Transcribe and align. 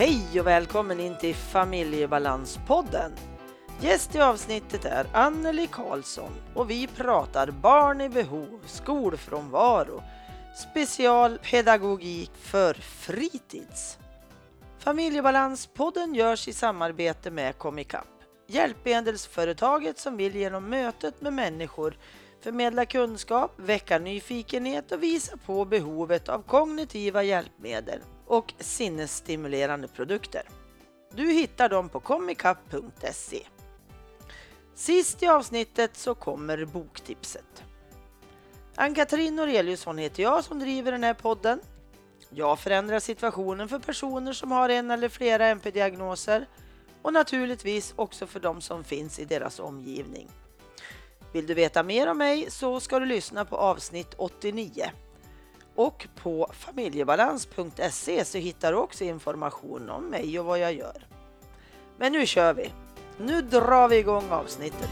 Hej 0.00 0.40
och 0.40 0.46
välkommen 0.46 1.00
in 1.00 1.18
till 1.18 1.34
Familjebalanspodden. 1.34 3.12
Gäst 3.80 4.14
i 4.14 4.20
avsnittet 4.20 4.84
är 4.84 5.06
Anneli 5.12 5.66
Karlsson 5.66 6.32
och 6.54 6.70
vi 6.70 6.86
pratar 6.86 7.50
barn 7.50 8.00
i 8.00 8.08
behov, 8.08 8.60
skolfrånvaro, 8.66 10.02
specialpedagogik 10.70 12.30
för 12.34 12.74
fritids. 12.74 13.98
Familjebalanspodden 14.78 16.14
görs 16.14 16.48
i 16.48 16.52
samarbete 16.52 17.30
med 17.30 17.58
Comicap, 17.58 18.08
hjälpmedelsföretaget 18.48 19.98
som 19.98 20.16
vill 20.16 20.36
genom 20.36 20.68
mötet 20.68 21.20
med 21.20 21.32
människor 21.32 21.98
förmedla 22.42 22.86
kunskap, 22.86 23.52
väcka 23.56 23.98
nyfikenhet 23.98 24.92
och 24.92 25.02
visa 25.02 25.36
på 25.36 25.64
behovet 25.64 26.28
av 26.28 26.42
kognitiva 26.42 27.22
hjälpmedel 27.22 28.00
och 28.30 28.54
sinnesstimulerande 28.58 29.88
produkter. 29.88 30.42
Du 31.12 31.32
hittar 31.32 31.68
dem 31.68 31.88
på 31.88 32.00
comicup.se. 32.00 33.46
Sist 34.74 35.22
i 35.22 35.26
avsnittet 35.26 35.96
så 35.96 36.14
kommer 36.14 36.64
boktipset. 36.64 37.64
Ann-Katrin 38.74 39.36
Noreliusson 39.36 39.98
heter 39.98 40.22
jag 40.22 40.44
som 40.44 40.58
driver 40.58 40.92
den 40.92 41.04
här 41.04 41.14
podden. 41.14 41.60
Jag 42.30 42.58
förändrar 42.58 43.00
situationen 43.00 43.68
för 43.68 43.78
personer 43.78 44.32
som 44.32 44.52
har 44.52 44.68
en 44.68 44.90
eller 44.90 45.08
flera 45.08 45.46
MP-diagnoser 45.46 46.46
och 47.02 47.12
naturligtvis 47.12 47.92
också 47.96 48.26
för 48.26 48.40
de 48.40 48.60
som 48.60 48.84
finns 48.84 49.18
i 49.18 49.24
deras 49.24 49.60
omgivning. 49.60 50.28
Vill 51.32 51.46
du 51.46 51.54
veta 51.54 51.82
mer 51.82 52.10
om 52.10 52.18
mig 52.18 52.50
så 52.50 52.80
ska 52.80 52.98
du 52.98 53.06
lyssna 53.06 53.44
på 53.44 53.56
avsnitt 53.56 54.14
89. 54.16 54.90
Och 55.80 56.08
på 56.22 56.50
familjebalans.se 56.52 58.24
så 58.24 58.38
hittar 58.38 58.72
du 58.72 58.78
också 58.78 59.04
information 59.04 59.90
om 59.90 60.04
mig 60.04 60.40
och 60.40 60.44
vad 60.44 60.58
jag 60.58 60.74
gör. 60.74 61.06
Men 61.98 62.12
nu 62.12 62.26
kör 62.26 62.54
vi! 62.54 62.72
Nu 63.18 63.42
drar 63.42 63.88
vi 63.88 63.96
igång 63.96 64.30
avsnittet. 64.30 64.90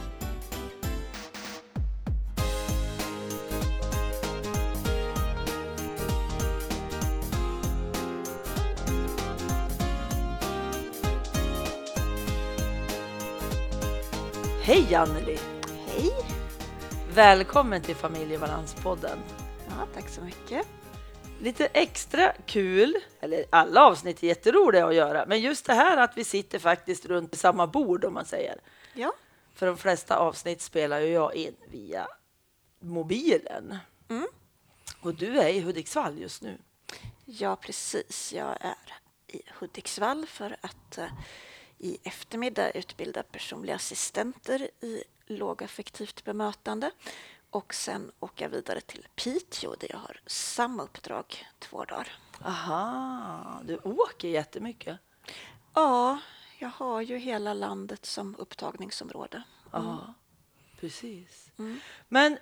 Hej 14.62 14.94
Anneli! 14.94 15.38
Hej! 15.86 16.12
Välkommen 17.14 17.82
till 17.82 17.96
Familjebalanspodden. 17.96 19.18
Ja, 19.68 19.86
tack 19.94 20.08
så 20.08 20.20
mycket. 20.20 20.66
Lite 21.40 21.66
extra 21.66 22.32
kul, 22.46 22.94
eller 23.20 23.44
alla 23.50 23.84
avsnitt 23.84 24.22
är 24.22 24.26
jätteroliga 24.26 24.86
att 24.86 24.94
göra, 24.94 25.26
men 25.26 25.40
just 25.40 25.66
det 25.66 25.74
här 25.74 25.96
att 25.96 26.16
vi 26.16 26.24
sitter 26.24 26.58
faktiskt 26.58 27.06
runt 27.06 27.38
samma 27.38 27.66
bord 27.66 28.04
om 28.04 28.14
man 28.14 28.24
säger. 28.24 28.60
Ja. 28.94 29.12
För 29.54 29.66
de 29.66 29.76
flesta 29.76 30.16
avsnitt 30.16 30.60
spelar 30.60 31.00
ju 31.00 31.08
jag 31.08 31.34
in 31.34 31.56
via 31.70 32.06
mobilen. 32.80 33.78
Mm. 34.08 34.28
Och 35.00 35.14
du 35.14 35.38
är 35.38 35.48
i 35.48 35.60
Hudiksvall 35.60 36.18
just 36.18 36.42
nu. 36.42 36.58
Ja, 37.24 37.56
precis. 37.56 38.32
Jag 38.32 38.56
är 38.60 38.92
i 39.26 39.42
Hudiksvall 39.58 40.26
för 40.26 40.56
att 40.60 40.98
uh, 40.98 41.04
i 41.78 41.98
eftermiddag 42.02 42.70
utbilda 42.70 43.22
personliga 43.22 43.74
assistenter 43.74 44.70
i 44.80 45.04
lågaffektivt 45.26 46.24
bemötande 46.24 46.90
och 47.50 47.74
sen 47.74 48.12
åka 48.20 48.48
vidare 48.48 48.80
till 48.80 49.08
Piteå 49.14 49.74
där 49.74 49.88
jag 49.90 49.98
har 49.98 50.20
samma 50.26 50.82
uppdrag 50.82 51.46
två 51.58 51.84
dagar. 51.84 52.12
Aha, 52.44 53.60
du 53.64 53.76
åker 53.76 54.28
jättemycket. 54.28 54.98
Ja, 55.74 56.18
jag 56.58 56.68
har 56.68 57.00
ju 57.00 57.18
hela 57.18 57.54
landet 57.54 58.06
som 58.06 58.36
upptagningsområde. 58.38 59.42
Mm. 59.72 59.86
Ja, 59.86 60.14
precis. 60.80 61.50
Mm. 61.58 61.80
Men 62.08 62.38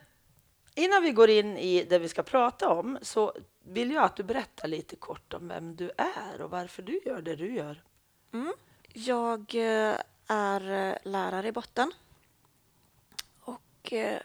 innan 0.74 1.02
vi 1.02 1.12
går 1.12 1.30
in 1.30 1.56
i 1.56 1.84
det 1.84 1.98
vi 1.98 2.08
ska 2.08 2.22
prata 2.22 2.68
om 2.68 2.98
så 3.02 3.32
vill 3.62 3.90
jag 3.90 4.04
att 4.04 4.16
du 4.16 4.22
berättar 4.22 4.68
lite 4.68 4.96
kort 4.96 5.34
om 5.34 5.48
vem 5.48 5.76
du 5.76 5.90
är 5.96 6.40
och 6.40 6.50
varför 6.50 6.82
du 6.82 7.00
gör 7.04 7.22
det 7.22 7.36
du 7.36 7.54
gör. 7.54 7.82
Mm. 8.32 8.52
Jag 8.92 9.54
eh, 9.54 9.96
är 10.26 10.70
eh, 10.70 10.96
lärare 11.02 11.48
i 11.48 11.52
botten 11.52 11.92
och 13.40 13.92
eh, 13.92 14.20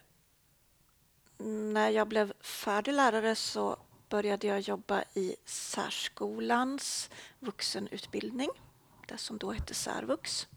när 1.73 1.89
jag 1.89 2.07
blev 2.07 2.33
färdig 2.41 2.93
lärare 2.93 3.35
så 3.35 3.77
började 4.09 4.47
jag 4.47 4.59
jobba 4.59 5.03
i 5.13 5.35
särskolans 5.45 7.09
vuxenutbildning, 7.39 8.49
det 9.07 9.17
som 9.17 9.37
då 9.37 9.51
hette 9.51 9.73
särvux. 9.73 10.47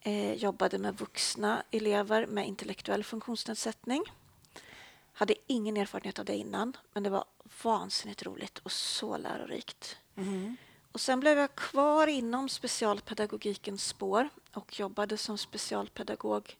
Eh, 0.00 0.32
jobbade 0.32 0.78
med 0.78 0.98
vuxna 0.98 1.62
elever 1.70 2.26
med 2.26 2.46
intellektuell 2.46 3.04
funktionsnedsättning. 3.04 4.02
Hade 5.12 5.34
ingen 5.46 5.76
erfarenhet 5.76 6.18
av 6.18 6.24
det 6.24 6.36
innan, 6.36 6.76
men 6.92 7.02
det 7.02 7.10
var 7.10 7.24
vansinnigt 7.62 8.22
roligt 8.22 8.58
och 8.58 8.72
så 8.72 9.16
lärorikt. 9.16 9.96
Mm. 10.16 10.56
Och 10.92 11.00
sen 11.00 11.20
blev 11.20 11.38
jag 11.38 11.54
kvar 11.54 12.06
inom 12.06 12.48
specialpedagogikens 12.48 13.84
spår 13.84 14.28
och 14.52 14.80
jobbade 14.80 15.16
som 15.16 15.38
specialpedagog 15.38 16.56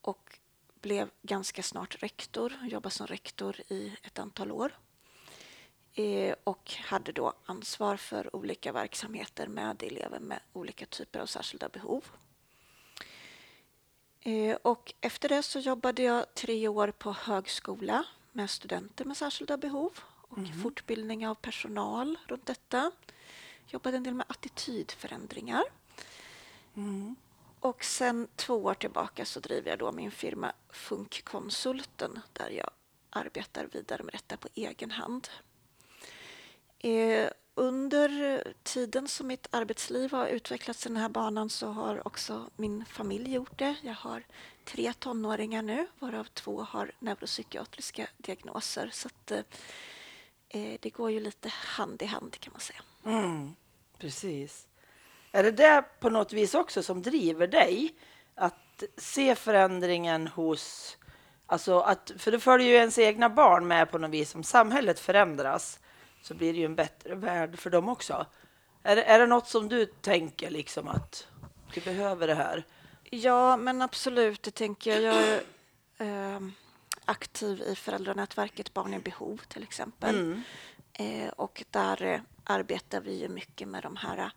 och 0.00 0.38
blev 0.82 1.10
ganska 1.22 1.62
snart 1.62 2.02
rektor, 2.02 2.52
jobbade 2.62 2.94
som 2.94 3.06
rektor 3.06 3.60
i 3.68 3.96
ett 4.02 4.18
antal 4.18 4.52
år 4.52 4.72
eh, 5.94 6.34
och 6.44 6.74
hade 6.74 7.12
då 7.12 7.32
ansvar 7.46 7.96
för 7.96 8.36
olika 8.36 8.72
verksamheter 8.72 9.46
med 9.46 9.82
elever 9.82 10.20
med 10.20 10.40
olika 10.52 10.86
typer 10.86 11.20
av 11.20 11.26
särskilda 11.26 11.68
behov. 11.68 12.04
Eh, 14.20 14.56
och 14.62 14.94
efter 15.00 15.28
det 15.28 15.42
så 15.42 15.58
jobbade 15.58 16.02
jag 16.02 16.34
tre 16.34 16.68
år 16.68 16.90
på 16.90 17.12
högskola 17.12 18.04
med 18.32 18.50
studenter 18.50 19.04
med 19.04 19.16
särskilda 19.16 19.56
behov 19.56 19.92
och 20.04 20.38
mm. 20.38 20.62
fortbildning 20.62 21.28
av 21.28 21.34
personal 21.34 22.18
runt 22.26 22.46
detta. 22.46 22.90
Jobbade 23.66 23.96
en 23.96 24.02
del 24.02 24.14
med 24.14 24.26
attitydförändringar. 24.28 25.64
Mm. 26.76 27.16
Och 27.62 27.84
sen 27.84 28.28
två 28.36 28.54
år 28.54 28.74
tillbaka 28.74 29.24
så 29.24 29.40
driver 29.40 29.70
jag 29.70 29.78
då 29.78 29.92
min 29.92 30.10
firma 30.10 30.52
Funkkonsulten 30.70 32.20
där 32.32 32.50
jag 32.50 32.70
arbetar 33.10 33.68
vidare 33.72 34.02
med 34.02 34.14
detta 34.14 34.36
på 34.36 34.48
egen 34.54 34.90
hand. 34.90 35.28
Eh, 36.78 37.28
under 37.54 38.42
tiden 38.62 39.08
som 39.08 39.26
mitt 39.26 39.46
arbetsliv 39.50 40.12
har 40.12 40.26
utvecklats 40.26 40.86
i 40.86 40.88
den 40.88 40.96
här 40.96 41.08
banan 41.08 41.50
så 41.50 41.68
har 41.68 42.06
också 42.06 42.50
min 42.56 42.84
familj 42.84 43.34
gjort 43.34 43.58
det. 43.58 43.76
Jag 43.82 43.94
har 43.94 44.22
tre 44.64 44.92
tonåringar 44.92 45.62
nu, 45.62 45.86
varav 45.98 46.24
två 46.24 46.62
har 46.62 46.92
neuropsykiatriska 46.98 48.08
diagnoser. 48.16 48.90
Så 48.92 49.08
att, 49.08 49.30
eh, 49.30 49.42
eh 50.48 50.78
det 50.80 50.90
går 50.90 51.10
ju 51.10 51.20
lite 51.20 51.48
hand 51.48 52.02
i 52.02 52.06
hand 52.06 52.40
kan 52.40 52.52
man 52.52 52.60
säga. 52.60 52.82
Mm, 53.04 53.54
precis. 53.98 54.66
Är 55.32 55.42
det 55.42 55.50
det 55.50 55.84
på 56.00 56.10
något 56.10 56.32
vis 56.32 56.54
också 56.54 56.82
som 56.82 57.02
driver 57.02 57.46
dig? 57.46 57.94
Att 58.34 58.82
se 58.96 59.34
förändringen 59.34 60.26
hos... 60.26 60.96
Alltså 61.46 61.80
att, 61.80 62.12
för 62.18 62.32
det 62.32 62.40
följer 62.40 62.68
ju 62.68 62.74
ens 62.74 62.98
egna 62.98 63.28
barn 63.28 63.66
med 63.66 63.90
på 63.90 63.98
något 63.98 64.10
vis. 64.10 64.34
Om 64.34 64.44
samhället 64.44 65.00
förändras 65.00 65.80
så 66.22 66.34
blir 66.34 66.52
det 66.52 66.58
ju 66.58 66.64
en 66.64 66.74
bättre 66.74 67.14
värld 67.14 67.58
för 67.58 67.70
dem 67.70 67.88
också. 67.88 68.26
Är, 68.82 68.96
är 68.96 69.18
det 69.18 69.26
något 69.26 69.48
som 69.48 69.68
du 69.68 69.86
tänker 69.86 70.50
liksom 70.50 70.88
att 70.88 71.26
du 71.74 71.80
behöver 71.80 72.26
det 72.26 72.34
här? 72.34 72.64
Ja, 73.10 73.56
men 73.56 73.82
absolut, 73.82 74.42
det 74.42 74.50
tänker 74.50 75.00
jag. 75.00 75.14
Jag 75.14 75.40
är 75.98 76.34
eh, 76.34 76.40
aktiv 77.04 77.62
i 77.62 77.74
föräldranätverket 77.74 78.74
Barn 78.74 78.94
i 78.94 78.98
behov 78.98 79.40
till 79.48 79.62
exempel. 79.62 80.14
Mm. 80.14 80.42
Eh, 80.92 81.28
och 81.28 81.64
där 81.70 82.02
eh, 82.02 82.20
arbetar 82.44 83.00
vi 83.00 83.20
ju 83.20 83.28
mycket 83.28 83.68
med 83.68 83.82
de 83.82 83.96
här 83.96 84.30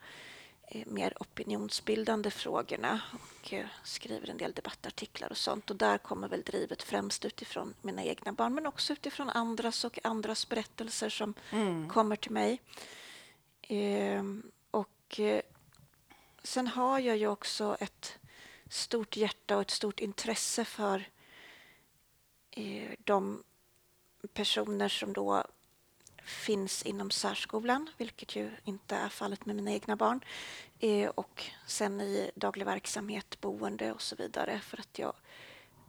mer 0.86 1.14
opinionsbildande 1.20 2.32
frågorna 2.32 3.02
och 3.14 3.54
eh, 3.54 3.66
skriver 3.84 4.30
en 4.30 4.38
del 4.38 4.54
debattartiklar 4.54 5.30
och 5.30 5.38
sånt. 5.38 5.70
Och 5.70 5.76
där 5.76 5.98
kommer 5.98 6.28
väl 6.28 6.42
drivet 6.42 6.84
främst 6.84 7.26
utifrån 7.26 7.74
mina 7.82 8.04
egna 8.04 8.32
barn 8.32 8.56
men 8.56 8.66
också 8.66 8.94
utifrån 8.94 9.30
andras 9.30 9.86
och 9.86 10.00
andras 10.04 10.50
berättelser 10.50 11.10
som 11.10 11.34
mm. 11.52 11.90
kommer 11.90 12.16
till 12.16 12.32
mig. 12.32 12.62
Ehm, 13.62 14.52
och 14.72 15.20
eh, 15.20 15.42
sen 16.44 16.68
har 16.68 17.00
jag 17.00 17.18
ju 17.18 17.28
också 17.28 17.78
ett 17.80 18.20
stort 18.70 19.18
hjärta 19.18 19.56
och 19.56 19.62
ett 19.62 19.72
stort 19.72 20.00
intresse 20.00 20.66
för 20.66 21.10
de 23.04 23.44
personer 24.34 24.90
som 24.90 25.14
då 25.14 25.44
finns 26.26 26.84
inom 26.84 27.12
särskolan, 27.12 27.90
vilket 27.98 28.36
ju 28.36 28.52
inte 28.64 28.96
är 28.96 29.10
fallet 29.10 29.46
med 29.46 29.56
mina 29.56 29.72
egna 29.72 29.96
barn. 29.96 30.24
Eh, 30.80 31.10
och 31.10 31.44
sen 31.66 32.02
i 32.02 32.32
daglig 32.36 32.66
verksamhet, 32.66 33.42
boende 33.42 33.92
och 33.92 34.02
så 34.02 34.16
vidare 34.16 34.60
för 34.60 34.80
att 34.80 35.00
jag 35.00 35.14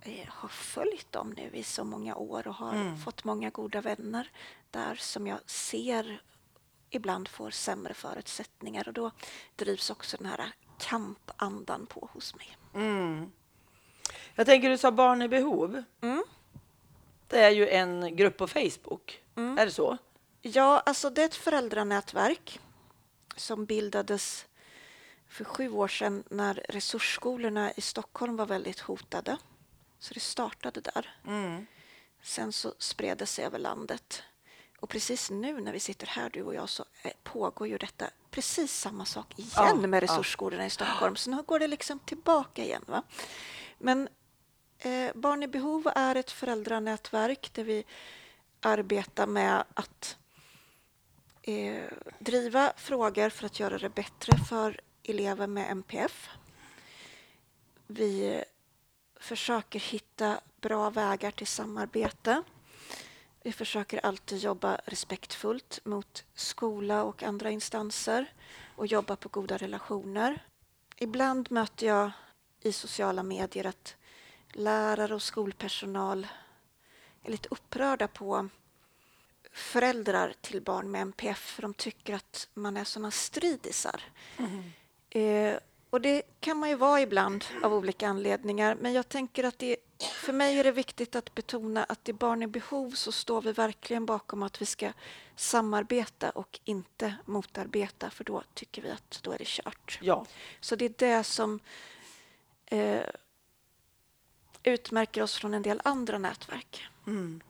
eh, 0.03 0.29
har 0.29 0.49
följt 0.49 1.13
dem 1.13 1.35
nu 1.37 1.51
i 1.53 1.63
så 1.63 1.85
många 1.85 2.17
år 2.17 2.49
och 2.49 2.55
har 2.55 2.75
mm. 2.75 2.99
fått 2.99 3.25
många 3.25 3.51
goda 3.51 3.81
vänner 3.81 4.31
där 4.71 4.95
som 4.95 5.27
jag 5.27 5.39
ser 5.47 6.23
ibland 6.91 7.29
får 7.29 7.51
sämre 7.51 7.95
förutsättningar 7.95 8.89
och 8.89 8.95
då 8.95 9.11
drivs 9.57 9.91
också 9.91 10.17
den 10.17 10.27
här 10.27 10.53
kampandan 10.79 11.87
på 11.87 12.09
hos 12.13 12.35
mig. 12.35 12.57
Mm. 12.75 13.33
Jag 14.35 14.47
tänker, 14.47 14.71
du 14.71 14.79
sa 14.79 14.93
Barn 14.93 15.23
i 15.23 15.29
behov. 15.29 15.83
Mm. 16.01 16.25
Det 17.29 17.39
är 17.39 17.51
ju 17.51 17.69
en 17.69 18.17
grupp 18.17 18.37
på 18.37 18.47
Facebook. 18.47 19.23
Mm. 19.37 19.59
Är 19.59 19.65
det 19.65 19.73
så? 19.73 19.99
Ja, 20.55 20.83
alltså 20.87 21.11
det 21.11 21.23
är 21.23 21.27
ett 21.27 21.35
föräldranätverk 21.35 22.61
som 23.37 23.65
bildades 23.65 24.47
för 25.29 25.45
sju 25.45 25.71
år 25.71 25.89
sedan 25.89 26.25
när 26.31 26.55
resursskolorna 26.69 27.73
i 27.73 27.81
Stockholm 27.81 28.37
var 28.37 28.47
väldigt 28.47 28.81
hotade. 28.81 29.37
Så 29.99 30.15
det 30.15 30.21
startade 30.21 30.81
där. 30.81 31.17
Mm. 31.27 31.67
Sen 32.23 32.53
så 32.53 32.75
spred 32.79 33.19
det 33.19 33.27
sig 33.27 33.45
över 33.45 33.59
landet. 33.59 34.23
Och 34.81 34.89
precis 34.89 35.31
nu 35.31 35.61
när 35.61 35.73
vi 35.73 35.81
sitter 35.81 36.07
här 36.07 36.31
du 36.31 36.43
och 36.43 36.55
jag 36.55 36.69
så 36.69 36.85
pågår 37.23 37.69
ju 37.69 37.79
detta 37.79 38.11
precis 38.31 38.81
samma 38.81 39.05
sak 39.05 39.39
igen 39.39 39.51
Ja, 39.57 39.75
med 39.75 40.03
ja. 40.03 40.05
resursskolorna 40.05 40.67
i 40.67 40.71
Stockholm. 40.71 41.17
Så 41.17 41.31
nu 41.31 41.43
går 41.43 41.59
det 41.59 41.67
liksom 41.67 41.99
tillbaka 41.99 42.65
igen. 42.65 42.85
Va? 42.87 43.03
Men 43.79 44.09
eh, 44.79 45.11
Barn 45.15 45.43
i 45.43 45.49
behov 45.49 45.93
är 45.95 46.15
ett 46.15 46.31
föräldranätverk 46.31 47.51
där 47.53 47.65
vi 47.65 47.85
arbetar 48.61 49.27
med 49.27 49.65
att 49.75 50.17
eh, 51.47 51.85
driva 52.19 52.73
frågor 52.77 53.31
för 53.31 53.47
att 53.47 53.61
göra 53.61 53.79
det 53.79 53.89
bättre 53.89 54.39
för 54.49 54.81
elever 55.03 55.47
med 55.47 55.71
MPF. 55.71 56.29
Vi 57.87 58.45
försöker 59.21 59.81
hitta 59.81 60.41
bra 60.61 60.91
vägar 60.91 61.31
till 61.31 61.47
samarbete. 61.47 62.43
Vi 63.43 63.53
försöker 63.53 64.07
alltid 64.07 64.39
jobba 64.39 64.81
respektfullt 64.85 65.81
mot 65.85 66.25
skola 66.35 67.05
och 67.05 67.23
andra 67.23 67.51
instanser 67.51 68.33
och 68.77 68.87
jobba 68.87 69.17
på 69.17 69.29
goda 69.29 69.57
relationer. 69.57 70.47
Ibland 70.97 71.51
möter 71.51 71.87
jag 71.87 72.11
i 72.61 72.73
sociala 72.73 73.23
medier 73.23 73.67
att 73.67 73.97
lärare 74.53 75.15
och 75.15 75.23
skolpersonal 75.23 76.27
är 77.23 77.31
lite 77.31 77.49
upprörda 77.49 78.09
på 78.09 78.49
föräldrar 79.57 80.35
till 80.41 80.63
barn 80.63 80.91
med 80.91 81.01
MPF 81.01 81.39
för 81.39 81.63
de 81.63 81.75
tycker 81.75 82.15
att 82.15 82.49
man 82.55 82.77
är 82.77 82.85
såna 82.85 83.11
stridisar. 83.11 84.03
Eh, 85.11 85.57
och 85.91 86.01
det 86.01 86.23
kan 86.41 86.57
man 86.57 86.69
ju 86.69 86.75
vara 86.75 87.01
ibland 87.01 87.45
av 87.63 87.75
olika 87.75 88.09
anledningar 88.09 88.77
men 88.81 88.93
jag 88.93 89.09
tänker 89.09 89.45
att 89.45 89.59
det, 89.59 89.77
för 89.99 90.33
mig 90.33 90.59
är 90.59 90.65
det 90.65 90.73
viktigt 90.73 91.17
att 91.17 91.35
betona 91.35 91.85
att 91.85 92.09
i 92.09 92.13
Barn 92.13 92.43
i 92.43 92.47
behov 92.47 92.91
så 92.91 93.13
står 93.13 93.43
vi 93.43 93.53
verkligen 93.53 94.07
bakom 94.07 94.43
att 94.43 94.63
vi 94.63 94.67
ska 94.67 94.93
samarbeta 95.37 96.31
och 96.31 96.61
inte 96.65 97.15
motarbeta 97.25 98.11
för 98.11 98.25
då 98.25 98.43
tycker 98.55 98.83
vi 98.83 98.91
att 98.91 99.21
då 99.23 99.33
är 99.33 99.39
det 99.39 99.47
kört. 99.47 99.99
Ja. 100.03 100.27
Så 100.61 100.77
det 100.77 100.85
är 100.85 100.95
det 101.17 101.25
som 101.25 101.61
eh, 102.67 103.03
utmärker 104.63 105.23
oss 105.23 105.37
från 105.37 105.55
en 105.55 105.63
del 105.63 105.81
andra 105.85 106.19
nätverk. 106.19 106.89
Mm. 107.07 107.41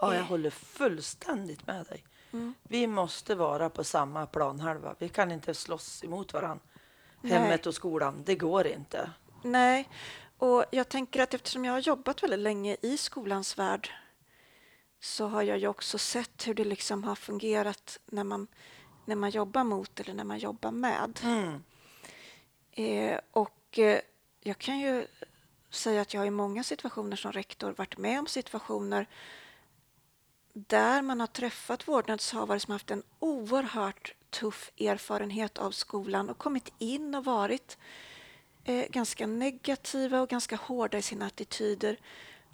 Ja, 0.00 0.14
jag 0.14 0.20
Eh. 0.22 0.26
håller 0.26 0.50
fullständigt 0.50 1.66
med 1.66 1.86
dig. 1.86 2.04
Mm. 2.32 2.54
Vi 2.62 2.86
måste 2.86 3.34
vara 3.34 3.70
på 3.70 3.84
samma 3.84 4.26
planhalva. 4.26 4.94
Vi 4.98 5.08
kan 5.08 5.32
inte 5.32 5.54
slåss 5.54 6.04
emot 6.04 6.32
varandra. 6.32 6.64
Hemmet 7.22 7.66
och 7.66 7.74
skolan, 7.74 8.22
det 8.26 8.34
går 8.34 8.66
inte. 8.66 9.10
Nej, 9.42 9.88
och 10.38 10.64
jag 10.70 10.88
tänker 10.88 11.22
att 11.22 11.34
eftersom 11.34 11.64
jag 11.64 11.72
har 11.72 11.78
jobbat 11.80 12.22
väldigt 12.22 12.38
länge 12.38 12.76
i 12.82 12.96
skolans 12.96 13.58
värld 13.58 13.90
så 15.00 15.26
har 15.26 15.42
jag 15.42 15.58
ju 15.58 15.68
också 15.68 15.98
sett 15.98 16.46
hur 16.48 16.54
det 16.54 16.64
liksom 16.64 17.04
har 17.04 17.14
fungerat 17.14 17.98
när 18.06 18.24
man, 18.24 18.46
när 19.04 19.16
man 19.16 19.30
jobbar 19.30 19.64
mot 19.64 20.00
eller 20.00 20.14
när 20.14 20.24
man 20.24 20.38
jobbar 20.38 20.70
med. 20.70 21.20
Mm. 21.22 21.62
Eh, 22.72 23.18
och 23.30 23.78
eh, 23.78 24.00
jag 24.40 24.58
kan 24.58 24.78
ju 24.78 25.06
säga 25.70 26.00
att 26.00 26.14
jag 26.14 26.26
i 26.26 26.30
många 26.30 26.64
situationer 26.64 27.16
som 27.16 27.32
rektor 27.32 27.74
varit 27.78 27.98
med 27.98 28.18
om 28.20 28.26
situationer 28.26 29.06
där 30.66 31.02
man 31.02 31.20
har 31.20 31.26
träffat 31.26 31.88
vårdnadshavare 31.88 32.60
som 32.60 32.72
haft 32.72 32.90
en 32.90 33.02
oerhört 33.18 34.14
tuff 34.30 34.70
erfarenhet 34.78 35.58
av 35.58 35.70
skolan 35.70 36.30
och 36.30 36.38
kommit 36.38 36.72
in 36.78 37.14
och 37.14 37.24
varit 37.24 37.78
eh, 38.64 38.84
ganska 38.90 39.26
negativa 39.26 40.20
och 40.20 40.28
ganska 40.28 40.56
hårda 40.56 40.98
i 40.98 41.02
sina 41.02 41.26
attityder. 41.26 41.98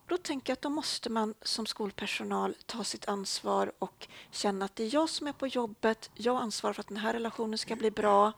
Då 0.06 0.16
tänker 0.16 0.50
jag 0.50 0.56
att 0.56 0.62
då 0.62 0.68
måste 0.68 1.10
man 1.10 1.34
som 1.42 1.66
skolpersonal 1.66 2.56
ta 2.66 2.84
sitt 2.84 3.08
ansvar 3.08 3.72
och 3.78 4.08
känna 4.30 4.64
att 4.64 4.76
det 4.76 4.84
är 4.84 4.94
jag 4.94 5.08
som 5.08 5.26
är 5.26 5.32
på 5.32 5.46
jobbet, 5.46 6.10
jag 6.14 6.36
ansvarar 6.36 6.72
för 6.72 6.80
att 6.80 6.88
den 6.88 6.96
här 6.96 7.12
relationen 7.12 7.58
ska 7.58 7.76
bli 7.76 7.90
bra 7.90 8.32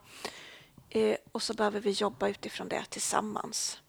eh, 0.90 1.16
och 1.32 1.42
så 1.42 1.54
behöver 1.54 1.80
vi 1.80 1.90
jobba 1.90 2.28
utifrån 2.28 2.68
det 2.68 2.84
tillsammans. 2.84 3.80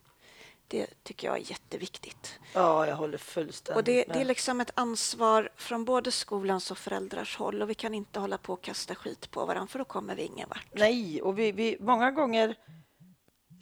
Det 0.68 1.04
tycker 1.04 1.28
jag 1.28 1.38
är 1.38 1.52
jätteviktigt. 1.52 2.40
Ja, 2.54 2.88
jag 2.88 2.96
håller 2.96 3.18
fullständigt 3.18 3.78
Och 3.78 3.84
det, 3.84 4.04
det 4.04 4.22
är 4.22 4.26
liksom 4.26 4.62
ett 4.62 4.72
ansvar 4.76 5.50
från 5.56 5.86
både 5.86 6.12
skolans 6.12 6.72
och 6.72 6.78
föräldrars 6.78 7.38
håll 7.38 7.62
och 7.62 7.70
vi 7.70 7.74
kan 7.74 7.94
inte 7.94 8.20
hålla 8.20 8.38
på 8.38 8.54
och 8.54 8.62
kasta 8.62 8.96
skit 8.96 9.32
på 9.32 9.46
varandra 9.46 9.68
för 9.68 9.80
då 9.80 9.86
kommer 9.86 10.16
vi 10.16 10.24
ingen 10.24 10.50
vart. 10.50 10.68
Nej, 10.72 11.22
och 11.22 11.40
vi, 11.40 11.52
vi, 11.52 11.78
många 11.80 12.12
gånger 12.12 12.56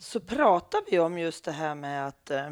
så 0.00 0.20
pratar 0.20 0.80
vi 0.90 0.98
om 0.98 1.18
just 1.18 1.44
det 1.44 1.52
här 1.52 1.74
med 1.74 2.06
att 2.06 2.30
eh, 2.30 2.50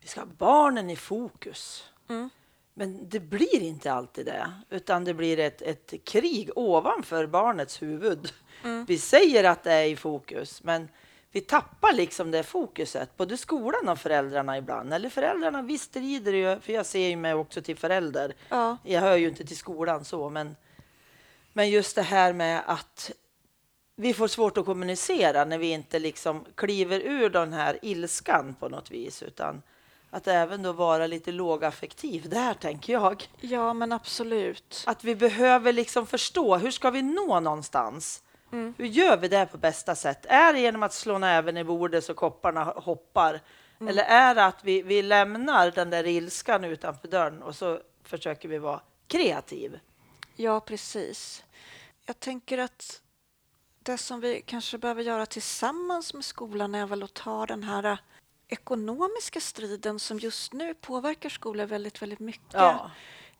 vi 0.00 0.06
ska 0.06 0.20
ha 0.20 0.26
barnen 0.26 0.90
i 0.90 0.96
fokus. 0.96 1.84
Mm. 2.08 2.30
Men 2.74 3.08
det 3.08 3.20
blir 3.20 3.62
inte 3.62 3.92
alltid 3.92 4.26
det, 4.26 4.52
utan 4.70 5.04
det 5.04 5.14
blir 5.14 5.38
ett, 5.38 5.62
ett 5.62 5.94
krig 6.04 6.50
ovanför 6.56 7.26
barnets 7.26 7.82
huvud. 7.82 8.32
Mm. 8.64 8.84
Vi 8.84 8.98
säger 8.98 9.44
att 9.44 9.62
det 9.62 9.72
är 9.72 9.84
i 9.84 9.96
fokus, 9.96 10.62
men 10.62 10.88
vi 11.34 11.40
tappar 11.40 11.92
liksom 11.92 12.30
det 12.30 12.42
fokuset, 12.42 13.16
både 13.16 13.36
skolan 13.36 13.88
och 13.88 13.98
föräldrarna 13.98 14.58
ibland. 14.58 14.94
Eller 14.94 15.08
föräldrarna, 15.08 15.62
visst 15.62 15.84
strider 15.84 16.32
ju, 16.32 16.60
för 16.60 16.72
jag 16.72 16.86
ser 16.86 17.08
ju 17.08 17.16
mig 17.16 17.34
också 17.34 17.62
till 17.62 17.76
förälder. 17.76 18.34
Ja, 18.48 18.76
Jag 18.84 19.00
hör 19.00 19.16
ju 19.16 19.28
inte 19.28 19.44
till 19.44 19.56
skolan 19.56 20.04
så, 20.04 20.30
men, 20.30 20.56
men 21.52 21.70
just 21.70 21.96
det 21.96 22.02
här 22.02 22.32
med 22.32 22.62
att 22.66 23.10
vi 23.96 24.14
får 24.14 24.28
svårt 24.28 24.58
att 24.58 24.64
kommunicera 24.64 25.44
när 25.44 25.58
vi 25.58 25.70
inte 25.70 25.98
liksom 25.98 26.44
kliver 26.54 27.00
ur 27.00 27.30
den 27.30 27.52
här 27.52 27.78
ilskan 27.82 28.54
på 28.60 28.68
något 28.68 28.90
vis, 28.90 29.22
utan 29.22 29.62
att 30.10 30.28
även 30.28 30.62
då 30.62 30.72
vara 30.72 31.06
lite 31.06 31.32
lågaffektiv 31.32 32.28
där, 32.28 32.54
tänker 32.54 32.92
jag. 32.92 33.28
ja 33.40 33.72
men 33.72 33.92
absolut. 33.92 34.84
Att 34.86 35.04
vi 35.04 35.14
behöver 35.14 35.72
liksom 35.72 36.06
förstå, 36.06 36.56
hur 36.56 36.70
ska 36.70 36.90
vi 36.90 37.02
nå 37.02 37.40
någonstans? 37.40 38.22
Mm. 38.54 38.74
Hur 38.78 38.86
gör 38.86 39.16
vi 39.16 39.28
det 39.28 39.46
på 39.46 39.58
bästa 39.58 39.94
sätt? 39.94 40.26
Är 40.28 40.52
det 40.52 40.60
genom 40.60 40.82
att 40.82 40.92
slå 40.92 41.18
näven 41.18 41.56
i 41.56 41.64
bordet 41.64 42.04
så 42.04 42.14
kopparna 42.14 42.64
hoppar? 42.64 43.40
Mm. 43.80 43.88
Eller 43.88 44.02
är 44.04 44.34
det 44.34 44.44
att 44.44 44.64
vi, 44.64 44.82
vi 44.82 45.02
lämnar 45.02 45.70
den 45.70 45.90
där 45.90 46.06
ilskan 46.06 46.64
utanför 46.64 47.08
dörren 47.08 47.42
och 47.42 47.56
så 47.56 47.80
försöker 48.02 48.48
vi 48.48 48.58
vara 48.58 48.80
kreativ? 49.06 49.78
Ja, 50.36 50.60
precis. 50.60 51.44
Jag 52.06 52.20
tänker 52.20 52.58
att 52.58 53.00
det 53.82 53.98
som 53.98 54.20
vi 54.20 54.42
kanske 54.46 54.78
behöver 54.78 55.02
göra 55.02 55.26
tillsammans 55.26 56.14
med 56.14 56.24
skolan 56.24 56.74
är 56.74 56.86
väl 56.86 57.02
att 57.02 57.14
ta 57.14 57.46
den 57.46 57.62
här 57.62 57.84
eh, 57.84 57.98
ekonomiska 58.48 59.40
striden 59.40 59.98
som 59.98 60.18
just 60.18 60.52
nu 60.52 60.74
påverkar 60.74 61.28
skolor 61.28 61.66
väldigt, 61.66 62.02
väldigt 62.02 62.20
mycket. 62.20 62.52
Ja, 62.52 62.90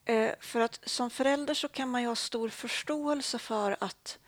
Eh, 0.05 0.31
för 0.41 0.61
att 0.61 0.81
som 0.89 1.11
förälder 1.11 1.55
så 1.55 1.69
kan 1.69 1.91
man 1.91 2.03
ju 2.03 2.09
ha 2.09 2.17
stor 2.17 2.49
förståelse 2.49 3.39
för 3.39 3.77
att 3.81 4.19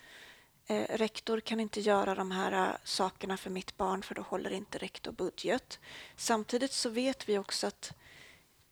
eh, 0.66 0.96
rektor 0.96 1.40
kan 1.40 1.60
inte 1.60 1.80
göra 1.80 2.14
de 2.14 2.30
här 2.30 2.52
eh, 2.52 2.76
sakerna 2.84 3.36
för 3.36 3.50
mitt 3.50 3.76
barn 3.76 4.02
för 4.02 4.14
då 4.14 4.22
håller 4.22 4.50
inte 4.50 4.78
rektor 4.78 5.12
budget. 5.12 5.78
Samtidigt 6.16 6.72
så 6.72 6.88
vet 6.88 7.28
vi 7.28 7.38
också 7.38 7.66
att, 7.66 7.92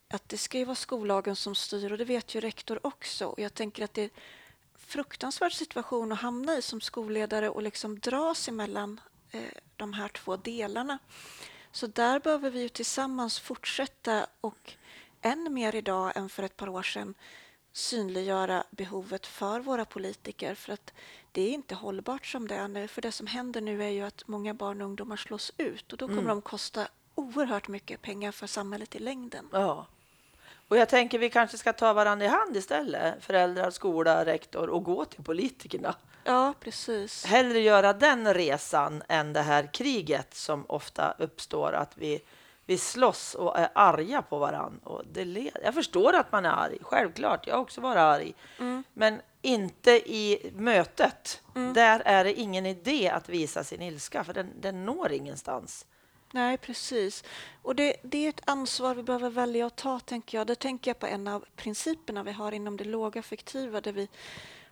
att 0.09 0.29
det 0.29 0.39
ska 0.39 0.59
ju 0.59 0.65
vara 0.65 0.75
skollagen 0.75 1.37
som 1.37 1.55
styr 1.55 1.93
och 1.93 1.99
det 1.99 2.05
vet 2.05 2.35
ju 2.35 2.41
rektor 2.41 2.87
också. 2.87 3.27
Och 3.27 3.39
jag 3.39 3.55
tänker 3.55 3.85
att 3.85 3.95
det 3.95 4.03
är 4.03 4.05
en 4.05 4.11
fruktansvärd 4.77 5.53
situation 5.53 6.13
att 6.13 6.21
hamna 6.21 6.57
i 6.57 6.63
som 6.63 6.81
skolledare 6.81 7.49
och 7.49 7.63
liksom 7.63 7.99
dras 7.99 8.49
emellan 8.49 9.01
eh, 9.31 9.43
de 9.77 9.93
här 9.93 10.09
två 10.09 10.37
delarna. 10.37 10.99
Så 11.73 11.87
där 11.87 12.21
behöver 12.21 12.51
vi 12.51 12.61
ju 12.61 12.69
tillsammans 12.69 13.41
fortsätta 13.41 14.27
och 14.41 14.73
än 15.23 15.55
mer 15.55 15.75
idag 15.75 16.13
än 16.17 16.29
för 16.29 16.43
ett 16.43 16.57
par 16.57 16.69
år 16.69 16.83
sedan 16.83 17.15
synliggöra 17.77 18.65
behovet 18.71 19.27
för 19.27 19.61
våra 19.61 19.85
politiker 19.85 20.55
för 20.55 20.73
att 20.73 20.93
det 21.33 21.43
är 21.43 21.51
inte 21.51 21.75
hållbart 21.75 22.27
som 22.27 22.49
det 22.49 22.55
är 22.55 22.69
nu. 22.69 22.89
För 22.89 23.03
det 23.03 23.13
som 23.13 23.27
händer 23.27 23.61
nu 23.61 23.85
är 23.85 23.89
ju 23.89 24.03
att 24.03 24.23
många 24.27 24.55
barn 24.55 24.81
och 24.81 24.87
ungdomar 24.87 25.17
slås 25.17 25.53
ut 25.57 25.93
och 25.93 25.99
då 25.99 26.07
kommer 26.07 26.29
de 26.29 26.43
kosta 26.43 26.89
oerhört 27.15 27.69
mycket 27.69 28.03
pengar 28.03 28.33
för 28.33 28.47
samhället 28.47 28.95
i 28.95 28.99
längden. 28.99 29.49
ja. 29.53 29.87
Och 30.69 30.77
jag 30.77 30.89
tänker 30.89 31.19
vi 31.19 31.31
kanske 31.31 31.59
ska 31.59 31.73
ta 31.73 31.93
varandra 31.93 32.27
i 32.27 32.29
hand 32.29 32.57
istället, 32.57 33.25
föräldrar, 33.25 33.71
skola, 33.71 34.25
rektor, 34.25 34.69
och 34.69 34.85
gå 34.85 35.05
till 35.05 35.25
politikerna. 35.25 35.95
Ja, 36.25 36.55
precis. 36.61 37.25
Hellre 37.25 37.61
göra 37.61 37.93
den 37.93 38.35
resan 38.35 39.03
än 39.09 39.33
det 39.33 39.43
här 39.43 39.73
kriget 39.73 40.35
som 40.35 40.65
ofta 40.69 41.15
uppstår, 41.19 41.73
att 41.73 41.93
vi 41.95 42.21
vi 42.67 42.79
slåss 42.79 43.35
och 43.35 43.59
är 43.59 43.69
arga 43.75 44.23
på 44.23 44.39
varann. 44.39 44.81
Och 44.85 45.03
det 45.13 45.25
led... 45.25 45.57
Jag 45.63 45.75
förstår 45.75 46.13
att 46.13 46.33
man 46.33 46.45
är 46.45 46.51
arg, 46.51 46.79
självklart. 46.83 47.47
Jag 47.47 47.55
har 47.55 47.63
också 47.63 47.81
varit 47.81 47.99
arg. 47.99 48.35
Mm. 48.59 48.85
Men 48.93 49.21
inte 49.43 49.91
i 49.91 50.51
mötet. 50.55 51.43
Där 51.75 52.03
är 52.05 52.25
det 52.25 52.33
ingen 52.33 52.67
idé 52.67 53.09
att 53.09 53.29
visa 53.29 53.65
sin 53.65 53.83
ilska, 53.83 54.25
för 54.25 54.35
den, 54.35 54.51
den 54.61 54.85
når 54.85 55.13
ingenstans. 55.13 55.87
Nej, 56.33 56.59
precis. 56.59 57.25
Och 57.63 57.75
det, 57.75 57.97
det 58.03 58.19
är 58.19 58.29
ett 58.29 58.41
ansvar 58.45 58.95
vi 58.95 59.03
behöver 59.03 59.31
välja 59.31 59.67
att 59.67 59.77
ta, 59.77 60.01
tänker 60.01 60.39
jag. 60.39 60.47
Det 60.47 60.55
tänker 60.55 60.91
jag 60.91 60.99
på 60.99 61.07
en 61.07 61.29
av 61.29 61.45
principerna 61.57 62.23
vi 62.23 62.33
har 62.33 62.53
inom 62.53 62.77
det 62.77 62.85
lågaffektiva, 62.85 63.81
där 63.81 63.93
vi 63.93 64.09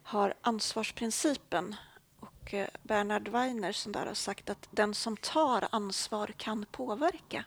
har 0.03 0.35
ansvarsprincipen. 0.41 1.77
Och 2.21 2.55
eh, 2.55 2.69
Bernhard 2.83 3.29
Weiner 3.29 3.73
som 3.73 3.93
där 3.93 4.07
har 4.07 4.15
sagt 4.15 4.51
att 4.51 4.69
den 4.71 4.95
som 4.95 5.17
tar 5.17 5.69
ansvar 5.71 6.27
kan 6.37 6.67
påverka. 6.73 7.45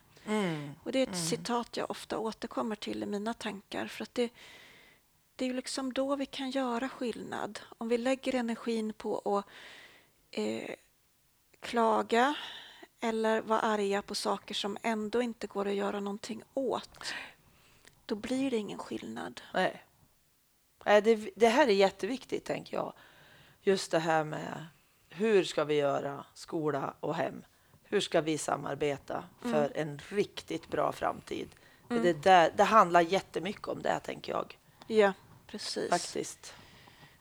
Och 0.83 0.91
det 0.91 0.99
är 0.99 1.07
ett 1.07 1.17
citat 1.17 1.77
jag 1.77 1.91
ofta 1.91 2.17
återkommer 2.17 2.75
till 2.75 3.03
i 3.03 3.05
mina 3.05 3.33
tankar. 3.33 3.87
För 3.87 4.03
att 4.03 4.15
det, 4.15 4.29
det 5.35 5.45
är 5.45 5.53
liksom 5.53 5.93
då 5.93 6.15
vi 6.15 6.25
kan 6.25 6.49
göra 6.49 6.89
skillnad. 6.89 7.59
Om 7.77 7.89
vi 7.89 7.97
lägger 7.97 8.35
energin 8.35 8.93
på 8.93 9.17
att 9.19 9.45
eh, 10.31 10.75
klaga 11.59 12.35
eller 12.99 13.41
vara 13.41 13.59
arga 13.59 14.01
på 14.01 14.15
saker 14.15 14.53
som 14.53 14.77
ändå 14.81 15.21
inte 15.21 15.47
går 15.47 15.67
att 15.67 15.75
göra 15.75 15.99
någonting 15.99 16.43
åt, 16.53 17.13
då 18.05 18.15
blir 18.15 18.51
det 18.51 18.57
ingen 18.57 18.79
skillnad. 18.79 19.41
Nej. 19.53 19.83
Nej, 20.85 21.01
det, 21.01 21.29
det 21.35 21.47
här 21.47 21.67
är 21.67 21.73
jätteviktigt, 21.73 22.45
tänker 22.45 22.77
jag. 22.77 22.93
Just 23.61 23.91
det 23.91 23.99
här 23.99 24.23
med 24.23 24.65
hur 25.09 25.43
ska 25.43 25.63
vi 25.63 25.75
göra 25.75 26.25
skola 26.33 26.93
och 26.99 27.15
hem? 27.15 27.43
Hur 27.95 28.01
ska 28.01 28.21
vi 28.21 28.37
samarbeta 28.37 29.23
för 29.41 29.71
en 29.75 30.01
riktigt 30.09 30.67
bra 30.67 30.91
framtid? 30.91 31.49
För 31.87 31.99
Det, 31.99 32.13
där, 32.13 32.51
det 32.55 32.63
handlar 32.63 33.01
jättemycket 33.01 33.67
om 33.67 33.81
det, 33.81 33.99
tänker 33.99 34.31
jag. 34.31 34.57
Ja, 34.87 35.13
precis. 35.47 35.89
Faktiskt. 35.89 36.53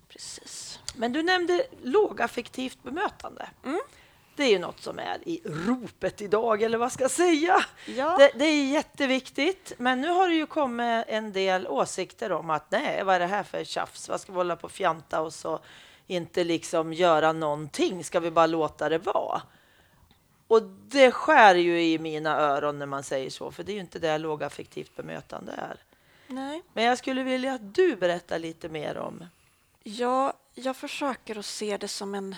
precis. 0.08 0.80
Men 0.96 1.12
du 1.12 1.22
nämnde 1.22 1.66
lågaffektivt 1.82 2.82
bemötande. 2.82 3.48
Mm. 3.64 3.80
Det 4.36 4.44
är 4.44 4.50
ju 4.50 4.58
något 4.58 4.80
som 4.80 4.98
är 4.98 5.28
i 5.28 5.40
ropet 5.44 6.22
idag, 6.22 6.62
eller 6.62 6.78
vad 6.78 6.92
ska 6.92 7.04
jag 7.04 7.10
säga? 7.10 7.56
Ja. 7.86 8.16
Det, 8.18 8.30
det 8.34 8.44
är 8.44 8.66
jätteviktigt, 8.66 9.72
men 9.78 10.00
nu 10.00 10.08
har 10.08 10.28
det 10.28 10.34
ju 10.34 10.46
kommit 10.46 11.04
en 11.08 11.32
del 11.32 11.66
åsikter 11.66 12.32
om 12.32 12.50
att 12.50 12.70
nej, 12.70 13.04
vad 13.04 13.14
är 13.14 13.20
det 13.20 13.26
här 13.26 13.42
för 13.42 13.64
tjafs? 13.64 14.08
Vad 14.08 14.20
ska 14.20 14.32
vi 14.32 14.36
hålla 14.36 14.56
på 14.56 14.64
och 14.64 14.72
fjanta 14.72 15.20
och 15.20 15.32
inte 16.06 16.44
liksom 16.44 16.92
göra 16.92 17.32
någonting? 17.32 18.04
Ska 18.04 18.20
vi 18.20 18.30
bara 18.30 18.46
låta 18.46 18.88
det 18.88 18.98
vara? 18.98 19.42
Och 20.48 20.62
det 20.62 21.10
skär 21.10 21.54
ju 21.54 21.82
i 21.82 21.98
mina 21.98 22.36
öron 22.36 22.78
när 22.78 22.86
man 22.86 23.02
säger 23.02 23.30
så, 23.30 23.50
för 23.50 23.64
det 23.64 23.72
är 23.72 23.74
ju 23.74 23.80
inte 23.80 23.98
det 23.98 24.18
lågaffektivt 24.18 24.96
bemötande 24.96 25.52
är. 25.52 25.82
Nej. 26.26 26.62
Men 26.72 26.84
jag 26.84 26.98
skulle 26.98 27.22
vilja 27.22 27.54
att 27.54 27.74
du 27.74 27.96
berättar 27.96 28.38
lite 28.38 28.68
mer 28.68 28.96
om 28.96 29.24
Ja, 29.82 30.32
jag 30.54 30.76
försöker 30.76 31.38
att 31.38 31.46
se 31.46 31.76
det 31.76 31.88
som 31.88 32.14
en, 32.14 32.36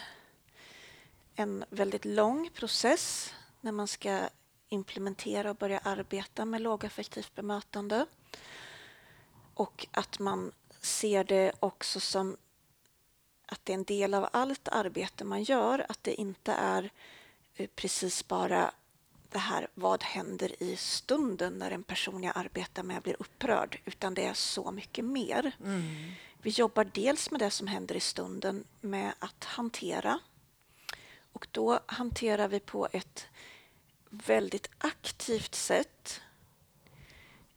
en 1.35 1.65
väldigt 1.71 2.05
lång 2.05 2.51
process 2.55 3.35
när 3.61 3.73
man 3.73 3.89
ska 3.89 4.21
implementera 4.69 5.51
och 5.51 5.57
börja 5.57 5.79
arbeta 5.79 6.45
med 6.45 6.61
lågaffektivt 6.61 7.35
bemötande. 7.35 8.07
Och 9.55 9.87
att 9.91 10.19
man 10.19 10.53
ser 10.81 11.25
det 11.25 11.53
också 11.61 12.01
som 12.01 12.37
att 13.47 13.61
det 13.65 13.73
är 13.73 13.75
en 13.75 13.85
del 13.85 14.15
av 14.15 14.29
allt 14.33 14.69
arbete 14.69 15.25
man 15.25 15.43
gör, 15.43 15.87
att 15.89 16.05
det 16.05 16.15
inte 16.15 16.53
är 16.53 16.91
precis 17.75 18.29
bara 18.29 18.73
det 19.31 19.39
här 19.39 19.69
vad 19.75 20.03
händer 20.03 20.63
i 20.63 20.77
stunden 20.77 21.59
när 21.59 21.71
en 21.71 21.83
person 21.83 22.23
jag 22.23 22.33
arbetar 22.37 22.83
med 22.83 23.03
blir 23.03 23.17
upprörd, 23.19 23.81
utan 23.85 24.15
det 24.15 24.27
är 24.27 24.35
så 24.35 24.71
mycket 24.71 25.05
mer. 25.05 25.53
Vi 26.43 26.51
jobbar 26.51 26.85
dels 26.85 27.31
med 27.31 27.41
det 27.41 27.51
som 27.51 27.67
händer 27.67 27.95
i 27.95 28.01
stunden 28.01 28.65
med 28.81 29.13
att 29.19 29.45
hantera. 29.45 30.19
Och 31.33 31.47
då 31.51 31.81
hanterar 31.87 32.49
vi 32.49 32.61
på 32.61 32.89
ett 32.93 33.27
väldigt 34.11 34.71
aktivt 34.79 35.55
sätt. 35.55 36.21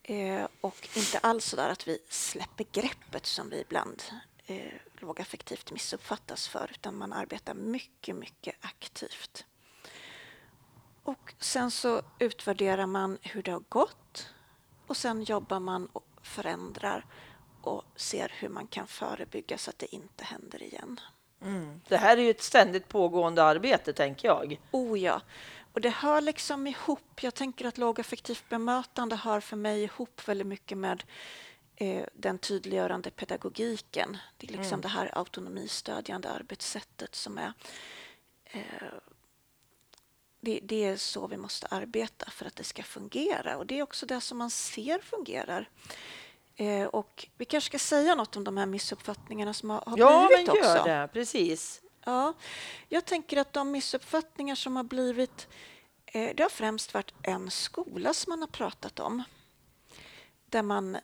Eh, 0.03 0.48
och 0.62 0.89
inte 0.96 1.18
alls 1.20 1.46
så 1.46 1.56
där 1.56 1.70
att 1.70 1.88
vi 1.88 2.00
släpper 2.10 2.65
greppet 2.72 3.25
som 3.25 3.50
vi 3.50 3.62
ibland 3.62 4.03
eh, 4.46 4.74
lågaffektivt 4.98 5.72
missuppfattas 5.72 6.48
för, 6.48 6.72
utan 6.72 6.98
man 6.98 7.13
arbetar 7.13 7.53
mycket, 7.53 8.15
mycket 8.15 8.56
aktivt. 8.62 9.46
Och 11.10 11.34
sen 11.39 11.72
så 11.72 12.01
utvärderar 12.20 12.86
man 12.86 13.18
hur 13.22 13.44
det 13.44 13.51
har 13.51 13.63
gått 13.70 14.30
och 14.88 14.98
sen 14.98 15.24
jobbar 15.24 15.60
man 15.60 15.86
och 15.86 16.06
förändrar 16.22 17.06
och 17.62 17.84
ser 17.96 18.32
hur 18.39 18.50
man 18.50 18.68
kan 18.68 18.88
förebygga 18.88 19.58
så 19.58 19.70
att 19.70 19.80
det 19.80 19.96
inte 19.96 20.24
händer 20.24 20.63
igen. 20.63 21.00
Det 21.88 21.98
här 21.98 22.18
är 22.18 22.22
ju 22.22 22.30
ett 22.30 22.42
ständigt 22.42 22.88
pågående 22.88 23.44
arbete, 23.44 23.94
tänker 23.94 24.28
jag. 24.28 24.60
Oh 24.72 25.00
ja, 25.00 25.22
och 25.74 25.82
det 25.82 25.89
hör 25.89 26.22
liksom 26.22 26.68
ihop. 26.68 27.24
Jag 27.24 27.34
tänker 27.34 27.66
att 27.66 27.78
lågaffektivt 27.78 28.50
bemötande 28.50 29.16
hör 29.16 29.39
för 29.39 29.58
mig 29.58 29.84
ihop 29.84 30.28
väldigt 30.28 30.48
mycket 30.48 30.78
med 30.78 31.04
eh, 31.75 32.06
den 32.13 32.38
tydliggörande 32.38 33.12
pedagogiken. 33.12 34.18
Det 34.38 34.48
är 34.48 34.58
liksom 34.58 34.82
det 34.82 34.88
här 34.88 35.18
autonomistödjande 35.18 36.30
arbetssättet 36.30 37.16
som 37.16 37.38
är 37.38 37.54
eh, 38.46 38.62
det, 40.41 40.60
det 40.63 40.84
är 40.86 40.98
så 40.98 41.27
vi 41.27 41.38
måste 41.38 41.67
arbeta 41.67 42.29
för 42.31 42.46
att 42.46 42.55
det 42.55 42.63
ska 42.63 42.84
fungera 42.84 43.58
och 43.58 43.65
det 43.65 43.79
är 43.79 43.84
också 43.84 44.05
det 44.05 44.22
som 44.22 44.38
man 44.38 44.50
ser 44.50 45.00
fungerar. 45.00 45.69
Eh, 46.55 46.84
och 46.86 47.27
vi 47.38 47.46
kanske 47.46 47.67
ska 47.67 47.79
säga 47.79 48.15
något 48.15 48.36
om 48.36 48.43
de 48.43 48.58
här 48.58 48.65
missuppfattningarna 48.65 49.53
som 49.53 49.69
har, 49.69 49.84
har 49.86 49.98
Ja, 49.98 50.27
blivit 50.27 50.48
men 50.48 50.55
gör 50.55 50.75
också. 50.75 50.84
det. 50.84 51.10
Precis. 51.13 51.81
Ja, 52.05 52.34
jag 52.89 53.05
tänker 53.05 53.38
att 53.38 53.53
de 53.53 53.72
missuppfattningar 53.72 54.55
som 54.55 54.75
har 54.75 54.84
blivit 54.84 55.48
eh, 56.05 56.36
det 56.36 56.43
har 56.43 56.50
främst 56.50 56.93
varit 56.93 57.13
en 57.24 57.51
skola 57.51 58.13
som 58.13 58.29
man 58.31 58.39
har 58.41 58.48
pratat 58.48 59.00
om. 59.00 59.24
Där 60.46 60.62
man 60.63 60.98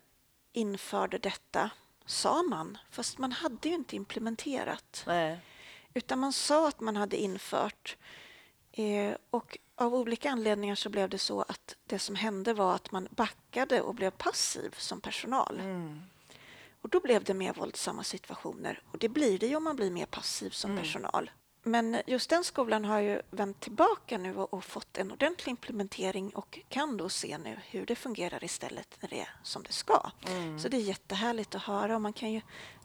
införde 0.53 1.17
detta, 1.17 1.69
sa 2.05 2.43
man, 2.43 2.77
fast 2.91 3.17
man 3.17 3.31
hade 3.31 3.69
ju 3.69 3.75
inte 3.75 3.95
implementerat. 3.95 5.03
Nej. 5.07 5.39
Utan 5.93 6.19
man 6.19 6.33
sa 6.33 6.67
att 6.67 6.79
man 6.79 6.95
hade 6.95 7.17
infört 7.17 7.97
eh, 8.75 9.15
och 9.29 9.57
av 9.75 9.95
olika 9.95 10.31
anledningar 10.31 10.75
så 10.75 10.89
blev 10.89 11.09
det 11.09 11.17
så 11.17 11.41
att 11.41 11.75
det 11.85 11.99
som 11.99 12.15
hände 12.15 12.53
var 12.53 12.75
att 12.75 12.91
man 12.91 13.07
backade 13.11 13.81
och 13.81 13.95
blev 13.95 14.11
passiv 14.11 14.75
som 14.77 15.01
personal. 15.01 15.61
Och 16.81 16.89
då 16.89 16.99
blev 16.99 17.23
det 17.23 17.33
mer 17.33 17.53
våldsamma 17.53 18.03
situationer 18.03 18.81
och 18.91 18.97
det 18.97 19.09
blir 19.09 19.39
det 19.39 19.47
ju 19.47 19.55
om 19.55 19.63
man 19.63 19.75
blir 19.75 19.91
mer 19.91 20.05
passiv 20.05 20.49
som 20.49 20.77
personal. 20.77 21.31
Men 21.63 21.97
just 22.07 22.29
den 22.29 22.43
skolan 22.43 22.85
har 22.85 22.99
ju 22.99 23.21
vänt 23.29 23.59
tillbaka 23.59 24.17
nu 24.17 24.35
och, 24.35 24.53
och 24.53 24.63
fått 24.63 24.97
en 24.97 25.11
ordentlig 25.11 25.51
implementering 25.51 26.29
och 26.29 26.59
kan 26.69 26.97
då 26.97 27.09
se 27.09 27.37
nu 27.37 27.59
hur 27.69 27.85
det 27.85 27.95
fungerar 27.95 28.43
istället 28.43 28.97
när 29.01 29.09
det 29.09 29.19
är 29.19 29.29
som 29.43 29.63
det 29.63 29.71
ska. 29.73 30.11
Så 30.59 30.67
det 30.67 30.77
är 30.77 30.81
jättehärligt 30.81 31.55
att 31.55 31.63
höra 31.63 31.95
och 31.95 32.01
man 32.01 32.13
kan 32.13 32.31
ju 32.31 32.41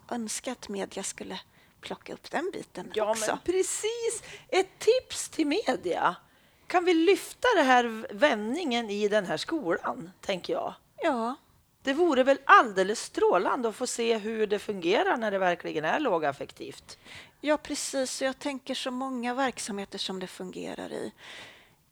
önska 0.09 0.53
att 0.53 0.69
media 0.69 1.03
skulle 1.03 1.41
plocka 1.81 2.13
upp 2.13 2.31
den 2.31 2.51
biten 2.53 2.93
Ja, 2.95 3.11
också. 3.11 3.31
men 3.31 3.39
precis. 3.45 4.23
Ett 4.49 4.79
tips 4.79 5.29
till 5.29 5.47
media. 5.47 6.17
Kan 6.67 6.85
vi 6.85 6.95
lyfta 6.95 7.49
det 7.57 7.63
här 7.63 8.07
vändningen 8.15 8.91
i 8.91 9.09
den 9.09 9.27
här 9.27 9.37
skolan, 9.37 10.11
tänker 10.21 10.53
jag. 10.53 10.75
Ja, 11.03 11.35
Det 11.83 11.93
vore 11.93 12.23
väl 12.23 12.39
alldeles 12.45 13.01
strålande 13.03 13.69
att 13.69 13.77
få 13.77 13.87
se 13.87 14.19
hur 14.19 14.47
det 14.47 14.59
fungerar 14.59 15.17
när 15.17 15.31
det 15.31 15.39
verkligen 15.39 15.85
är 15.85 16.01
lågaffektivt. 16.01 16.99
Ja, 17.41 17.57
precis. 17.57 18.23
Jag 18.23 18.39
tänker 18.39 18.75
så 18.75 18.91
många 18.91 19.35
verksamheter 19.35 19.99
som 19.99 20.21
det 20.21 20.27
fungerar 20.27 20.93
i. 20.93 21.13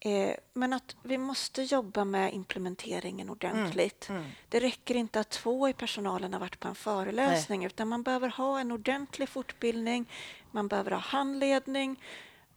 Eh, 0.01 0.35
men 0.55 0.73
att 0.73 0.97
vi 1.03 1.19
måste 1.19 1.63
jobba 1.63 2.05
med 2.05 2.35
implementeringen 2.35 3.31
ordentligt. 3.31 4.09
Det 4.49 4.61
räcker 4.61 4.95
inte 4.95 5.21
att 5.21 5.31
två 5.31 5.69
i 5.69 5.73
personalen 5.73 6.33
har 6.33 6.41
varit 6.41 6.61
på 6.61 6.69
en 6.69 6.75
föreläsning 6.75 7.65
utan 7.65 7.89
man 7.89 8.03
behöver 8.03 8.29
ha 8.29 8.61
en 8.61 8.73
ordentlig 8.73 9.29
fortbildning, 9.29 10.11
man 10.51 10.69
behöver 10.69 10.91
ha 10.91 10.99
handledning 10.99 12.03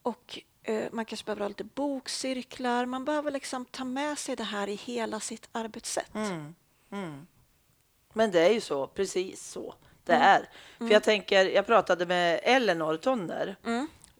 och 0.01 0.39
eh, 0.63 0.83
man 0.91 1.05
kanske 1.05 1.25
behöver 1.25 1.41
ha 1.41 1.47
lite 1.47 1.63
bokcirklar. 1.63 2.85
Man 2.85 3.05
behöver 3.05 3.31
liksom 3.31 3.65
ta 3.65 3.83
med 3.83 4.17
sig 4.17 4.35
det 4.35 4.43
här 4.43 4.67
i 4.69 4.75
hela 4.75 5.19
sitt 5.19 5.49
arbetssätt. 5.51 6.11
Men 8.13 8.31
det 8.31 8.39
är 8.39 8.53
ju 8.53 8.61
så, 8.61 8.87
precis 8.87 9.47
så 9.51 9.75
det 10.03 10.13
Mm. 10.13 10.27
är. 10.27 10.49
För 10.77 10.93
jag 10.93 11.03
tänker, 11.03 11.45
jag 11.45 11.65
pratade 11.65 12.05
med 12.05 12.39
Elinor 12.43 12.97
Tonner 12.97 13.55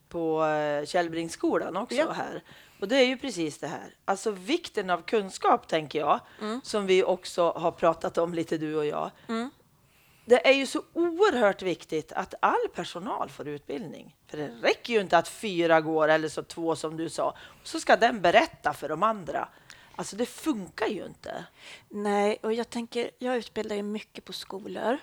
på 0.09 0.45
eh, 0.45 0.85
Källbringsskolan 0.85 1.77
också 1.77 1.95
Ja. 1.95 2.11
här. 2.11 2.43
Och 2.81 2.87
det 2.87 2.95
är 2.97 3.05
ju 3.05 3.17
precis 3.17 3.57
det 3.57 3.67
här. 3.67 3.95
Alltså 4.05 4.31
vikten 4.31 4.89
av 4.89 5.01
kunskap, 5.01 5.67
tänker 5.67 5.99
jag, 5.99 6.19
Mm. 6.41 6.61
som 6.63 6.85
vi 6.85 7.03
också 7.03 7.51
har 7.51 7.71
pratat 7.71 8.17
om 8.17 8.33
lite 8.33 8.57
du 8.57 8.75
och 8.75 8.85
jag. 8.85 9.11
Det 10.25 10.47
är 10.47 10.53
ju 10.53 10.65
så 10.65 10.81
oerhört 10.93 11.61
viktigt 11.61 12.11
att 12.11 12.33
all 12.39 12.67
personal 12.75 13.29
får 13.29 13.47
utbildning. 13.47 14.15
För 14.27 14.37
det 14.37 14.47
räcker 14.47 14.93
ju 14.93 15.01
inte 15.01 15.17
att 15.17 15.27
fyra 15.27 15.81
går, 15.81 16.07
eller 16.07 16.29
så 16.29 16.43
två 16.43 16.75
som 16.75 16.97
du 16.97 17.09
sa. 17.09 17.37
Så 17.63 17.79
ska 17.79 17.95
den 17.95 18.21
berätta 18.21 18.73
för 18.73 18.89
de 18.89 19.03
andra. 19.03 19.47
Alltså 19.95 20.15
det 20.15 20.25
funkar 20.25 20.87
ju 20.87 21.05
inte. 21.05 21.45
Nej, 21.89 22.37
och 22.43 22.53
jag 22.53 22.69
tänker, 22.69 23.11
jag 23.17 23.37
utbildar 23.37 23.75
ju 23.75 23.83
mycket 23.83 24.25
på 24.25 24.33
skolor. 24.33 24.97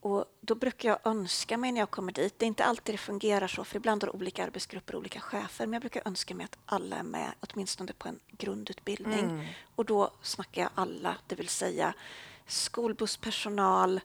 Och 0.00 0.24
då 0.40 0.54
brukar 0.54 0.88
jag 0.88 0.98
önska 1.04 1.56
mig 1.56 1.72
när 1.72 1.80
jag 1.80 1.90
kommer 1.90 2.12
dit, 2.12 2.34
det 2.38 2.44
är 2.44 2.46
inte 2.46 2.64
alltid 2.64 2.94
det 2.94 2.98
fungerar 2.98 3.48
så, 3.48 3.64
för 3.64 3.76
ibland 3.76 4.02
har 4.02 4.16
olika 4.16 4.44
arbetsgrupper 4.44 4.94
och 4.94 4.98
olika 5.00 5.20
chefer, 5.20 5.66
men 5.66 5.72
jag 5.72 5.80
brukar 5.80 6.02
önska 6.04 6.34
mig 6.34 6.44
att 6.44 6.58
alla 6.66 6.96
är 6.96 7.02
med, 7.02 7.32
åtminstone 7.40 7.92
på 7.92 8.08
en 8.08 8.20
grundutbildning. 8.30 9.24
Mm. 9.24 9.46
Och 9.76 9.84
då 9.84 10.10
snackar 10.22 10.62
jag 10.62 10.70
alla, 10.74 11.16
det 11.26 11.34
vill 11.34 11.48
säga 11.48 11.94
skolbusspersonal, 12.46 14.00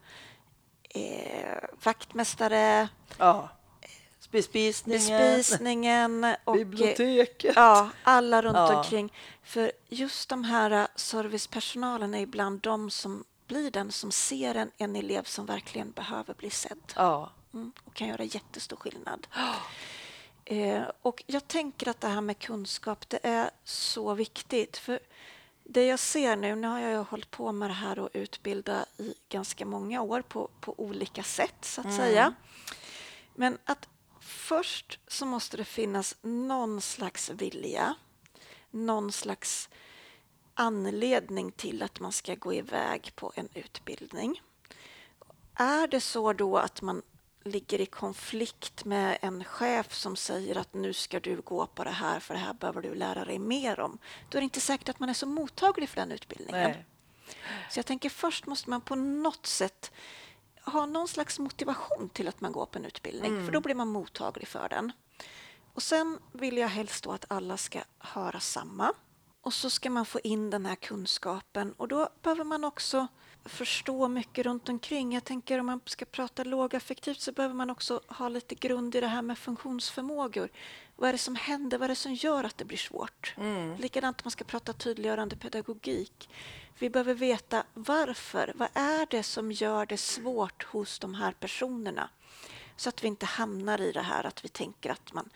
eh, 0.90 1.64
vaktmästare, 1.84 2.88
Ja. 3.18 3.50
Bespisningen, 4.32 5.38
bespisningen 5.38 6.36
och 6.44 6.54
biblioteket. 6.56 7.56
Ja, 7.56 7.90
alla 8.04 8.42
runt 8.42 8.56
Ja. 8.56 8.78
omkring. 8.78 9.14
För 9.44 9.72
just 9.90 10.30
de 10.30 10.44
här 10.44 10.88
servicepersonalen 10.96 12.14
är 12.14 12.20
ibland 12.20 12.60
de 12.60 12.90
som 12.90 13.24
blir 13.54 13.72
den 13.72 13.92
som 13.92 14.12
ser 14.12 14.56
en, 14.56 14.72
en 14.78 14.96
elev 14.96 15.24
som 15.24 15.46
verkligen 15.46 15.92
behöver 15.92 16.34
bli 16.34 16.50
sedd 16.50 16.94
Ja. 16.96 17.32
mm, 17.54 17.72
och 17.84 17.94
kan 17.94 18.08
göra 18.08 18.24
jättestor 18.24 18.78
skillnad. 18.78 19.28
Eh, 20.46 20.84
och 21.02 21.24
jag 21.28 21.48
tänker 21.48 21.90
att 21.90 22.02
det 22.02 22.08
här 22.08 22.22
med 22.22 22.40
kunskap, 22.40 23.10
det 23.10 23.20
är 23.24 23.50
så 23.64 24.14
viktigt. 24.14 24.78
För 24.78 25.00
det 25.64 25.86
jag 25.86 26.00
ser 26.00 26.36
nu, 26.36 26.56
nu 26.56 26.68
har 26.68 26.80
jag 26.80 27.04
hållit 27.04 27.32
på 27.32 27.52
med 27.52 27.70
det 27.70 27.74
här 27.74 28.00
och 28.00 28.10
utbilda 28.14 28.86
i 28.98 29.14
ganska 29.30 29.66
många 29.66 30.02
år 30.02 30.22
på, 30.22 30.50
på 30.60 30.74
olika 30.78 31.24
sätt, 31.24 31.66
så 31.66 31.82
att 31.82 31.96
säga. 31.96 32.34
Men 33.36 33.58
att 33.66 33.90
först 34.20 35.00
så 35.08 35.26
måste 35.26 35.58
det 35.58 35.66
finnas 35.66 36.16
någon 36.22 36.82
slags 36.82 37.30
vilja, 37.30 37.96
någon 38.72 39.12
slags 39.12 39.70
anledning 40.54 41.52
till 41.52 41.84
att 41.84 42.00
man 42.00 42.12
ska 42.12 42.36
gå 42.36 42.54
iväg 42.54 43.12
på 43.16 43.32
en 43.36 43.50
utbildning. 43.54 44.42
Är 45.56 45.88
det 45.88 46.02
så 46.02 46.34
då 46.34 46.58
att 46.58 46.82
man 46.82 47.02
ligger 47.44 47.82
i 47.82 47.86
konflikt 47.86 48.86
med 48.86 49.18
en 49.22 49.44
chef 49.44 49.94
som 49.94 50.16
säger 50.16 50.58
att 50.58 50.74
nu 50.74 50.94
ska 50.94 51.20
du 51.20 51.42
gå 51.42 51.66
på 51.68 51.84
det 51.84 51.90
här 51.90 52.20
för 52.20 52.34
det 52.34 52.40
här 52.40 52.54
behöver 52.54 52.82
du 52.82 52.96
lära 52.96 53.26
dig 53.26 53.40
mer 53.40 53.80
om, 53.80 53.98
då 54.30 54.38
är 54.38 54.42
det 54.42 54.44
inte 54.44 54.62
säkert 54.62 54.90
att 54.90 55.00
man 55.00 55.10
är 55.10 55.14
så 55.14 55.26
mottaglig 55.26 55.90
för 55.90 55.96
den 55.96 56.12
utbildningen. 56.12 56.70
Nej. 56.70 56.86
Så 57.70 57.80
jag 57.80 57.86
tänker 57.86 58.10
först 58.10 58.46
måste 58.46 58.70
man 58.70 58.82
på 58.82 58.96
något 58.96 59.46
sätt 59.46 59.92
ha 60.66 60.86
någon 60.86 61.08
slags 61.08 61.40
motivation 61.40 62.10
till 62.10 62.28
att 62.28 62.42
man 62.42 62.52
går 62.52 62.66
på 62.66 62.78
en 62.80 62.86
utbildning, 62.86 63.46
för 63.46 63.52
då 63.52 63.62
blir 63.62 63.76
man 63.76 63.88
mottaglig 63.88 64.48
för 64.48 64.70
den. 64.70 64.92
Och 65.74 65.84
sen 65.84 66.20
vill 66.32 66.58
jag 66.58 66.68
helst 66.68 67.04
då 67.04 67.12
att 67.12 67.26
alla 67.28 67.58
ska 67.58 67.82
höra 67.98 68.40
samma. 68.40 68.94
Och 69.44 69.54
så 69.54 69.70
ska 69.70 69.90
man 69.90 70.06
få 70.06 70.20
in 70.24 70.50
den 70.50 70.66
här 70.66 70.76
kunskapen 70.76 71.74
och 71.78 71.88
då 71.88 72.10
behöver 72.22 72.44
man 72.44 72.64
också 72.64 73.08
förstå 73.46 74.08
mycket 74.08 74.46
runt 74.46 74.70
omkring. 74.70 75.14
Jag 75.14 75.24
tänker 75.24 75.60
om 75.60 75.66
man 75.66 75.82
ska 75.86 76.06
prata 76.06 76.44
lågaffektivt 76.44 77.22
så 77.22 77.32
behöver 77.32 77.56
man 77.56 77.70
också 77.70 78.02
ha 78.08 78.30
lite 78.30 78.56
grund 78.56 78.96
i 78.96 79.02
det 79.02 79.08
här 79.08 79.22
med 79.22 79.38
funktionsförmågor. 79.38 80.50
Vad 80.96 81.10
är 81.10 81.14
det 81.14 81.18
som 81.18 81.36
händer? 81.36 81.78
Vad 81.78 81.86
är 81.86 81.90
det 81.90 81.96
som 81.96 82.14
gör 82.14 82.44
att 82.44 82.58
det 82.58 82.66
blir 82.66 82.78
svårt? 82.78 83.36
Likadant 83.78 84.18
om 84.18 84.22
man 84.26 84.32
ska 84.32 84.44
prata 84.44 84.74
tydliggörande 84.74 85.36
pedagogik. 85.36 86.30
Vi 86.80 86.90
behöver 86.90 87.14
veta 87.14 87.64
varför. 87.74 88.54
Vad 88.56 88.70
är 88.74 89.08
det 89.10 89.24
som 89.24 89.52
gör 89.52 89.86
det 89.86 89.98
svårt 89.98 90.64
hos 90.64 91.00
de 91.00 91.14
här 91.14 91.32
personerna? 91.32 92.10
Så 92.76 92.90
att 92.90 93.04
vi 93.04 93.08
inte 93.08 93.26
hamnar 93.26 93.82
i 93.82 93.92
det 93.92 94.02
här 94.02 94.24
att 94.24 94.46
vi 94.46 94.50
tänker 94.50 94.90
att 94.90 95.14
man 95.14 95.30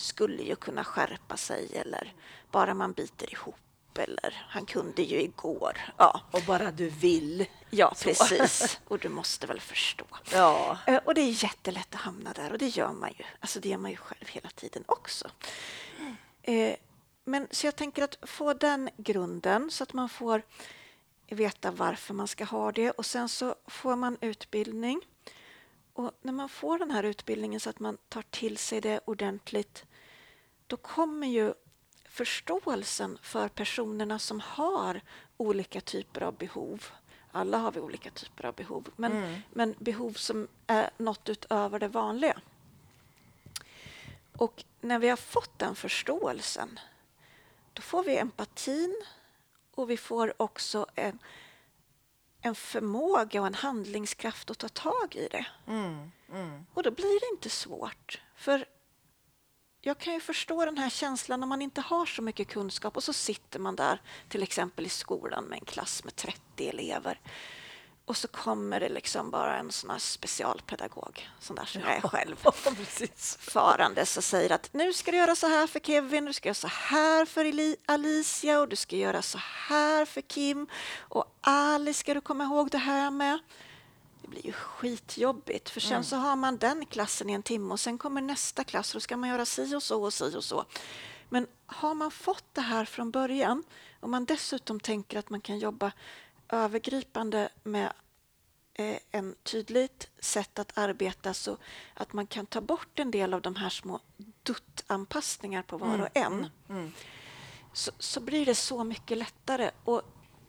skulle 0.00 0.42
ju 0.42 0.56
kunna 0.56 0.84
skärpa 0.84 1.36
sig 1.36 1.68
eller 1.76 2.14
bara 2.50 2.74
man 2.74 2.92
biter 2.92 3.32
ihop 3.32 3.54
eller 3.94 4.44
han 4.48 4.66
kunde 4.66 5.02
ju 5.02 5.22
igår. 5.22 5.78
Ja, 5.96 6.20
Och 6.30 6.40
bara 6.46 6.70
du 6.70 6.88
vill. 6.88 7.46
ja 7.70 7.94
precis. 8.02 8.80
Och 8.88 8.98
du 8.98 9.08
måste 9.08 9.46
väl 9.46 9.60
förstå. 9.60 10.04
Ja. 10.32 10.78
Eh, 10.86 11.00
Och 11.04 11.14
det 11.14 11.20
är 11.20 11.44
jättelätt 11.44 11.94
att 11.94 12.00
hamna 12.00 12.32
där 12.32 12.52
och 12.52 12.58
det 12.58 12.66
gör 12.68 12.92
man 12.92 13.10
ju. 13.18 13.24
Alltså 13.40 13.60
det 13.60 13.68
gör 13.68 13.78
man 13.78 13.90
ju 13.90 13.96
själv 13.96 14.28
hela 14.28 14.48
tiden 14.50 14.84
också. 14.86 15.28
Eh, 16.42 16.76
Men 17.24 17.48
så 17.50 17.66
jag 17.66 17.76
tänker 17.76 18.02
att 18.02 18.16
få 18.22 18.54
den 18.54 18.90
grunden 18.96 19.70
så 19.70 19.82
att 19.82 19.92
man 19.92 20.08
får 20.08 20.42
veta 21.28 21.70
varför 21.70 22.14
man 22.14 22.28
ska 22.28 22.44
ha 22.44 22.72
det 22.72 22.90
och 22.90 23.06
sen 23.06 23.28
så 23.28 23.54
får 23.66 23.96
man 23.96 24.16
utbildning. 24.20 25.00
Och 25.92 26.12
när 26.22 26.32
man 26.32 26.48
får 26.48 26.78
den 26.78 26.90
här 26.90 27.02
utbildningen 27.02 27.60
så 27.60 27.70
att 27.70 27.80
man 27.80 27.96
tar 28.08 28.22
till 28.30 28.56
sig 28.58 28.80
det 28.80 29.00
ordentligt 29.04 29.84
då 30.70 30.76
kommer 30.76 31.26
ju 31.26 31.54
förståelsen 32.04 33.18
för 33.22 33.48
personerna 33.48 34.18
som 34.18 34.40
har 34.40 35.00
olika 35.36 35.80
typer 35.80 36.20
av 36.20 36.34
behov. 36.34 36.84
Alla 37.32 37.58
har 37.58 37.72
vi 37.72 37.80
olika 37.80 38.10
typer 38.10 38.44
av 38.44 38.54
behov, 38.54 38.88
men, 38.96 39.42
men 39.50 39.74
behov 39.78 40.12
som 40.12 40.48
är 40.66 40.90
något 40.96 41.28
utöver 41.28 41.78
det 41.78 41.88
vanliga. 41.88 42.40
Och 44.36 44.64
när 44.80 44.98
vi 44.98 45.08
har 45.08 45.16
fått 45.16 45.58
den 45.58 45.74
förståelsen 45.74 46.80
då 47.72 47.82
får 47.82 48.04
vi 48.04 48.16
empatin 48.16 49.02
och 49.74 49.90
vi 49.90 49.96
får 49.96 50.42
också 50.42 50.86
en, 50.94 51.18
en 52.40 52.54
förmåga 52.54 53.40
och 53.40 53.46
en 53.46 53.54
handlingskraft 53.54 54.50
att 54.50 54.58
ta 54.58 54.68
tag 54.68 55.16
i 55.16 55.28
det. 55.28 55.46
Mm. 55.66 56.10
Mm. 56.32 56.66
Och 56.74 56.82
då 56.82 56.90
blir 56.90 57.20
det 57.20 57.34
inte 57.34 57.50
svårt. 57.50 58.20
För 58.34 58.66
jag 59.80 59.98
kan 59.98 60.14
ju 60.14 60.20
förstå 60.20 60.64
den 60.64 60.78
här 60.78 60.90
känslan 60.90 61.40
när 61.40 61.46
man 61.46 61.62
inte 61.62 61.80
har 61.80 62.06
så 62.06 62.22
mycket 62.22 62.48
kunskap 62.48 62.96
och 62.96 63.04
så 63.04 63.12
sitter 63.12 63.58
man 63.58 63.76
där 63.76 64.00
till 64.28 64.42
exempel 64.42 64.86
i 64.86 64.88
skolan 64.88 65.44
med 65.44 65.58
en 65.58 65.64
klass 65.64 66.04
med 66.04 66.16
30 66.16 66.68
elever. 66.68 67.20
Och 68.04 68.16
så 68.16 68.28
kommer 68.28 68.80
det 68.80 68.88
liksom 68.88 69.30
bara 69.30 69.58
en 69.58 69.72
sån 69.72 69.90
här 69.90 69.98
specialpedagog, 69.98 71.28
sån 71.40 71.56
där 71.56 71.64
som 71.64 71.80
jag 71.80 71.96
är 71.96 72.00
själv, 72.00 72.36
Ja, 72.44 72.52
precis. 72.76 73.36
farandes 73.40 74.16
och 74.16 74.24
säger 74.24 74.52
att 74.52 74.72
nu 74.72 74.92
ska 74.92 75.10
du 75.10 75.16
göra 75.16 75.34
så 75.36 75.46
här 75.46 75.66
för 75.66 75.80
Kevin, 75.80 76.24
du 76.24 76.32
ska 76.32 76.48
göra 76.48 76.54
så 76.54 76.68
här 76.68 77.24
för 77.26 77.52
Alicia 77.86 78.60
och 78.60 78.68
du 78.68 78.76
ska 78.76 78.96
göra 78.96 79.22
så 79.22 79.38
här 79.42 80.04
för 80.04 80.20
Kim 80.20 80.66
och 80.98 81.36
Ali 81.40 81.94
ska 81.94 82.14
du 82.14 82.20
komma 82.20 82.44
ihåg 82.44 82.70
det 82.70 82.78
här 82.78 83.10
med. 83.10 83.38
Det 84.30 84.34
blir 84.34 84.46
ju 84.46 84.52
skitjobbigt 84.52 85.68
för 85.70 85.80
sen 85.80 86.04
så 86.04 86.16
har 86.16 86.36
man 86.36 86.56
den 86.56 86.86
klassen 86.86 87.30
i 87.30 87.32
en 87.32 87.42
timme 87.42 87.72
och 87.72 87.80
sen 87.80 87.98
kommer 87.98 88.20
nästa 88.20 88.64
klass 88.64 88.94
och 88.94 88.96
då 88.96 89.00
ska 89.00 89.16
man 89.16 89.28
göra 89.28 89.46
si 89.46 89.74
och 89.74 89.82
så 89.82 90.04
och 90.04 90.12
si 90.12 90.36
och 90.36 90.44
så. 90.44 90.64
Men 91.28 91.46
har 91.66 91.94
man 91.94 92.10
fått 92.10 92.44
det 92.52 92.60
här 92.60 92.84
från 92.84 93.10
början 93.10 93.64
och 94.00 94.08
man 94.08 94.24
dessutom 94.24 94.80
tänker 94.80 95.18
att 95.18 95.30
man 95.30 95.40
kan 95.40 95.58
jobba 95.58 95.92
övergripande 96.48 97.48
med 97.62 97.92
eh, 98.74 98.98
en 99.10 99.34
tydligt 99.42 100.10
sätt 100.18 100.58
att 100.58 100.78
arbeta 100.78 101.34
så 101.34 101.56
att 101.94 102.12
man 102.12 102.26
kan 102.26 102.46
ta 102.46 102.60
bort 102.60 102.98
en 102.98 103.10
del 103.10 103.34
av 103.34 103.42
de 103.42 103.56
här 103.56 103.70
små 103.70 104.00
duttanpassningar 104.42 105.62
på 105.62 105.78
var 105.78 105.98
och 105.98 106.16
en 106.16 106.50
så, 107.72 107.90
så 107.98 108.20
blir 108.20 108.46
det 108.46 108.54
så 108.54 108.84
mycket 108.84 109.18
lättare. 109.18 109.70
Och 109.84 110.02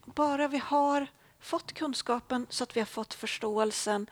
bara 0.06 0.48
vi 0.48 0.58
har 0.58 1.08
fått 1.42 1.74
kunskapen 1.74 2.48
så 2.50 2.64
att 2.64 2.76
vi 2.76 2.80
har 2.82 2.86
fått 2.86 3.14
förståelsen 3.14 4.10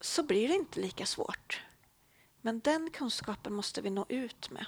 så 0.00 0.22
blir 0.22 0.48
det 0.48 0.54
inte 0.54 0.80
lika 0.80 1.06
svårt. 1.06 1.62
Men 2.40 2.60
den 2.60 2.90
kunskapen 2.90 3.52
måste 3.52 3.80
vi 3.80 3.90
nå 3.90 4.06
ut 4.08 4.50
med. 4.50 4.66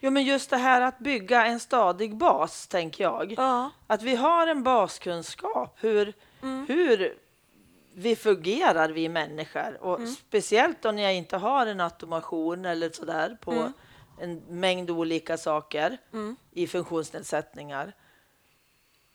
Jo, 0.00 0.10
men 0.10 0.24
just 0.24 0.50
det 0.50 0.56
här 0.56 0.80
att 0.80 0.98
bygga 0.98 1.46
en 1.46 1.60
stadig 1.60 2.16
bas, 2.16 2.66
tänker 2.66 3.04
jag. 3.04 3.34
Ja. 3.38 3.70
Att 3.86 4.02
vi 4.02 4.16
har 4.16 4.46
en 4.46 4.62
baskunskap 4.62 5.76
hur, 5.80 6.14
hur 6.68 7.18
vi 7.94 8.16
fungerar, 8.16 8.88
vi 8.88 9.08
människor. 9.08 9.82
Och 9.82 10.08
speciellt 10.08 10.82
då 10.82 10.92
när 10.92 11.02
jag 11.02 11.14
inte 11.14 11.36
har 11.36 11.66
en 11.66 11.80
automation 11.80 12.64
eller 12.64 12.90
sådär 12.90 13.38
på 13.40 13.72
en 14.18 14.42
mängd 14.48 14.90
olika 14.90 15.38
saker 15.38 15.98
i 16.50 16.66
funktionsnedsättningar. 16.66 17.92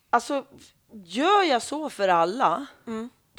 Alltså, 0.10 0.46
gör 0.91 1.43
jag 1.43 1.62
så 1.62 1.89
för 1.89 2.08
alla, 2.08 2.65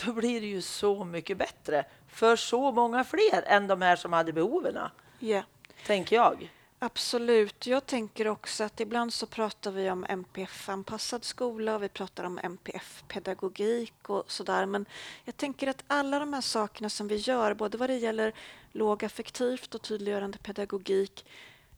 då 0.04 0.12
blir 0.12 0.40
det 0.40 0.46
ju 0.46 0.62
så 0.62 1.04
mycket 1.04 1.38
bättre 1.38 1.84
för 2.08 2.36
så 2.36 2.72
många 2.72 3.04
fler 3.04 3.42
än 3.46 3.66
de 3.66 3.82
här 3.82 3.96
som 3.96 4.12
hade 4.12 4.32
behoven, 4.32 4.78
Ja, 5.18 5.42
tänker 5.86 6.16
jag. 6.16 6.52
absolut. 6.78 7.66
Jag 7.66 7.86
tänker 7.86 8.28
också 8.28 8.64
att 8.64 8.80
ibland 8.80 9.12
så 9.12 9.26
pratar 9.26 9.70
vi 9.70 9.90
om 9.90 10.04
MPF-anpassad 10.08 11.24
skola 11.24 11.74
och 11.74 11.82
vi 11.82 11.88
pratar 11.88 12.24
om 12.24 12.38
MPF-pedagogik 12.42 14.08
och 14.10 14.30
sådär. 14.32 14.66
Men 14.66 14.86
jag 15.24 15.36
tänker 15.36 15.66
att 15.66 15.84
alla 15.86 16.18
de 16.18 16.32
här 16.32 16.40
sakerna 16.40 16.90
som 16.90 17.08
vi 17.08 17.16
gör, 17.16 17.54
både 17.54 17.78
vad 17.78 17.90
det 17.90 17.96
gäller 17.96 18.32
lågaffektivt 18.72 19.74
och 19.74 19.82
tydliggörande 19.82 20.38
pedagogik, 20.38 21.26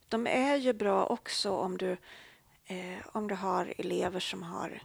de 0.09 0.27
är 0.27 0.57
ju 0.57 0.73
bra 0.73 1.07
också 1.07 1.51
om 1.51 1.79
du, 1.79 1.97
eh, 2.71 2.99
om 3.13 3.29
du 3.29 3.35
har 3.35 3.75
elever 3.79 4.21
som 4.21 4.43
har 4.43 4.83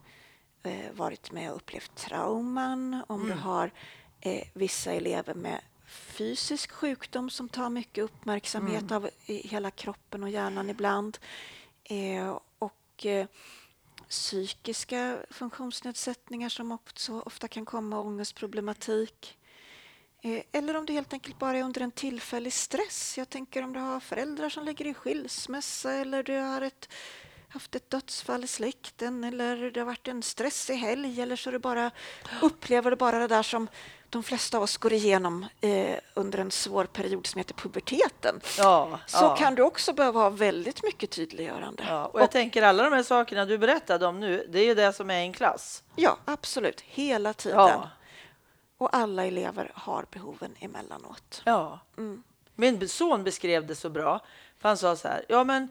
eh, 0.64 0.92
varit 0.94 1.32
med 1.32 1.52
och 1.52 1.56
upplevt 1.56 1.96
trauman, 1.96 3.04
om 3.08 3.28
du 3.28 3.34
har 3.34 3.72
eh, 4.22 4.48
vissa 4.54 4.92
elever 4.92 5.34
med 5.34 5.62
fysisk 5.88 6.72
sjukdom 6.72 7.30
som 7.30 7.50
tar 7.50 7.70
mycket 7.70 8.04
uppmärksamhet 8.04 8.92
av 8.92 9.10
i 9.26 9.48
hela 9.48 9.72
kroppen 9.72 10.24
och 10.24 10.30
hjärnan 10.30 10.70
ibland. 10.70 11.18
Eh, 11.84 12.40
och 12.60 13.06
eh, 13.06 13.28
psykiska 14.10 15.18
funktionsnedsättningar 15.30 16.50
som 16.50 16.72
också 16.72 17.20
ofta 17.20 17.48
kan 17.48 17.66
komma, 17.66 18.00
ångestproblematik. 18.00 19.38
Eh, 20.22 20.42
eller 20.52 20.78
om 20.78 20.86
det 20.86 20.94
helt 20.94 21.14
enkelt 21.14 21.40
bara 21.40 21.58
är 21.58 21.64
under 21.64 21.82
en 21.82 21.92
tillfällig 21.92 22.54
stress. 22.54 23.18
Jag 23.18 23.30
tänker 23.30 23.64
om 23.64 23.74
du 23.74 23.80
har 23.80 24.00
föräldrar 24.00 24.50
som 24.50 24.66
ligger 24.66 24.88
i 24.88 24.94
skilsmässa 24.94 25.94
eller 25.94 26.24
du 26.24 26.38
har 26.38 26.62
ett, 26.62 26.90
haft 27.56 27.76
ett 27.76 27.90
dödsfall 27.90 28.44
i 28.44 28.48
släkten 28.48 29.24
eller 29.24 29.72
det 29.72 29.80
har 29.80 29.86
varit 29.86 30.08
en 30.08 30.24
stressig 30.24 30.76
helg 30.76 31.22
eller 31.22 31.36
så 31.36 31.52
du 31.52 31.60
bara 31.60 31.92
upplever 32.42 32.92
du 32.92 32.98
bara 32.98 33.20
det 33.20 33.28
där 33.28 33.44
som 33.44 33.68
de 34.10 34.24
flesta 34.24 34.58
av 34.58 34.64
oss 34.64 34.78
går 34.78 34.94
igenom 34.94 35.46
eh, 35.62 35.98
under 36.14 36.40
en 36.40 36.52
svår 36.52 36.86
period 36.86 37.28
som 37.28 37.38
heter 37.40 37.54
puberteten. 37.54 38.42
Ja, 38.58 39.00
Så 39.06 39.24
ja. 39.26 39.36
kan 39.36 39.56
du 39.56 39.62
också 39.62 39.94
behöva 39.94 40.20
ha 40.20 40.30
väldigt 40.30 40.84
mycket 40.84 41.12
tydliggörande. 41.12 41.84
Ja, 41.90 42.06
och 42.06 42.22
jag 42.22 42.32
tänker 42.32 42.62
alla 42.64 42.84
de 42.84 42.94
här 42.94 43.04
sakerna 43.04 43.46
du 43.46 43.58
berättade 43.58 44.06
om 44.06 44.20
nu, 44.20 44.48
det 44.50 44.60
är 44.60 44.66
ju 44.66 44.76
det 44.76 44.94
som 44.94 45.10
är 45.10 45.20
en 45.20 45.34
klass. 45.34 45.84
Ja, 45.96 46.18
absolut. 46.26 46.82
Hela 46.82 47.34
tiden. 47.34 47.58
Ja, 47.60 47.90
Och 48.78 48.96
alla 48.96 49.26
elever 49.26 49.72
har 49.76 50.06
behoven 50.12 50.56
emellanåt. 50.60 51.42
ja. 51.46 51.80
Mm. 51.98 52.24
Min 52.58 52.90
son 52.90 53.24
beskrev 53.24 53.68
det 53.68 53.76
så 53.76 53.90
bra. 53.90 54.20
För 54.60 54.70
han 54.70 54.78
sa 54.78 54.96
så 54.96 55.08
här, 55.08 55.26
ja 55.30 55.44
men 55.44 55.68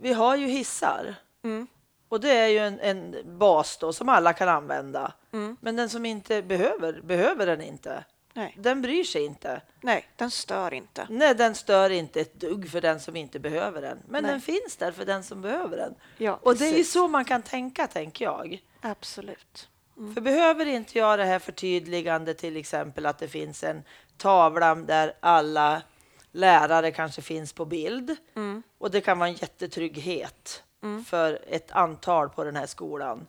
vi 0.00 0.12
har 0.12 0.36
ju 0.36 0.46
hissar. 0.46 1.14
Mm. 1.44 1.66
Och 2.08 2.20
det 2.20 2.30
är 2.32 2.48
ju 2.48 2.58
en, 2.58 2.80
en 2.80 3.16
bas 3.38 3.76
då 3.76 3.92
som 3.92 4.08
alla 4.08 4.32
kan 4.32 4.48
använda. 4.48 5.12
Mm. 5.32 5.56
Men 5.60 5.76
den 5.76 5.88
som 5.88 6.06
inte 6.06 6.42
behöver, 6.42 7.00
behöver 7.02 7.46
den 7.46 7.60
inte. 7.60 8.04
Nej. 8.34 8.56
Den 8.58 8.82
bryr 8.82 9.04
sig 9.04 9.24
inte. 9.24 9.60
Nej, 9.80 10.08
den 10.16 10.30
stör 10.30 10.74
inte. 10.74 11.06
Nej, 11.10 11.34
den 11.34 11.54
stör 11.54 11.90
inte 11.90 12.20
ett 12.20 12.34
dugg 12.34 12.70
för 12.70 12.80
den 12.80 13.00
som 13.00 13.16
inte 13.16 13.38
behöver 13.38 13.82
den. 13.82 13.98
Men 14.08 14.22
Nej. 14.22 14.32
den 14.32 14.40
finns 14.40 14.76
där 14.78 14.92
för 14.92 15.04
den 15.04 15.24
som 15.24 15.42
behöver 15.42 15.76
den. 15.76 15.94
Ja, 16.16 16.38
Och 16.42 16.56
det 16.56 16.64
är 16.64 16.68
ju 16.68 16.76
precis. 16.76 16.92
så 16.92 17.08
man 17.08 17.24
kan 17.24 17.42
tänka, 17.42 17.86
tänker 17.86 18.24
jag. 18.24 18.62
Absolut. 18.80 19.68
För 20.14 20.20
behöver 20.20 20.66
inte 20.66 20.98
jag 20.98 21.18
det 21.18 21.24
här 21.24 21.38
förtydligande 21.38 22.34
till 22.34 22.56
exempel 22.56 23.06
att 23.06 23.18
det 23.18 23.28
finns 23.28 23.64
en 23.64 23.82
tavla 24.16 24.74
där 24.74 25.12
alla 25.20 25.82
lärare 26.32 26.90
kanske 26.90 27.22
finns 27.22 27.52
på 27.52 27.64
bild 27.64 28.16
Mm. 28.34 28.62
och 28.78 28.90
det 28.90 29.00
kan 29.00 29.18
vara 29.18 29.28
en 29.28 29.34
jättetrygghet 29.34 30.62
för 31.06 31.38
ett 31.48 31.72
antal 31.72 32.28
på 32.28 32.44
den 32.44 32.56
här 32.56 32.66
skolan. 32.66 33.26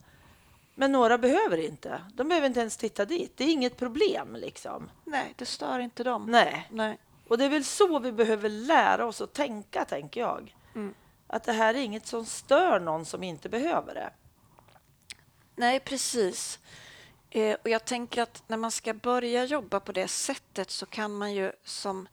Men 0.75 0.91
några 0.91 1.17
behöver 1.17 1.57
inte. 1.57 2.01
De 2.13 2.27
behöver 2.29 2.47
inte 2.47 2.59
ens 2.59 2.77
titta 2.77 3.05
dit. 3.05 3.37
Det 3.37 3.43
är 3.43 3.51
inget 3.51 3.77
problem 3.77 4.35
liksom. 4.35 4.89
Nej, 5.05 5.33
det 5.37 5.45
stör 5.45 5.79
inte 5.79 6.03
dem. 6.03 6.25
Nej. 6.25 6.67
Nej. 6.71 6.97
Och 7.27 7.37
det 7.37 7.45
är 7.45 7.49
väl 7.49 7.63
så 7.63 7.99
vi 7.99 8.11
behöver 8.11 8.49
lära 8.49 9.05
oss 9.05 9.21
att 9.21 9.33
tänka, 9.33 9.85
tänker 9.85 10.21
jag. 10.21 10.55
Mm. 10.75 10.93
Att 11.27 11.43
det 11.43 11.51
här 11.53 11.73
är 11.73 11.79
inget 11.79 12.07
som 12.07 12.25
stör 12.25 12.79
någon 12.79 13.05
som 13.05 13.23
inte 13.23 13.49
behöver 13.49 13.93
det. 13.93 14.09
Nej, 15.55 15.79
precis. 15.79 16.59
Eh, 17.29 17.57
och 17.63 17.69
jag 17.69 17.85
tänker 17.85 18.21
att 18.21 18.43
när 18.47 18.57
man 18.57 18.71
ska 18.71 18.93
börja 18.93 19.45
jobba 19.45 19.79
på 19.79 19.91
det 19.91 20.07
sättet 20.07 20.71
så 20.71 20.85
kan 20.85 21.13
man 21.13 21.33
ju 21.33 21.51
som 21.63 22.07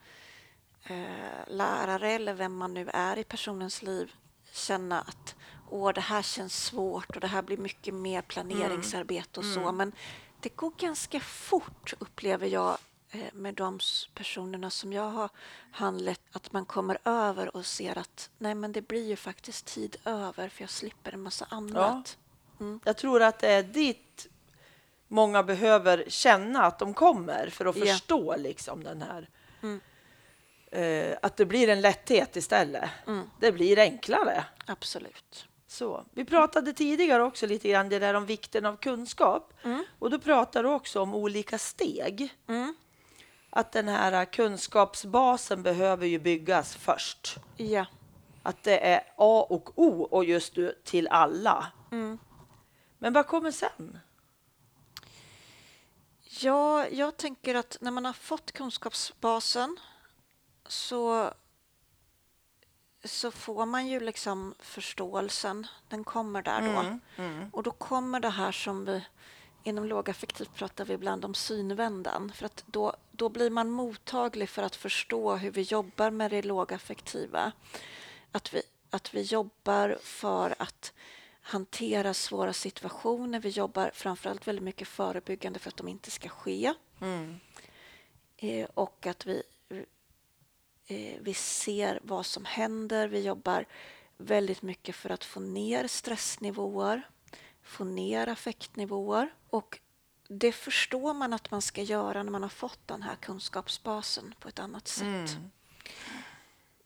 eh, 0.85 1.47
lärare 1.47 2.11
eller 2.12 2.35
vem 2.35 2.57
man 2.57 2.75
nu 2.75 2.90
är 2.93 3.19
i 3.19 3.25
personens 3.25 3.83
liv 3.83 4.12
känna 4.53 5.01
att 5.01 5.35
Åh, 5.73 5.93
det 5.93 6.01
här 6.01 6.23
känns 6.23 6.64
svårt 6.64 7.14
och 7.14 7.21
det 7.21 7.27
här 7.27 7.43
blir 7.43 7.57
mycket 7.57 7.95
mer 7.95 8.23
planeringsarbete 8.23 9.40
och 9.40 9.47
så. 9.47 9.73
Men 9.73 9.93
det 10.40 10.57
går 10.57 10.73
ganska 10.79 11.21
fort, 11.21 11.93
upplever 11.99 12.47
jag, 12.47 12.79
eh, 13.11 13.21
med 13.33 13.55
de 13.55 13.79
personerna 14.14 14.71
som 14.71 14.93
jag 14.93 15.11
har 15.11 15.29
handlat, 15.73 16.21
att 16.33 16.53
man 16.53 16.64
kommer 16.64 16.99
över 17.05 17.57
och 17.57 17.66
ser 17.66 17.99
att 17.99 18.31
nej, 18.38 18.55
men 18.55 18.73
det 18.73 18.83
blir 18.83 19.09
ju 19.09 19.16
faktiskt 19.16 19.66
tid 19.66 19.97
över 20.05 20.49
för 20.49 20.62
jag 20.62 20.71
slipper 20.71 21.12
en 21.12 21.23
massa 21.23 21.47
annat. 21.51 22.19
Jag 22.85 22.97
tror 22.97 23.23
att 23.23 23.38
det 23.38 23.49
är 23.53 23.62
dit 23.62 24.27
många 25.09 25.43
behöver 25.43 26.05
känna 26.09 26.62
att 26.64 26.79
de 26.79 26.95
kommer 26.95 27.51
för 27.51 27.66
att 27.66 27.77
Ja. 27.77 27.87
förstå 27.87 28.37
liksom 28.37 28.85
den 28.85 29.03
här... 29.03 29.29
Mm. 29.62 29.81
Eh, 30.70 31.16
att 31.22 31.37
det 31.37 31.46
blir 31.46 31.68
en 31.68 31.80
lätthet 31.80 32.37
istället. 32.37 32.90
Mm. 33.06 33.30
Det 33.40 33.52
blir 33.52 33.78
enklare. 33.78 34.44
Absolut. 34.66 35.46
Så. 35.66 36.04
Vi 36.12 36.24
pratade 36.24 36.72
tidigare 36.72 37.22
också 37.22 37.46
lite 37.46 37.68
grann 37.68 37.88
det 37.88 37.98
där 37.98 38.14
om 38.14 38.26
vikten 38.26 38.66
av 38.66 38.76
kunskap. 38.76 39.52
Mm. 39.62 39.85
Och 39.98 40.11
då 40.11 40.18
pratar 40.18 40.62
du 40.62 40.68
också 40.68 41.00
om 41.00 41.14
olika 41.14 41.59
steg. 41.59 42.35
Mm. 42.48 42.74
Att 43.50 43.72
den 43.72 43.88
här 43.88 44.24
kunskapsbasen 44.24 45.62
behöver 45.62 46.06
ju 46.06 46.18
byggas 46.18 46.76
först. 46.76 47.37
Ja. 47.56 47.87
Att 48.42 48.62
det 48.62 48.87
är 48.87 49.02
A 49.16 49.46
och 49.48 49.78
O 49.78 50.02
och 50.11 50.24
just 50.24 50.54
du 50.54 50.74
till 50.85 51.09
alla. 51.09 51.66
Mm. 51.92 52.18
Men 52.98 53.12
vad 53.12 53.26
kommer 53.26 53.50
sen? 53.50 53.98
ja, 56.42 56.88
jag 56.88 57.16
tänker 57.16 57.54
att 57.54 57.76
när 57.80 57.90
man 57.90 58.04
har 58.04 58.12
fått 58.12 58.52
kunskapsbasen 58.52 59.76
så, 60.70 61.33
så 63.04 63.30
får 63.30 63.66
man 63.66 63.87
ju 63.87 64.00
liksom 64.00 64.54
förståelsen. 64.59 65.66
Den 65.88 66.04
kommer 66.04 66.42
där 66.42 66.61
då. 66.61 66.98
Mm. 67.22 67.50
Och 67.52 67.62
då 67.62 67.70
kommer 67.70 68.20
det 68.20 68.30
här 68.30 68.52
som 68.52 68.85
vi 68.85 69.04
inom 69.64 69.85
lågaffektivt 69.85 70.54
pratar 70.54 70.85
vi 70.85 70.94
ibland 70.94 71.24
om 71.24 71.35
synvändan. 71.35 72.33
För 72.35 72.46
att 72.46 72.64
då, 72.66 72.96
då 73.11 73.28
blir 73.28 73.50
man 73.50 73.70
mottaglig 73.70 74.48
för 74.48 74.62
att 74.62 74.76
förstå 74.76 75.37
hur 75.37 75.50
vi 75.50 75.62
jobbar 75.62 76.11
med 76.11 76.30
det 76.30 76.42
lågaffektiva. 76.42 77.52
Att 78.33 78.54
vi, 78.54 78.62
att 78.90 79.14
vi 79.14 79.22
jobbar 79.22 79.98
för 80.02 80.54
att 80.59 80.92
hantera 81.40 82.14
svåra 82.14 82.52
situationer. 82.52 83.40
Vi 83.40 83.48
jobbar 83.48 83.90
framförallt 83.94 84.46
väldigt 84.46 84.64
mycket 84.64 84.88
förebyggande 84.88 85.59
för 85.59 85.68
att 85.68 85.76
de 85.76 85.88
inte 85.88 86.11
ska 86.11 86.28
ske. 86.28 86.74
Mm. 87.00 87.40
Eh, 88.37 88.68
och 88.74 89.06
att 89.06 89.26
vi, 89.26 89.42
Eh, 90.90 91.16
vi 91.20 91.35
ser 91.35 92.00
vad 92.03 92.26
som 92.26 92.44
händer. 92.44 93.09
Vi 93.09 93.20
jobbar 93.20 93.64
väldigt 94.16 94.62
mycket 94.62 94.96
för 94.96 95.11
att 95.11 95.24
få 95.24 95.40
ner 95.40 95.87
stressnivåer, 95.87 97.03
få 97.62 97.85
ner 97.85 98.29
affektnivåer. 98.29 99.35
Och 99.50 99.79
det 100.29 100.53
förstår 100.53 101.14
man 101.14 101.33
att 101.33 101.50
man 101.50 101.62
ska 101.62 101.83
göra 101.83 102.22
när 102.22 102.31
man 102.31 102.42
har 102.42 102.48
fått 102.48 102.81
den 102.87 103.03
här 103.03 103.16
kunskapsbasen 103.16 104.35
på 104.40 104.48
ett 104.48 104.59
annat 104.59 104.88
sätt. 104.88 105.07
Mm. 105.07 105.50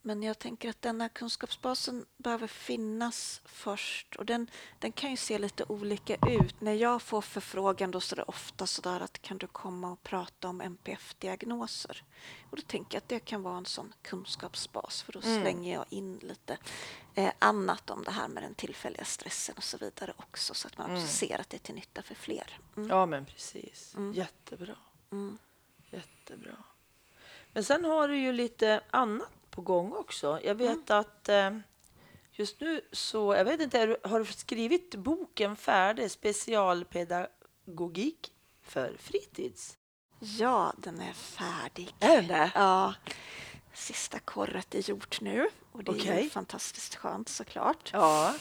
Men 0.07 0.23
jag 0.23 0.39
tänker 0.39 0.71
att 0.71 0.83
denna 0.83 1.09
kunskapsbasen 1.09 2.07
behöver 2.17 2.47
finnas 2.47 3.41
först 3.45 4.17
och 4.17 4.27
den, 4.27 4.51
den 4.79 4.93
kan 4.93 5.11
ju 5.11 5.17
se 5.17 5.39
lite 5.39 5.65
olika 5.69 6.15
ut. 6.15 6.61
När 6.61 6.73
jag 6.73 7.03
får 7.03 7.21
förfrågan 7.21 7.91
då 7.91 8.01
så 8.01 8.15
är 8.15 8.17
det 8.17 8.23
ofta 8.23 8.67
sådär 8.67 9.01
att 9.01 9.23
kan 9.23 9.39
du 9.39 9.47
komma 9.47 9.93
och 9.93 10.03
prata 10.03 10.49
om 10.49 10.61
NPF-diagnoser? 10.61 12.05
Och 12.51 12.57
då 12.57 12.63
tänker 12.63 12.97
jag 12.97 12.99
att 13.03 13.09
det 13.09 13.21
kan 13.21 13.43
vara 13.43 13.57
en 13.57 13.67
sån 13.67 13.93
kunskapsbas 14.03 15.03
för 15.03 15.13
då 15.13 15.21
Mm. 15.25 15.41
slänger 15.43 15.75
jag 15.75 15.85
in 15.89 16.19
lite 16.23 16.59
eh, 17.15 17.33
annat 17.39 17.91
om 17.91 18.05
det 18.05 18.11
här 18.11 18.29
med 18.29 18.43
den 18.43 18.55
tillfälliga 18.55 19.05
stressen 19.05 19.55
och 19.57 19.65
så 19.65 19.79
vidare 19.79 20.13
också 20.17 20.55
så 20.55 20.69
att 20.69 20.79
man 20.79 20.91
Mm. 20.91 21.07
ser 21.07 21.41
att 21.41 21.51
det 21.51 21.57
är 21.57 21.59
till 21.59 21.75
nytta 21.75 22.03
för 22.03 22.15
fler. 22.15 22.59
Mm. 22.77 22.89
Ja, 22.91 23.07
men 23.07 23.25
precis. 23.27 23.95
Mm. 23.95 24.13
Jättebra. 24.15 24.77
Mm. 25.13 25.39
Jättebra. 25.91 26.57
Men 27.53 27.65
sen 27.65 27.85
har 27.85 28.09
du 28.09 28.19
ju 28.19 28.33
lite 28.33 28.81
annat 28.91 29.31
på 29.55 29.63
gång 29.63 29.93
också. 29.93 30.41
Jag 30.45 30.55
vet 30.55 30.91
Mm. 30.91 31.01
att 31.01 31.29
eh, 31.29 31.51
just 32.33 32.61
nu 32.61 32.81
så, 32.93 33.35
jag 33.35 33.45
vet 33.45 33.61
inte, 33.61 33.79
är 33.81 33.99
har 34.09 34.19
du 34.19 34.25
skrivit 34.25 34.95
boken 34.95 35.57
färdig? 35.57 36.11
Specialpedagogik 36.11 38.33
för 38.63 38.97
fritids? 38.99 39.79
Ja, 40.19 40.73
den 40.79 41.01
är 41.01 41.13
färdig. 41.13 41.95
Är 42.01 42.17
den 42.17 42.27
det? 42.29 42.51
Ja, 42.55 42.95
sista 43.75 44.19
korret 44.19 44.75
är 44.75 44.91
gjort 44.91 45.21
nu 45.21 45.49
och 45.73 45.85
det 45.85 45.93
är 45.93 45.97
Okej. 45.97 46.23
ju 46.25 46.31
fantastiskt 46.31 46.95
skönt 46.95 47.29
såklart. 47.29 47.91
Ja. 47.93 48.35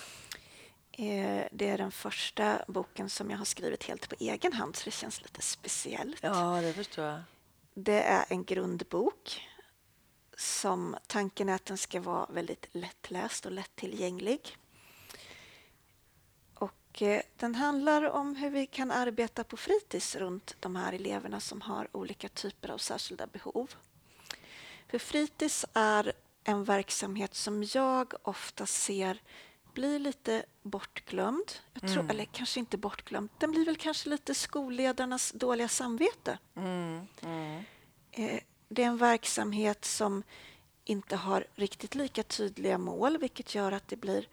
Eh, 0.92 1.44
Det 1.52 1.70
är 1.70 1.78
den 1.78 1.92
första 1.92 2.66
boken 2.68 3.10
som 3.10 3.30
jag 3.32 3.38
har 3.38 3.46
skrivit 3.46 3.84
helt 3.84 4.10
på 4.10 4.16
egen 4.20 4.54
hand 4.54 4.76
så 4.76 4.86
det 4.86 4.92
känns 4.92 5.22
lite 5.22 5.42
speciellt. 5.42 6.18
Ja, 6.22 6.60
det 6.62 6.74
förstår 6.74 7.06
jag. 7.06 7.20
Det 7.74 8.02
är 8.02 8.26
en 8.30 8.44
grundbok 8.44 9.42
som 10.38 10.96
tanken 11.08 11.50
är 11.50 11.56
att 11.56 11.66
den 11.66 11.78
ska 11.78 12.02
vara 12.02 12.26
väldigt 12.26 12.68
lättläst 12.72 13.46
och 13.46 13.52
lättillgänglig. 13.52 14.58
Och 16.54 17.02
eh, 17.02 17.22
den 17.38 17.56
handlar 17.56 18.04
om 18.04 18.36
hur 18.36 18.50
vi 18.50 18.68
kan 18.68 18.92
arbeta 18.92 19.44
på 19.44 19.58
fritids 19.58 20.16
runt 20.16 20.56
de 20.60 20.76
här 20.76 20.94
eleverna 20.94 21.40
som 21.40 21.62
har 21.62 21.88
olika 21.92 22.30
typer 22.30 22.70
av 22.70 22.78
särskilda 22.78 23.28
behov. 23.28 23.76
För 24.88 25.00
fritids 25.00 25.66
är 25.74 26.14
en 26.44 26.64
verksamhet 26.64 27.36
som 27.36 27.64
jag 27.64 28.14
ofta 28.22 28.66
ser 28.66 29.22
blir 29.74 30.00
lite 30.00 30.46
bortglömd. 30.62 31.52
Jag 31.74 31.82
tror, 31.82 32.04
Mm. 32.04 32.10
Eller 32.10 32.26
kanske 32.26 32.60
inte 32.60 32.78
bortglömd. 32.78 33.30
Den 33.38 33.52
blir 33.52 33.66
väl 33.66 33.78
kanske 33.78 34.10
lite 34.10 34.36
skolledarnas 34.36 35.32
dåliga 35.32 35.68
samvete. 35.68 36.38
Mm. 36.56 37.08
Mm. 37.22 37.64
Eh, 38.12 38.40
Det 38.74 38.84
är 38.84 38.88
en 38.88 38.98
verksamhet 38.98 39.86
som 39.86 40.24
inte 40.84 41.16
har 41.16 41.46
riktigt 41.56 41.96
lika 41.96 42.24
tydliga 42.24 42.78
mål 42.78 43.18
vilket 43.18 43.56
gör 43.56 43.72
att 43.72 43.88
det 43.88 43.96
blir 43.96 44.28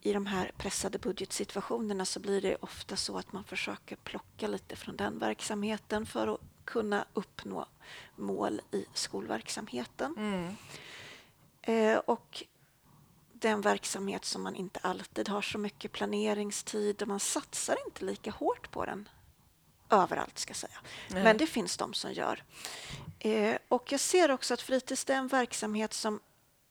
i 0.00 0.12
de 0.12 0.26
här 0.26 0.52
pressade 0.56 0.98
budgetsituationerna 0.98 2.04
så 2.04 2.20
blir 2.20 2.40
det 2.42 2.56
ofta 2.60 2.96
så 2.96 3.18
att 3.18 3.32
man 3.32 3.44
försöker 3.44 3.96
plocka 3.96 4.48
lite 4.48 4.76
från 4.76 4.96
den 4.96 5.18
verksamheten 5.18 6.06
för 6.06 6.34
att 6.34 6.40
kunna 6.64 7.04
uppnå 7.14 7.66
mål 8.16 8.60
i 8.72 8.84
skolverksamheten. 8.94 10.14
Mm. 10.16 10.56
Eh, 11.62 11.98
och 11.98 12.44
den 13.32 13.60
verksamhet 13.60 14.24
som 14.24 14.42
man 14.42 14.56
inte 14.56 14.80
alltid 14.82 15.28
har 15.28 15.42
så 15.42 15.58
mycket 15.58 15.92
planeringstid 15.92 17.02
och 17.02 17.08
man 17.08 17.20
satsar 17.20 17.76
inte 17.86 18.04
lika 18.04 18.30
hårt 18.30 18.70
på 18.70 18.84
den 18.84 19.08
överallt 19.90 20.38
ska 20.38 20.50
jag 20.50 20.56
säga. 20.56 20.78
Nej. 21.10 21.24
Men 21.24 21.36
det 21.36 21.46
finns 21.46 21.76
de 21.76 21.94
som 21.94 22.12
gör. 22.12 22.42
Eh, 23.18 23.56
och 23.68 23.92
jag 23.92 24.00
ser 24.00 24.30
också 24.30 24.54
att 24.54 24.62
fritids 24.62 25.10
är 25.10 25.14
en 25.14 25.28
verksamhet 25.28 25.94
som 25.94 26.20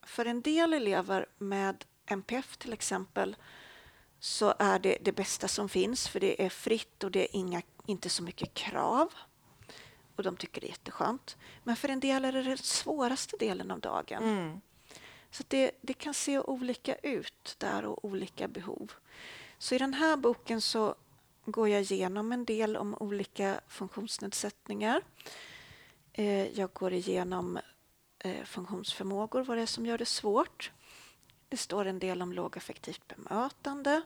för 0.06 0.25
en 0.25 0.41
del 0.41 0.73
elever 0.73 1.25
med 1.38 1.86
MPF 2.06 2.58
till 2.58 2.73
exempel 2.73 3.36
så 4.19 4.54
är 4.60 4.80
det 4.80 4.97
det 5.01 5.12
bästa 5.12 5.47
som 5.47 5.69
finns 5.69 6.08
för 6.08 6.19
det 6.19 6.45
är 6.45 6.49
fritt 6.49 7.04
och 7.04 7.12
det 7.12 7.19
är 7.19 7.36
inga, 7.36 7.62
inte 7.86 8.10
så 8.10 8.23
mycket 8.23 8.54
krav. 8.54 9.13
Och 10.15 10.23
de 10.23 10.38
tycker 10.38 10.62
det 10.62 10.67
är 10.67 10.69
jätteskönt. 10.69 11.38
Men 11.63 11.75
för 11.75 11.89
en 11.89 11.99
del 11.99 12.25
är 12.25 12.32
det 12.32 12.43
den 12.43 12.58
svåraste 12.58 13.38
delen 13.38 13.71
av 13.71 13.80
dagen. 13.80 14.23
Mm. 14.23 14.62
Så 15.32 15.43
det, 15.47 15.71
det 15.82 15.93
kan 15.93 16.13
se 16.13 16.39
olika 16.39 16.95
ut 16.95 17.56
där 17.58 17.86
och 17.86 18.06
olika 18.06 18.47
behov. 18.47 18.91
Så 19.58 19.75
i 19.75 19.78
den 19.78 19.93
här 19.93 20.17
boken 20.17 20.62
så 20.62 20.95
går 21.45 21.69
jag 21.69 21.81
igenom 21.81 22.31
en 22.31 22.45
del 22.45 22.77
om 22.77 22.95
olika 22.99 23.62
funktionsnedsättningar. 23.67 25.01
Eh, 26.13 26.60
jag 26.60 26.73
går 26.73 26.93
igenom 26.93 27.60
eh, 28.19 28.43
funktionsförmågor, 28.43 29.43
vad 29.43 29.58
det 29.58 29.62
är 29.62 29.65
som 29.65 29.86
gör 29.86 29.97
det 29.97 30.05
svårt. 30.05 30.71
Det 31.49 31.58
står 31.58 31.86
en 31.86 31.99
del 31.99 32.21
om 32.21 32.34
lågaffektivt 32.34 33.08
bemötande. 33.08 34.01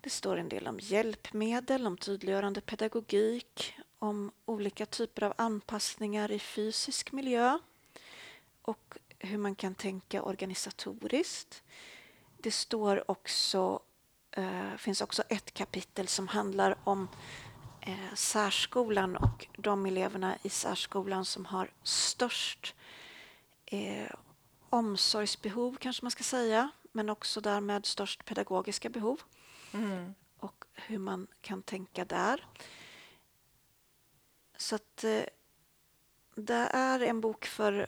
Det 0.00 0.10
står 0.10 0.36
en 0.36 0.48
del 0.48 0.66
om 0.66 0.78
hjälpmedel, 0.80 1.86
om 1.86 1.96
tydliggörande 1.96 2.60
pedagogik, 2.60 3.74
om 3.98 4.32
olika 4.44 4.86
typer 4.86 5.24
av 5.24 5.34
anpassningar 5.36 6.30
i 6.32 6.38
fysisk 6.38 7.12
miljö 7.12 7.58
och 8.62 8.98
hur 9.18 9.38
man 9.38 9.54
kan 9.54 9.74
tänka 9.74 10.22
organisatoriskt. 10.22 11.62
Det 12.36 12.50
står 12.50 13.10
också, 13.10 13.80
eh, 14.32 14.76
finns 14.78 15.00
också 15.00 15.22
ett 15.28 15.54
kapitel 15.54 16.08
som 16.08 16.28
handlar 16.28 16.76
om 16.84 17.08
eh, 17.80 18.14
särskolan 18.14 19.16
och 19.16 19.46
de 19.58 19.86
eleverna 19.86 20.36
i 20.42 20.48
särskolan 20.48 21.24
som 21.24 21.44
har 21.46 21.70
störst 21.82 22.74
eh, 23.66 24.10
omsorgsbehov, 24.70 25.76
kanske 25.80 26.04
man 26.04 26.10
ska 26.10 26.22
säga, 26.24 26.70
men 26.92 27.10
också 27.10 27.40
därmed 27.40 27.86
störst 27.86 28.24
pedagogiska 28.24 28.88
behov 28.88 29.20
Mm. 29.74 30.14
och 30.38 30.64
hur 30.72 30.98
man 30.98 31.26
kan 31.40 31.62
tänka 31.62 32.04
där. 32.04 32.46
Så 34.56 34.74
att 34.74 35.04
eh, 35.04 35.22
det 36.34 36.68
är 36.72 37.00
en 37.00 37.20
bok 37.20 37.46
för 37.46 37.86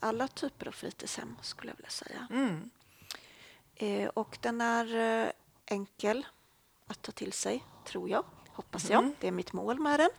alla 0.00 0.28
typer 0.28 0.68
av 0.68 0.72
fritidshem, 0.72 1.36
skulle 1.42 1.70
jag 1.72 1.76
vilja 1.76 1.90
säga. 1.90 2.26
Mm. 2.30 2.70
Eh, 3.74 4.08
och 4.08 4.38
den 4.40 4.60
är 4.60 4.94
eh, 5.26 5.30
enkel 5.70 6.26
att 6.86 7.02
ta 7.02 7.12
till 7.12 7.32
sig, 7.32 7.64
tror 7.84 8.08
jag. 8.10 8.24
Hoppas 8.48 8.90
jag. 8.90 8.98
Mm. 8.98 9.14
Det 9.20 9.28
är 9.28 9.32
mitt 9.32 9.52
mål 9.52 9.78
med 9.78 10.00
den. 10.00 10.10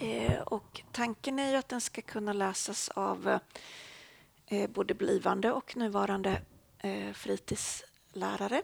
Eh, 0.00 0.40
och 0.40 0.82
tanken 0.92 1.38
är 1.38 1.50
ju 1.50 1.56
att 1.56 1.68
den 1.68 1.80
ska 1.80 2.02
kunna 2.02 2.32
läsas 2.32 2.88
av 2.88 3.38
eh, 4.46 4.70
både 4.70 4.94
blivande 4.94 5.52
och 5.52 5.76
nuvarande 5.76 6.42
eh, 6.78 7.12
fritidslärare. 7.12 8.62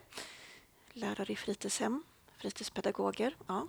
Lärare 0.93 1.33
i 1.33 1.35
fritidshem, 1.35 2.03
fritidspedagoger. 2.37 3.35
Ja, 3.47 3.67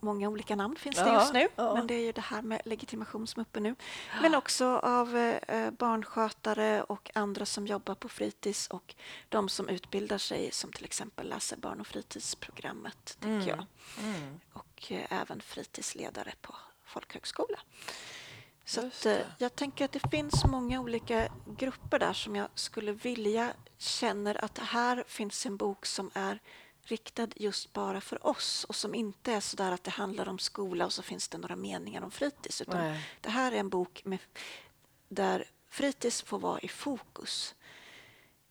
många 0.00 0.28
olika 0.28 0.56
namn 0.56 0.76
finns 0.76 0.96
det 0.96 1.12
just 1.12 1.32
nu, 1.32 1.48
ja. 1.56 1.74
men 1.74 1.86
det 1.86 1.94
är 1.94 2.04
ju 2.04 2.12
det 2.12 2.20
här 2.20 2.42
med 2.42 2.60
legitimation 2.64 3.26
som 3.26 3.40
är 3.40 3.44
uppe 3.44 3.60
nu. 3.60 3.74
Men 4.22 4.34
också 4.34 4.66
av 4.78 5.16
eh, 5.16 5.70
barnskötare 5.70 6.82
och 6.82 7.10
andra 7.14 7.46
som 7.46 7.66
jobbar 7.66 7.94
på 7.94 8.08
fritids 8.08 8.68
och 8.68 8.94
de 9.28 9.48
som 9.48 9.68
utbildar 9.68 10.18
sig 10.18 10.50
som 10.52 10.72
till 10.72 10.84
exempel 10.84 11.28
läser 11.28 11.56
barn 11.56 11.80
och 11.80 11.86
fritidsprogrammet, 11.86 13.16
tänker 13.20 13.48
jag. 13.48 13.66
Mm. 14.00 14.40
Och 14.52 14.92
eh, 14.92 15.20
även 15.22 15.40
fritidsledare 15.40 16.32
på 16.40 16.54
folkhögskola. 16.84 17.58
Så 18.64 18.86
att, 18.86 19.06
eh, 19.06 19.16
jag 19.38 19.54
tänker 19.56 19.84
att 19.84 19.92
det 19.92 20.10
finns 20.10 20.44
många 20.44 20.80
olika 20.80 21.28
grupper 21.58 21.98
där 21.98 22.12
som 22.12 22.36
jag 22.36 22.48
skulle 22.54 22.92
vilja 22.92 23.52
känner 23.78 24.44
att 24.44 24.58
här 24.58 25.04
finns 25.06 25.46
en 25.46 25.56
bok 25.56 25.86
som 25.86 26.10
är 26.14 26.38
riktad 26.82 27.28
just 27.36 27.72
bara 27.72 28.00
för 28.00 28.26
oss 28.26 28.64
och 28.64 28.74
som 28.74 28.94
inte 28.94 29.32
är 29.32 29.40
så 29.40 29.56
där 29.56 29.72
att 29.72 29.84
det 29.84 29.90
handlar 29.90 30.28
om 30.28 30.38
skola 30.38 30.84
och 30.84 30.92
så 30.92 31.02
finns 31.02 31.28
det 31.28 31.38
några 31.38 31.56
meningar 31.56 32.02
om 32.02 32.10
fritids. 32.10 32.60
Utan 32.60 32.80
Nej. 32.80 33.08
det 33.20 33.30
här 33.30 33.52
är 33.52 33.56
en 33.56 33.68
bok 33.68 34.02
med, 34.04 34.18
där 35.08 35.50
fritids 35.68 36.22
får 36.22 36.38
vara 36.38 36.60
i 36.60 36.68
fokus. 36.68 37.54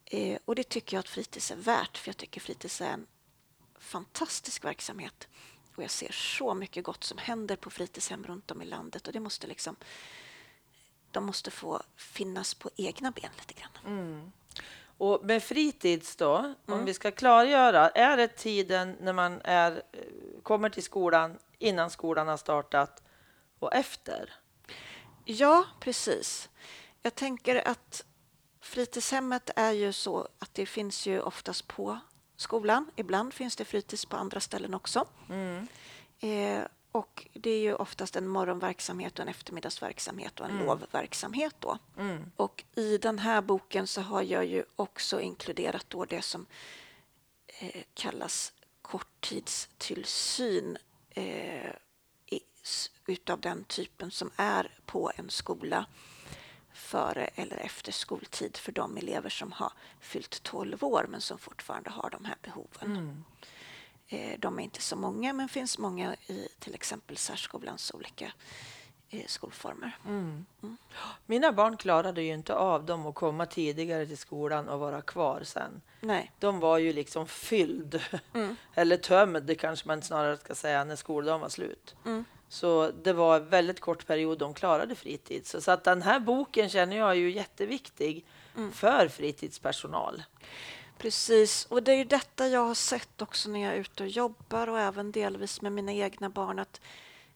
Eh, 0.06 0.40
och 0.46 0.56
det 0.56 0.70
tycker 0.70 0.98
jag 0.98 1.00
att 1.00 1.10
fritids 1.10 1.52
är 1.52 1.56
värt, 1.56 1.98
för 1.98 2.10
jag 2.10 2.18
tycker 2.18 2.42
fritids 2.42 2.82
är 2.82 2.90
en 2.90 3.08
fantastisk 3.80 4.64
verksamhet. 4.66 5.28
Och 5.76 5.84
jag 5.84 5.92
ser 5.92 6.12
så 6.12 6.54
mycket 6.54 6.84
gott 6.84 7.04
som 7.04 7.18
händer 7.18 7.56
på 7.56 7.70
fritidshem 7.70 8.24
runt 8.24 8.52
om 8.52 8.62
i 8.62 8.66
landet 8.66 9.08
och 9.08 9.14
det 9.14 9.20
måste 9.20 9.48
liksom 9.48 9.76
de 11.12 11.26
måste 11.26 11.52
få 11.52 11.82
finnas 11.96 12.54
på 12.54 12.70
egna 12.76 13.12
ben 13.12 13.32
lite 13.38 13.54
grann. 13.54 13.78
Mm. 13.86 14.32
Och 15.02 15.26
med 15.26 15.44
fritids 15.44 16.16
då, 16.16 16.36
om 16.66 16.74
Mm. 16.74 16.86
vi 16.86 16.94
ska 16.94 17.12
klargöra, 17.12 17.90
är 17.90 18.18
det 18.18 18.28
tiden 18.28 18.98
när 19.00 19.14
man 19.14 19.42
är, 19.44 19.82
kommer 20.44 20.70
till 20.70 20.84
skolan 20.84 21.38
innan 21.60 21.90
skolan 21.90 22.28
har 22.28 22.38
startat 22.38 23.04
och 23.60 23.74
efter? 23.74 24.34
Ja, 25.26 25.66
precis. 25.80 26.50
Jag 27.02 27.16
tänker 27.16 27.68
att 27.68 28.06
fritidshemmet 28.62 29.50
är 29.56 29.72
ju 29.72 29.94
så 29.94 30.28
att 30.40 30.54
det 30.54 30.66
finns 30.66 31.08
ju 31.08 31.22
oftast 31.22 31.68
på 31.68 32.00
skolan. 32.38 32.92
Ibland 32.96 33.34
finns 33.34 33.56
det 33.56 33.66
fritids 33.66 34.06
på 34.06 34.18
andra 34.18 34.40
ställen 34.40 34.74
också. 34.74 35.08
Mm. 35.30 35.68
Eh, 36.20 36.64
och 36.92 37.28
det 37.34 37.50
är 37.50 37.60
ju 37.60 37.74
oftast 37.74 38.16
en 38.16 38.28
morgonverksamhet 38.28 39.14
och 39.14 39.20
en 39.20 39.28
eftermiddagsverksamhet 39.28 40.40
och 40.40 40.50
en 40.50 40.58
lovverksamhet 40.58 41.56
då. 41.60 41.78
Mm. 41.98 42.32
Och 42.36 42.64
i 42.76 42.98
den 42.98 43.20
här 43.20 43.42
boken 43.42 43.88
så 43.88 44.02
har 44.02 44.22
jag 44.22 44.46
ju 44.46 44.64
också 44.76 45.22
inkluderat 45.22 45.86
då 45.88 46.06
det 46.06 46.22
som 46.22 46.46
eh, 47.48 47.84
kallas 47.94 48.54
korttidstillsyn 48.82 50.78
eh, 51.10 51.72
utav 53.06 53.42
den 53.42 53.64
typen 53.64 54.12
som 54.12 54.32
är 54.36 54.72
på 54.86 55.12
en 55.16 55.30
skola 55.30 55.86
före 56.74 57.26
eller 57.26 57.58
efter 57.58 57.92
skoltid 57.92 58.58
för 58.58 58.72
de 58.72 58.98
elever 58.98 59.30
som 59.30 59.52
har 59.52 59.74
fyllt 60.00 60.44
12 60.44 60.84
år 60.84 61.06
men 61.10 61.22
som 61.22 61.38
fortfarande 61.38 61.90
har 61.90 62.10
de 62.10 62.26
här 62.26 62.38
behoven. 62.42 62.96
Mm. 62.96 63.24
Eh, 64.14 64.40
De 64.40 64.60
är 64.60 64.64
inte 64.64 64.82
så 64.82 64.96
många, 64.96 65.34
men 65.34 65.50
finns 65.50 65.78
många 65.78 66.16
i 66.28 66.48
till 66.60 66.74
exempel 66.76 67.18
särskolans 67.18 67.92
olika 67.94 68.32
eh, 69.10 69.26
skolformer. 69.28 69.98
Mm. 70.06 70.46
Mm. 70.64 70.78
Mina 71.26 71.52
barn 71.52 71.78
klarade 71.78 72.22
ju 72.22 72.34
inte 72.34 72.56
av 72.56 72.86
dem 72.86 73.06
att 73.08 73.16
komma 73.16 73.46
tidigare 73.46 74.06
till 74.06 74.18
skolan 74.18 74.70
och 74.70 74.80
vara 74.80 75.02
kvar 75.02 75.42
sen. 75.44 75.82
Nej. 76.00 76.32
De 76.40 76.60
var 76.60 76.78
ju 76.78 76.94
liksom 76.94 77.28
fylld, 77.28 78.02
Mm. 78.34 78.56
eller 78.76 78.98
tömd 78.98 79.60
kanske 79.60 79.88
man 79.88 80.02
snarare 80.02 80.38
ska 80.38 80.56
säga, 80.56 80.84
när 80.84 80.96
skoldagen 80.96 81.42
var 81.42 81.50
slut. 81.50 81.96
Mm. 82.06 82.26
Så 82.50 82.92
det 83.04 83.14
var 83.14 83.36
en 83.36 83.50
väldigt 83.50 83.80
kort 83.80 84.08
period 84.08 84.38
de 84.40 84.54
klarade 84.54 84.96
fritid. 84.96 85.48
Så, 85.48 85.62
så 85.62 85.72
att 85.72 85.84
den 85.84 86.02
här 86.02 86.20
boken 86.20 86.70
känner 86.70 86.98
jag 86.98 87.10
är 87.10 87.14
ju 87.14 87.32
jätteviktig 87.32 88.26
Mm. 88.56 88.72
för 88.72 89.08
fritidspersonal. 89.08 90.24
Precis, 91.02 91.66
och 91.66 91.84
det 91.84 91.92
är 91.92 91.96
ju 91.98 92.04
detta 92.04 92.48
jag 92.48 92.66
har 92.66 92.76
sett 92.76 93.22
också 93.22 93.50
när 93.50 93.60
jag 93.60 93.74
är 93.74 93.78
ute 93.78 94.04
och 94.04 94.10
jobbar 94.10 94.68
och 94.68 94.80
även 94.80 95.12
delvis 95.12 95.62
med 95.62 95.72
mina 95.72 95.92
egna 95.94 96.30
barn 96.30 96.60
att 96.60 96.82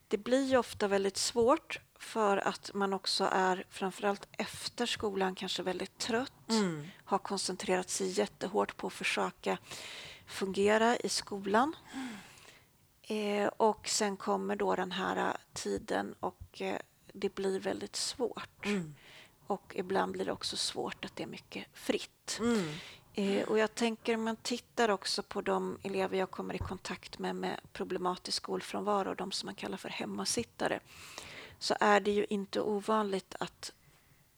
det 0.07 0.17
blir 0.17 0.43
ju 0.45 0.57
ofta 0.57 0.87
väldigt 0.87 1.17
svårt 1.17 1.79
för 1.99 2.37
att 2.37 2.71
man 2.73 2.93
också 2.93 3.29
är 3.31 3.65
framförallt 3.69 4.27
efter 4.31 4.85
skolan 4.85 5.35
kanske 5.35 5.63
väldigt 5.63 5.97
trött, 5.97 6.31
Mm. 6.49 6.87
har 7.05 7.17
koncentrerat 7.17 7.89
sig 7.89 8.07
jättehårt 8.19 8.77
på 8.77 8.87
att 8.87 8.93
försöka 8.93 9.57
fungera 10.27 10.97
i 10.97 11.09
skolan. 11.09 11.75
Eh, 13.01 13.47
och 13.47 13.87
sen 13.87 14.17
kommer 14.17 14.55
då 14.55 14.75
den 14.75 14.91
här 14.91 15.37
tiden 15.53 16.15
och 16.19 16.61
eh, 16.61 16.79
det 17.13 17.35
blir 17.35 17.59
väldigt 17.59 17.95
svårt. 17.95 18.65
Mm. 18.65 18.95
Och 19.47 19.71
ibland 19.75 20.11
blir 20.11 20.25
det 20.25 20.31
också 20.31 20.57
svårt 20.57 21.05
att 21.05 21.15
det 21.15 21.23
är 21.23 21.27
mycket 21.27 21.65
fritt. 21.73 22.39
Eh, 23.17 23.47
och 23.47 23.59
jag 23.59 23.75
tänker 23.75 24.17
man 24.17 24.35
tittar 24.35 24.89
också 24.89 25.23
på 25.23 25.41
de 25.41 25.79
elever 25.83 26.17
jag 26.17 26.31
kommer 26.31 26.53
i 26.53 26.57
kontakt 26.57 27.19
med 27.19 27.35
med 27.35 27.59
problematisk 27.73 28.37
skolfrånvaro, 28.37 29.13
de 29.13 29.31
som 29.31 29.47
man 29.47 29.55
kallar 29.55 29.77
för 29.77 29.89
hemmasittare, 29.89 30.79
så 31.59 31.75
är 31.79 31.99
det 31.99 32.11
ju 32.11 32.25
inte 32.29 32.61
ovanligt 32.61 33.35
att 33.39 33.71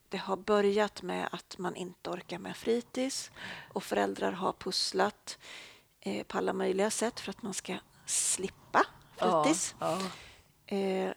det 0.09 0.17
har 0.17 0.37
börjat 0.37 1.01
med 1.01 1.29
att 1.31 1.57
man 1.57 1.75
inte 1.75 2.09
orkar 2.09 2.39
med 2.39 2.57
fritids 2.57 3.31
och 3.73 3.83
föräldrar 3.83 4.31
har 4.31 4.53
pusslat 4.53 5.37
eh, 5.99 6.23
på 6.23 6.37
alla 6.37 6.53
möjliga 6.53 6.89
sätt 6.89 7.19
för 7.19 7.29
att 7.29 7.41
man 7.41 7.53
ska 7.53 7.77
slippa 8.05 8.85
fritids. 9.15 9.75
Ja, 9.79 9.99
ja. 10.65 10.75
Eh, 10.75 11.13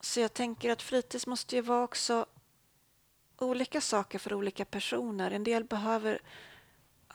så 0.00 0.20
jag 0.20 0.34
tänker 0.34 0.70
att 0.70 0.82
fritids 0.82 1.26
måste 1.26 1.56
ju 1.56 1.62
vara 1.62 1.84
också 1.84 2.26
olika 3.38 3.80
saker 3.80 4.18
för 4.18 4.34
olika 4.34 4.64
personer. 4.64 5.30
En 5.30 5.44
del 5.44 5.64
behöver 5.64 6.20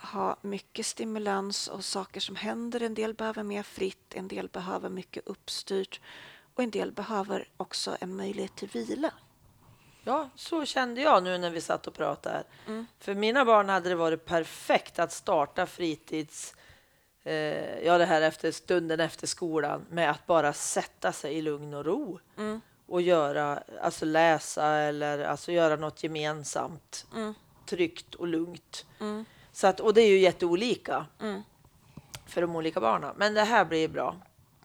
ha 0.02 0.38
mycket 0.42 0.86
stimulans 0.86 1.68
och 1.68 1.86
saker 1.86 2.20
som 2.20 2.36
händer. 2.36 2.82
En 2.82 2.94
del 2.94 3.14
behöver 3.14 3.44
mer 3.44 3.64
fritt, 3.64 4.14
en 4.16 4.28
del 4.28 4.48
behöver 4.48 4.90
mycket 4.90 5.28
uppstyrt 5.28 6.02
och 6.54 6.64
en 6.64 6.72
del 6.72 6.92
behöver 6.92 7.48
också 7.58 7.98
en 8.00 8.16
möjlighet 8.16 8.56
till 8.56 8.68
vila. 8.70 9.14
Ja, 10.04 10.30
så 10.36 10.66
kände 10.66 11.02
jag 11.02 11.24
nu 11.24 11.38
när 11.38 11.50
vi 11.50 11.62
satt 11.62 11.88
och 11.88 11.94
pratade. 11.94 12.44
Mm. 12.68 12.88
För 13.00 13.14
mina 13.16 13.46
barn 13.46 13.70
hade 13.70 13.90
det 13.90 13.96
varit 13.96 14.26
perfekt 14.26 15.00
att 15.00 15.12
starta 15.12 15.66
fritids, 15.66 16.56
eh, 17.24 17.80
ja 17.80 17.98
det 17.98 18.06
här 18.06 18.22
efter 18.22 18.52
stunden 18.52 19.00
efter 19.00 19.28
skolan 19.28 19.86
med 19.90 20.12
att 20.12 20.26
bara 20.28 20.54
sätta 20.54 21.12
sig 21.12 21.34
i 21.34 21.42
lugn 21.42 21.74
och 21.74 21.86
ro 21.86 22.20
Mm. 22.38 22.62
och 22.88 23.02
göra, 23.02 23.64
alltså 23.82 24.06
läsa 24.06 24.68
eller 24.68 25.20
alltså 25.26 25.52
göra 25.52 25.76
något 25.76 26.04
gemensamt, 26.04 27.06
Mm. 27.16 27.34
tryggt 27.66 28.16
och 28.16 28.28
lugnt. 28.28 28.86
Mm. 29.00 29.26
Så 29.58 29.68
att, 29.68 29.80
och 29.80 29.94
det 29.94 30.02
är 30.02 30.08
ju 30.08 30.18
jätteolika 30.20 31.06
Mm. 31.20 31.42
för 32.26 32.42
de 32.42 32.56
olika 32.56 32.80
barnen. 32.82 33.14
Men 33.18 33.34
det 33.34 33.44
här 33.44 33.66
blir 33.66 33.88
bra. 33.88 34.16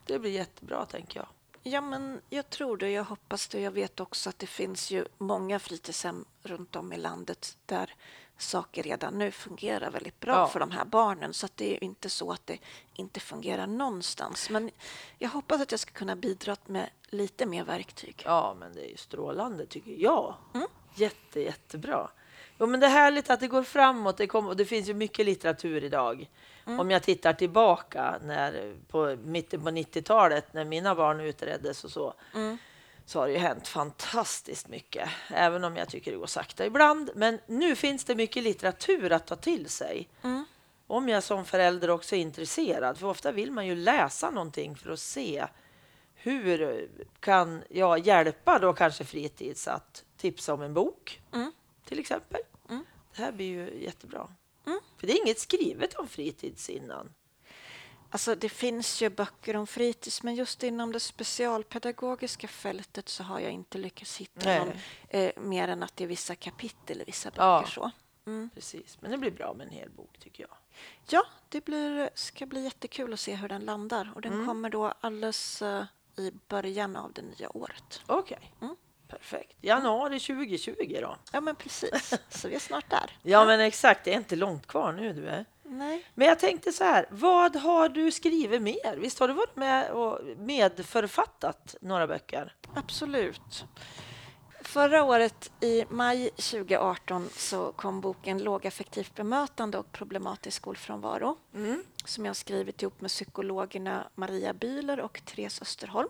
Det 0.06 0.18
blir 0.18 0.30
jättebra 0.30 0.86
tänker 0.86 1.20
jag. 1.20 1.28
Ja, 1.62 1.80
men 1.80 2.20
jag 2.30 2.50
tror 2.50 2.76
det. 2.76 2.90
Jag 2.90 3.04
hoppas 3.04 3.48
det. 3.48 3.60
Jag 3.60 3.70
vet 3.70 4.00
också 4.00 4.28
att 4.30 4.38
det 4.38 4.46
finns 4.46 4.90
ju 4.90 5.04
många 5.18 5.58
fritidshem 5.58 6.24
runt 6.42 6.76
om 6.76 6.92
i 6.92 6.96
landet 6.96 7.56
där 7.66 7.94
saker 8.38 8.82
redan 8.82 9.18
nu 9.18 9.30
fungerar 9.30 9.90
väldigt 9.90 10.20
bra 10.20 10.32
Ja. 10.34 10.46
för 10.46 10.60
de 10.60 10.70
här 10.70 10.84
barnen. 10.84 11.34
Så 11.34 11.46
att 11.46 11.56
det 11.56 11.64
är 11.76 11.80
ju 11.80 11.86
inte 11.86 12.10
så 12.10 12.32
att 12.32 12.46
det 12.46 12.58
inte 12.94 13.20
fungerar 13.20 13.66
någonstans. 13.66 14.50
Men 14.50 14.70
jag 15.18 15.28
hoppas 15.28 15.60
att 15.60 15.70
jag 15.70 15.80
ska 15.80 15.92
kunna 15.92 16.16
bidra 16.16 16.56
med 16.66 16.90
lite 17.04 17.46
mer 17.46 17.64
verktyg. 17.64 18.22
Ja, 18.24 18.56
men 18.60 18.72
det 18.72 18.86
är 18.86 18.90
ju 18.90 18.96
strålande 18.96 19.66
tycker 19.66 19.92
jag. 19.98 20.34
Mm. 20.54 20.66
Jätte, 20.94 21.40
jättebra. 21.40 22.10
Jo, 22.58 22.66
men 22.66 22.80
det 22.80 22.86
är 22.86 22.90
härligt 22.90 23.30
att 23.30 23.40
det 23.40 23.48
går 23.48 23.62
framåt. 23.62 24.16
Det, 24.16 24.26
kom, 24.26 24.46
och 24.46 24.56
det 24.56 24.64
finns 24.64 24.88
ju 24.88 24.94
mycket 24.94 25.26
litteratur 25.26 25.84
idag. 25.84 26.30
Mm. 26.66 26.80
Om 26.80 26.90
jag 26.90 27.02
tittar 27.02 27.32
tillbaka 27.32 28.18
när, 28.22 28.74
på 28.88 29.16
mitten 29.24 29.62
på 29.62 29.70
90-talet 29.70 30.52
när 30.52 30.64
mina 30.64 30.94
barn 30.94 31.20
utreddes 31.20 31.84
och 31.84 31.90
så, 31.90 32.14
Mm. 32.34 32.58
så 33.06 33.18
har 33.20 33.26
det 33.26 33.32
ju 33.32 33.38
hänt 33.38 33.68
fantastiskt 33.68 34.68
mycket. 34.68 35.08
Även 35.28 35.64
om 35.64 35.76
jag 35.76 35.88
tycker 35.88 36.10
det 36.12 36.16
går 36.18 36.26
sakta 36.26 36.66
ibland. 36.66 37.10
Men 37.14 37.38
nu 37.46 37.76
finns 37.76 38.04
det 38.04 38.14
mycket 38.14 38.42
litteratur 38.42 39.12
att 39.12 39.26
ta 39.26 39.36
till 39.36 39.68
sig. 39.68 40.08
Mm. 40.22 40.44
Om 40.86 41.08
jag 41.08 41.22
som 41.22 41.44
förälder 41.44 41.90
också 41.90 42.16
är 42.16 42.20
intresserad, 42.20 42.98
för 42.98 43.06
ofta 43.06 43.32
vill 43.32 43.50
man 43.52 43.66
ju 43.66 43.74
läsa 43.74 44.30
någonting 44.30 44.76
för 44.76 44.90
att 44.90 45.00
se 45.00 45.46
hur 46.14 46.88
kan 47.20 47.62
jag 47.68 47.98
hjälpa 48.06 48.58
då 48.58 48.72
kanske 48.72 49.04
fritids 49.04 49.68
att 49.68 50.04
tipsa 50.16 50.54
om 50.54 50.62
en 50.62 50.74
bok 50.74 51.20
Mm. 51.32 51.52
Till 51.84 51.98
exempel. 51.98 52.40
Mm. 52.68 52.84
Det 53.16 53.22
här 53.22 53.32
blir 53.32 53.46
ju 53.46 53.82
jättebra. 53.84 54.28
Mm. 54.66 54.80
För 54.96 55.06
det 55.06 55.12
är 55.12 55.22
inget 55.22 55.38
skrivet 55.38 55.94
om 55.94 56.08
fritids 56.08 56.70
innan. 56.70 57.14
Alltså, 58.10 58.34
det 58.34 58.48
finns 58.48 59.02
ju 59.02 59.10
böcker 59.10 59.56
om 59.56 59.66
fritids, 59.66 60.22
men 60.22 60.34
just 60.34 60.62
inom 60.62 60.92
det 60.92 61.00
specialpedagogiska 61.00 62.48
fältet 62.48 63.08
så 63.08 63.22
har 63.22 63.40
jag 63.40 63.52
inte 63.52 63.78
lyckats 63.78 64.16
hitta 64.16 64.40
Nej. 64.44 64.58
någon 64.58 64.72
eh, 65.08 65.32
mer 65.36 65.68
än 65.68 65.82
att 65.82 65.96
det 65.96 66.04
är 66.04 66.08
vissa 66.08 66.34
kapitel 66.34 67.00
i 67.00 67.04
vissa 67.04 67.30
böcker. 67.30 67.42
Ja. 67.42 67.64
Så. 67.66 67.90
Mm. 68.26 68.50
Precis, 68.54 68.98
men 69.00 69.10
det 69.10 69.18
blir 69.18 69.30
bra 69.30 69.54
med 69.54 69.66
en 69.66 69.72
hel 69.72 69.90
bok 69.90 70.18
tycker 70.18 70.42
jag. 70.48 70.56
Ja, 71.08 71.26
det 71.48 71.64
blir, 71.64 72.10
ska 72.14 72.46
bli 72.46 72.64
jättekul 72.64 73.12
att 73.12 73.20
se 73.20 73.34
hur 73.34 73.48
den 73.48 73.64
landar. 73.64 74.12
Och 74.14 74.20
den 74.20 74.32
Mm. 74.32 74.46
kommer 74.46 74.70
då 74.70 74.94
alldeles 75.00 75.62
eh, 75.62 75.84
i 76.16 76.32
början 76.48 76.96
av 76.96 77.12
det 77.12 77.22
nya 77.22 77.56
året. 77.56 78.00
Okej, 78.06 78.52
Mm. 78.60 78.76
Perfekt. 79.18 79.56
Januari 79.60 80.20
2020 80.20 80.98
då. 81.00 81.16
Ja, 81.32 81.40
men 81.40 81.56
precis. 81.56 82.14
Så 82.28 82.48
vi 82.48 82.54
är 82.54 82.58
snart 82.58 82.90
där. 82.90 83.10
Ja, 83.22 83.44
men 83.44 83.60
exakt. 83.60 84.04
Det 84.04 84.12
är 84.12 84.16
inte 84.16 84.36
långt 84.36 84.66
kvar 84.66 84.92
nu 84.92 85.12
du 85.12 85.28
är. 85.28 85.44
Nej. 85.64 86.06
Men 86.14 86.28
jag 86.28 86.38
tänkte 86.38 86.72
så 86.72 86.84
här, 86.84 87.06
vad 87.10 87.56
har 87.56 87.88
du 87.88 88.12
skrivit 88.12 88.62
mer? 88.62 88.96
Visst 88.96 89.18
har 89.18 89.28
du 89.28 89.34
varit 89.34 89.56
med 89.56 89.90
och 89.90 90.20
medförfattat 90.36 91.76
några 91.80 92.06
böcker? 92.06 92.54
Absolut. 92.74 93.64
Förra 94.60 95.04
året, 95.04 95.50
i 95.60 95.84
maj 95.88 96.30
2018, 96.30 97.28
så 97.36 97.72
kom 97.72 98.00
boken 98.00 98.38
Lågaffektivt 98.42 99.14
bemötande 99.14 99.78
och 99.78 99.92
problematisk 99.92 100.56
skolfrånvaro 100.56 101.36
Mm. 101.54 101.82
som 102.04 102.26
jag 102.26 102.36
skrivit 102.36 102.82
ihop 102.82 103.00
med 103.00 103.10
psykologerna 103.10 104.08
Maria 104.14 104.52
Bühler 104.52 105.00
och 105.00 105.20
Therese 105.24 105.62
Österholm. 105.62 106.08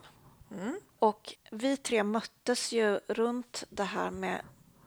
Mm. 0.50 0.80
Och 1.02 1.34
vi 1.50 1.76
tre 1.76 2.02
möttes 2.02 2.72
ju 2.72 3.00
runt 3.08 3.64
det 3.70 3.84
här 3.84 4.10
med 4.10 4.42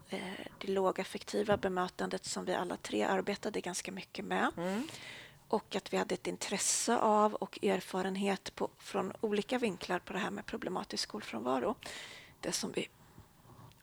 eh, 0.10 0.46
det 0.58 0.68
lågaffektiva 0.68 1.58
bemötandet 1.58 2.26
som 2.26 2.46
vi 2.46 2.54
alla 2.54 2.78
tre 2.78 3.04
arbetade 3.04 3.62
ganska 3.62 3.92
mycket 3.92 4.26
med. 4.26 4.52
Mm. 4.58 4.88
Och 5.48 5.76
att 5.76 5.94
vi 5.94 5.98
hade 5.98 6.16
ett 6.16 6.28
intresse 6.28 6.98
av 6.98 7.34
och 7.34 7.64
erfarenhet 7.64 8.56
på, 8.56 8.70
från 8.78 9.14
olika 9.22 9.58
vinklar 9.58 10.00
på 10.00 10.14
det 10.14 10.20
här 10.20 10.32
med 10.32 10.46
problematisk 10.46 11.04
skolfrånvaro. 11.04 11.76
Det 12.40 12.52
som 12.52 12.72
vi 12.72 12.88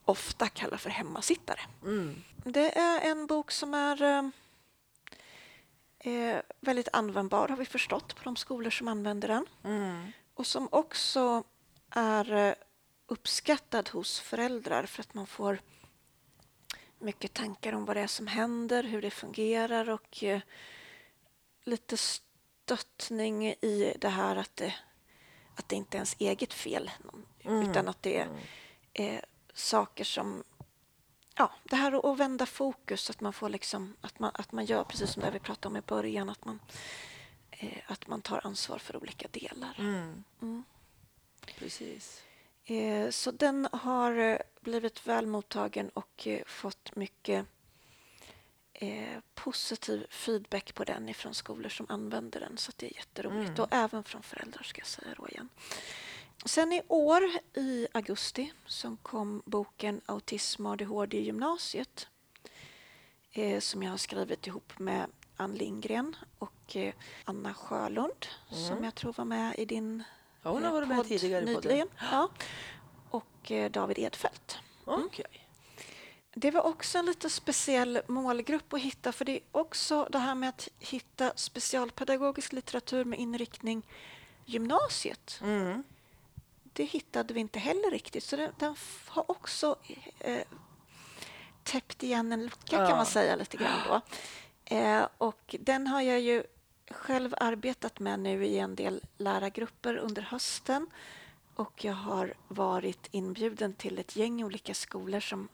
ofta 0.05 0.49
kallar 0.49 0.77
för 0.77 0.91
hemmasittare. 0.91 1.61
Mm. 1.83 2.23
Det 2.45 2.79
är 2.79 3.11
en 3.11 3.27
bok 3.27 3.51
som 3.51 3.75
är 3.75 4.03
eh, 4.03 4.25
eh, 6.13 6.41
väldigt 6.61 6.89
användbar 6.93 7.49
har 7.49 7.57
vi 7.57 7.67
förstått 7.67 8.17
på 8.17 8.25
de 8.25 8.37
skolor 8.37 8.71
som 8.71 8.89
använder 8.89 9.29
den. 9.29 9.47
Mm. 9.65 10.13
Och 10.35 10.47
som 10.47 10.69
också 10.71 11.45
är 11.95 12.33
eh, 12.33 12.55
uppskattad 13.07 13.89
hos 13.89 14.21
föräldrar 14.21 14.87
för 14.87 15.01
att 15.01 15.15
man 15.15 15.27
får 15.27 15.59
mycket 16.99 17.33
tankar 17.35 17.73
om 17.73 17.85
vad 17.85 17.97
det 17.97 18.01
är 18.01 18.07
som 18.07 18.27
händer, 18.27 18.83
hur 18.83 19.03
det 19.03 19.11
fungerar 19.11 19.91
och 19.91 20.23
eh, 20.25 20.41
lite 21.65 21.97
stöttning 21.97 23.47
i 23.47 23.97
det 24.01 24.09
här 24.09 24.37
att 24.37 24.57
det, 24.57 24.75
att 25.57 25.69
det 25.69 25.77
inte 25.77 25.97
är 25.97 25.99
ens 25.99 26.17
eget 26.19 26.53
fel 26.55 26.91
Mm. 27.45 27.71
utan 27.71 27.89
att 27.89 28.03
det 28.03 28.19
är 28.19 28.29
eh, 28.93 29.21
saker 29.55 30.05
som 30.05 30.45
Ja, 31.37 31.53
det 31.65 31.77
här 31.77 31.93
att- 31.93 32.05
att 32.05 32.19
vända 32.19 32.47
fokus, 32.47 33.11
att 33.11 33.21
man 33.21 33.33
får 33.33 33.49
liksom, 33.49 33.97
att 34.01 34.19
man, 34.19 34.31
att 34.35 34.53
man 34.53 34.65
gör 34.65 34.85
precis 34.85 35.11
som 35.13 35.23
det 35.23 35.31
vi 35.31 35.39
pratade 35.39 35.69
om 35.69 35.77
i 35.77 35.81
början, 35.81 36.29
att 36.29 36.45
man, 36.45 36.61
eh, 37.51 37.79
att 37.87 38.07
man 38.07 38.23
tar 38.23 38.47
ansvar 38.47 38.79
för 38.79 38.97
olika 38.97 39.29
delar. 39.31 39.77
Mm. 39.79 40.25
Mm. 40.43 40.65
Precis. 41.59 42.23
Eh, 42.65 43.11
Så 43.11 43.31
den 43.31 43.69
har 43.73 44.17
eh, 44.19 44.39
blivit 44.61 45.07
väl 45.07 45.27
mottagen 45.27 45.89
och 45.89 46.27
eh, 46.27 46.45
fått 46.47 46.97
mycket 46.97 47.47
positiv 49.35 50.07
feedback 50.11 50.75
på 50.75 50.85
den 50.85 51.09
ifrån 51.09 51.35
skolor 51.35 51.69
som 51.69 51.87
använder 51.89 52.41
den. 52.41 52.57
Så 52.59 52.73
det 52.77 52.87
är 52.87 52.97
jätteroligt. 52.97 53.49
Mm. 53.49 53.61
Och 53.61 53.69
även 53.71 54.05
från 54.05 54.23
föräldrar 54.23 54.63
ska 54.63 54.81
jag 54.81 54.87
säga 54.87 55.15
då 55.17 55.29
igen. 55.29 55.49
Sen 56.45 56.73
i 56.73 56.83
år 56.89 57.23
i 57.55 57.87
augusti 57.93 58.53
så 58.67 58.97
kom 59.03 59.43
boken 59.47 60.01
Autism 60.07 60.67
och 60.67 60.73
ADHD 60.73 61.17
i 61.19 61.23
gymnasiet 61.23 62.09
eh, 63.33 63.61
som 63.61 63.83
jag 63.83 63.91
har 63.91 63.97
skrivit 63.99 64.47
ihop 64.47 64.79
med 64.79 65.07
Ann 65.37 65.55
Lindgren 65.55 66.17
och 66.39 66.77
eh, 66.77 66.95
Anna 67.25 67.55
Sjölund 67.55 68.27
som 68.51 68.73
Mm. 68.73 68.85
jag 68.85 68.95
tror 68.95 69.13
var 69.13 69.25
med 69.25 69.55
i 69.59 69.65
din 69.65 70.03
Ja, 70.43 70.51
hon 70.51 70.65
har 70.65 70.73
varit 70.73 70.89
med 70.89 70.97
podd 70.97 71.09
tidigare 71.09 71.51
i 71.51 71.55
podden. 71.55 71.89
Ja. 72.11 72.29
Och 73.11 73.51
eh, 73.51 73.71
David 73.71 73.99
Edfeldt. 73.99 74.59
Okej. 74.85 75.27
Det 76.35 76.51
var 76.51 76.63
också 76.63 76.99
en 76.99 77.07
lite 77.07 77.31
speciell 77.31 78.03
målgrupp 78.07 78.73
att 78.73 78.81
hitta 78.81 79.13
för 79.13 79.25
det 79.25 79.33
är 79.37 79.41
också 79.53 80.09
det 80.11 80.19
här 80.19 80.35
med 80.35 80.49
att 80.49 80.69
hitta 80.79 81.33
specialpedagogisk 81.37 82.53
litteratur 82.53 83.05
med 83.05 83.19
inriktning 83.19 83.83
gymnasiet. 84.45 85.39
Mm. 85.43 85.83
Det 86.73 86.85
hittade 86.85 87.35
vi 87.35 87.41
inte 87.41 87.59
heller 87.59 87.91
riktigt 87.91 88.25
så 88.25 88.37
den, 88.37 88.53
den 88.59 88.77
har 89.07 89.31
också 89.31 89.77
eh, 90.19 90.43
täppt 91.63 92.03
igen 92.03 92.33
en 92.33 92.43
lucka 92.45 92.77
Ja. 92.81 92.87
kan 92.87 92.97
man 92.97 93.07
säga 93.07 93.37
lite 93.37 93.57
grann 93.57 93.81
då. 93.89 94.01
Eh, 94.65 95.07
och 95.19 95.57
den 95.61 95.87
har 95.87 96.01
jag 96.03 96.21
ju 96.21 96.45
själv 96.91 97.35
arbetat 97.41 97.99
med 98.01 98.21
nu 98.21 98.47
i 98.47 98.59
en 98.59 98.75
del 98.75 99.01
lärargrupper 99.19 99.97
under 99.97 100.23
hösten 100.23 100.87
och 101.55 101.85
jag 101.85 101.93
har 101.95 102.35
varit 102.49 103.09
inbjuden 103.11 103.75
till 103.75 103.99
ett 103.99 104.17
gäng 104.17 104.45
olika 104.45 104.75
skolor 104.75 105.21
som, 105.21 105.49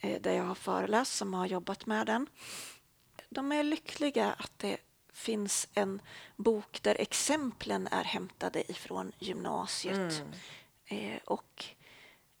eh, 0.00 0.20
där 0.20 0.32
jag 0.32 0.44
har 0.44 0.54
föreläst 0.54 1.12
som 1.14 1.34
har 1.34 1.46
jobbat 1.46 1.86
med 1.86 2.06
den. 2.06 2.26
De 3.28 3.52
är 3.52 3.62
lyckliga 3.62 4.32
att 4.32 4.52
det 4.58 4.76
finns 5.12 5.68
en 5.74 6.00
bok 6.36 6.82
där 6.82 7.00
exemplen 7.00 7.88
är 7.90 8.04
hämtade 8.04 8.70
ifrån 8.70 9.12
gymnasiet 9.18 10.22
Mm. 10.90 11.12
eh, 11.14 11.20
och 11.24 11.64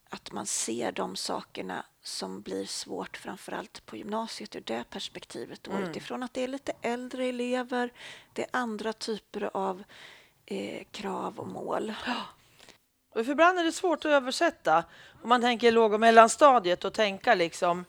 att 0.08 0.32
man 0.32 0.46
ser 0.46 0.92
de 0.92 1.16
sakerna 1.16 1.84
som 2.02 2.40
blir 2.42 2.64
svårt 2.66 3.16
framförallt 3.16 3.86
på 3.86 3.96
gymnasiet 3.96 4.56
ur 4.56 4.60
det 4.60 4.84
perspektivet. 4.90 5.66
Och 5.66 5.74
Mm. 5.74 5.90
utifrån 5.90 6.22
att 6.22 6.34
det 6.34 6.44
är 6.44 6.48
lite 6.48 6.72
äldre 6.82 7.24
elever, 7.26 7.92
det 8.32 8.42
är 8.42 8.48
andra 8.52 8.92
typer 8.92 9.50
av 9.56 9.82
eh, 10.46 10.84
krav 10.90 11.38
och 11.40 11.48
mål. 11.48 11.94
Och 13.14 13.24
för 13.24 13.32
ibland 13.32 13.58
är 13.58 13.64
det 13.64 13.72
svårt 13.72 13.98
att 14.04 14.10
översätta. 14.10 14.84
Om 15.22 15.28
man 15.28 15.40
tänker 15.40 15.72
låg 15.72 15.92
och 15.92 16.00
mellanstadiet 16.00 16.84
och 16.84 16.92
tänka 16.92 17.34
liksom 17.34 17.84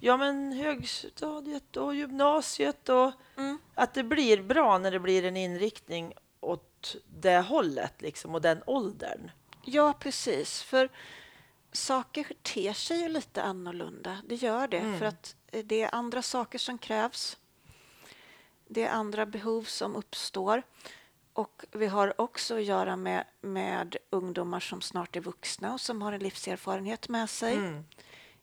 ja 0.00 0.16
men 0.16 0.52
högstadiet 0.52 1.76
och 1.76 1.94
gymnasiet 1.94 2.88
och 2.88 3.12
Mm. 3.36 3.58
att 3.74 3.94
det 3.94 4.02
blir 4.02 4.42
bra 4.42 4.78
när 4.78 4.90
det 4.90 4.98
blir 5.00 5.24
en 5.24 5.36
inriktning 5.36 6.14
åt 6.40 6.96
det 7.20 7.38
hållet 7.40 8.02
liksom 8.02 8.34
och 8.34 8.40
den 8.40 8.62
åldern. 8.66 9.30
Ja, 9.64 9.92
precis. 10.00 10.62
För 10.62 10.88
saker 11.78 12.32
ter 12.42 12.72
sig 12.72 13.00
ju 13.00 13.08
lite 13.08 13.42
annorlunda. 13.42 14.18
Det 14.26 14.34
gör 14.34 14.68
det. 14.68 14.78
Mm. 14.78 14.98
För 14.98 15.06
att 15.06 15.36
eh, 15.46 15.64
det 15.64 15.82
är 15.82 15.94
andra 15.94 16.22
saker 16.22 16.58
som 16.58 16.78
krävs. 16.78 17.36
Det 18.66 18.84
är 18.84 18.90
andra 18.90 19.26
behov 19.26 19.62
som 19.62 19.96
uppstår. 19.96 20.62
Och 21.32 21.64
vi 21.70 21.86
har 21.86 22.20
också 22.20 22.56
att 22.56 22.64
göra 22.64 22.96
med, 22.96 23.24
med 23.40 23.96
ungdomar 24.10 24.60
som 24.60 24.80
snart 24.80 25.16
är 25.16 25.20
vuxna 25.20 25.72
och 25.72 25.80
som 25.80 26.02
har 26.02 26.12
en 26.12 26.20
livserfarenhet 26.20 27.08
med 27.08 27.30
sig. 27.30 27.54
Mm. 27.54 27.84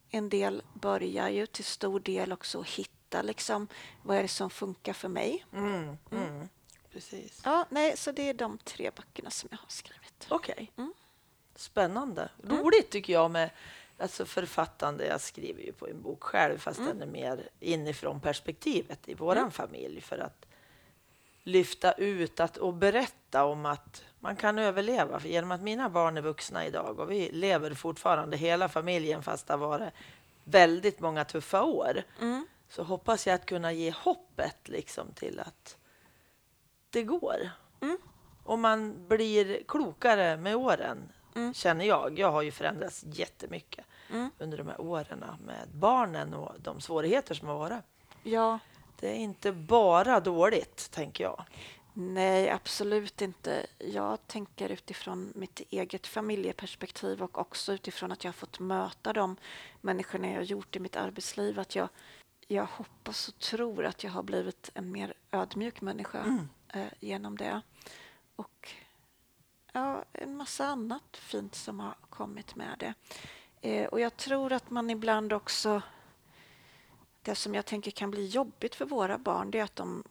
En 0.09 0.29
del 0.29 0.63
börjar 0.73 1.29
ju 1.29 1.45
till 1.45 1.65
stor 1.65 1.99
del 1.99 2.33
också 2.33 2.61
hitta 2.61 3.21
liksom, 3.21 3.67
vad 4.03 4.17
är 4.17 4.21
det 4.21 4.27
som 4.27 4.49
funkar 4.49 4.93
för 4.93 5.09
mig. 5.09 5.45
Mm. 5.53 5.97
Mm. 6.11 6.49
Precis. 6.91 7.41
Ja, 7.43 7.65
nej, 7.69 7.97
så 7.97 8.11
det 8.11 8.29
är 8.29 8.33
de 8.33 8.57
tre 8.57 8.91
böckerna 8.95 9.29
som 9.29 9.49
jag 9.51 9.57
har 9.57 9.69
skrivit. 9.69 10.27
Okej. 10.29 10.71
Mm. 10.77 10.93
Spännande. 11.56 12.30
Roligt 12.43 12.89
tycker 12.89 13.14
jag 13.14 13.32
med 13.32 13.49
alltså 13.97 14.26
författande. 14.26 15.06
Jag 15.06 15.22
skriver 15.22 15.64
ju 15.64 15.72
på 15.72 15.88
en 15.88 16.01
bok 16.01 16.24
själv 16.24 16.58
fast 16.58 16.80
den 16.80 17.01
är 17.01 17.06
mer 17.06 17.49
inifrån 17.60 18.20
perspektivet 18.20 19.10
i 19.10 19.14
våran 19.14 19.51
familj 19.51 20.01
för 20.01 20.18
att 20.18 20.45
lyfta 21.43 21.91
ut 21.91 22.39
att, 22.39 22.58
och 22.58 22.74
berätta 22.74 23.45
om 23.45 23.66
att 23.66 24.03
man 24.20 24.36
kan 24.36 24.60
överleva. 24.60 25.20
För 25.20 25.30
genom 25.30 25.51
att 25.51 25.62
mina 25.62 25.89
barn 25.89 26.18
är 26.18 26.22
vuxna 26.22 26.66
idag 26.66 26.99
och 26.99 27.12
vi 27.12 27.30
lever 27.32 27.74
fortfarande 27.74 28.38
hela 28.38 28.70
familjen 28.70 29.24
fast 29.24 29.47
det 29.47 29.53
har 29.53 29.58
varit 29.58 29.93
väldigt 30.43 30.99
många 30.99 31.26
tuffa 31.26 31.64
år 31.64 32.03
Mm. 32.22 32.47
så 32.70 32.84
hoppas 32.84 33.28
jag 33.28 33.34
att 33.34 33.45
kunna 33.45 33.72
ge 33.72 33.91
hoppet 33.91 34.68
liksom 34.68 35.12
till 35.14 35.39
att 35.39 35.78
det 36.89 37.03
går. 37.03 37.49
Mm. 37.82 37.97
Och 38.43 38.60
man 38.60 39.08
blir 39.08 39.64
klokare 39.68 40.38
med 40.38 40.56
åren, 40.56 41.12
Mm. 41.36 41.53
känner 41.53 41.86
jag. 41.86 42.19
Jag 42.19 42.31
har 42.31 42.41
ju 42.41 42.51
förändrats 42.51 43.03
jättemycket 43.07 43.86
Mm. 44.09 44.29
under 44.38 44.57
de 44.57 44.67
här 44.67 44.81
åren 44.81 45.23
med 45.45 45.67
barnen 45.73 46.33
och 46.33 46.51
de 46.59 46.81
svårigheter 46.81 47.36
som 47.36 47.47
har 47.47 47.55
varit. 47.57 47.83
Ja, 48.23 48.59
Det 48.99 49.09
är 49.09 49.15
inte 49.15 49.51
bara 49.51 50.19
dåligt, 50.19 50.91
tänker 50.91 51.23
jag. 51.23 51.43
Nej, 51.93 52.49
absolut 52.49 53.21
inte. 53.21 53.65
Jag 53.79 54.27
tänker 54.27 54.69
utifrån 54.69 55.33
mitt 55.36 55.59
eget 55.69 56.07
familjeperspektiv 56.07 57.23
och 57.23 57.38
också 57.38 57.73
utifrån 57.73 58.11
att 58.11 58.23
jag 58.23 58.29
har 58.29 58.33
fått 58.33 58.59
möta 58.59 59.13
de 59.13 59.36
människorna 59.81 60.27
jag 60.27 60.36
har 60.36 60.41
gjort 60.43 60.75
i 60.75 60.79
mitt 60.79 60.95
arbetsliv. 60.95 61.59
Att 61.59 61.75
jag, 61.75 61.89
jag 62.47 62.65
hoppas 62.65 63.27
och 63.27 63.39
tror 63.39 63.86
att 63.86 64.03
jag 64.03 64.11
har 64.11 64.23
blivit 64.23 64.71
en 64.73 64.91
mer 64.91 65.13
ödmjuk 65.31 65.81
människa 65.81 66.19
Mm. 66.19 66.49
eh, 66.73 66.88
genom 66.99 67.38
det. 67.38 67.61
Och 68.36 68.69
ja, 69.76 70.03
en 70.13 70.38
massa 70.38 70.65
annat 70.65 71.17
fint 71.17 71.55
som 71.55 71.80
har 71.80 71.95
kommit 72.09 72.55
med 72.55 72.76
det. 72.80 72.93
Eh, 73.61 73.88
och 73.88 73.99
jag 73.99 74.17
tror 74.17 74.53
att 74.53 74.69
man 74.69 74.89
ibland 74.89 75.34
också... 75.34 75.82
Det 77.21 77.36
som 77.36 77.55
jag 77.55 77.65
tänker 77.65 77.91
kan 77.91 78.11
bli 78.11 78.28
jobbigt 78.28 78.76
för 78.76 78.86
våra 78.86 79.17
barn 79.17 79.51
det 79.51 79.59
är 79.59 79.63
att 79.63 79.76
de 79.76 80.03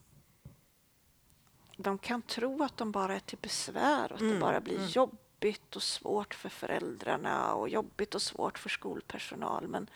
de 1.77 1.99
kan 1.99 2.23
tro 2.23 2.62
att 2.62 2.77
de 2.77 2.93
bara 2.93 3.15
är 3.17 3.21
till 3.21 3.39
besvär 3.39 4.12
och 4.12 4.15
att 4.15 4.19
det 4.19 4.27
Mm, 4.27 4.41
bara 4.41 4.61
blir 4.61 4.77
mm. 4.77 4.89
jobbigt 4.89 5.77
och 5.77 5.83
svårt 5.83 6.35
för 6.35 6.49
föräldrarna 6.49 7.55
och 7.55 7.69
jobbigt 7.69 8.15
och 8.15 8.23
svårt 8.23 8.59
för 8.59 8.69
skolpersonal. 8.69 9.69
Men 9.69 9.91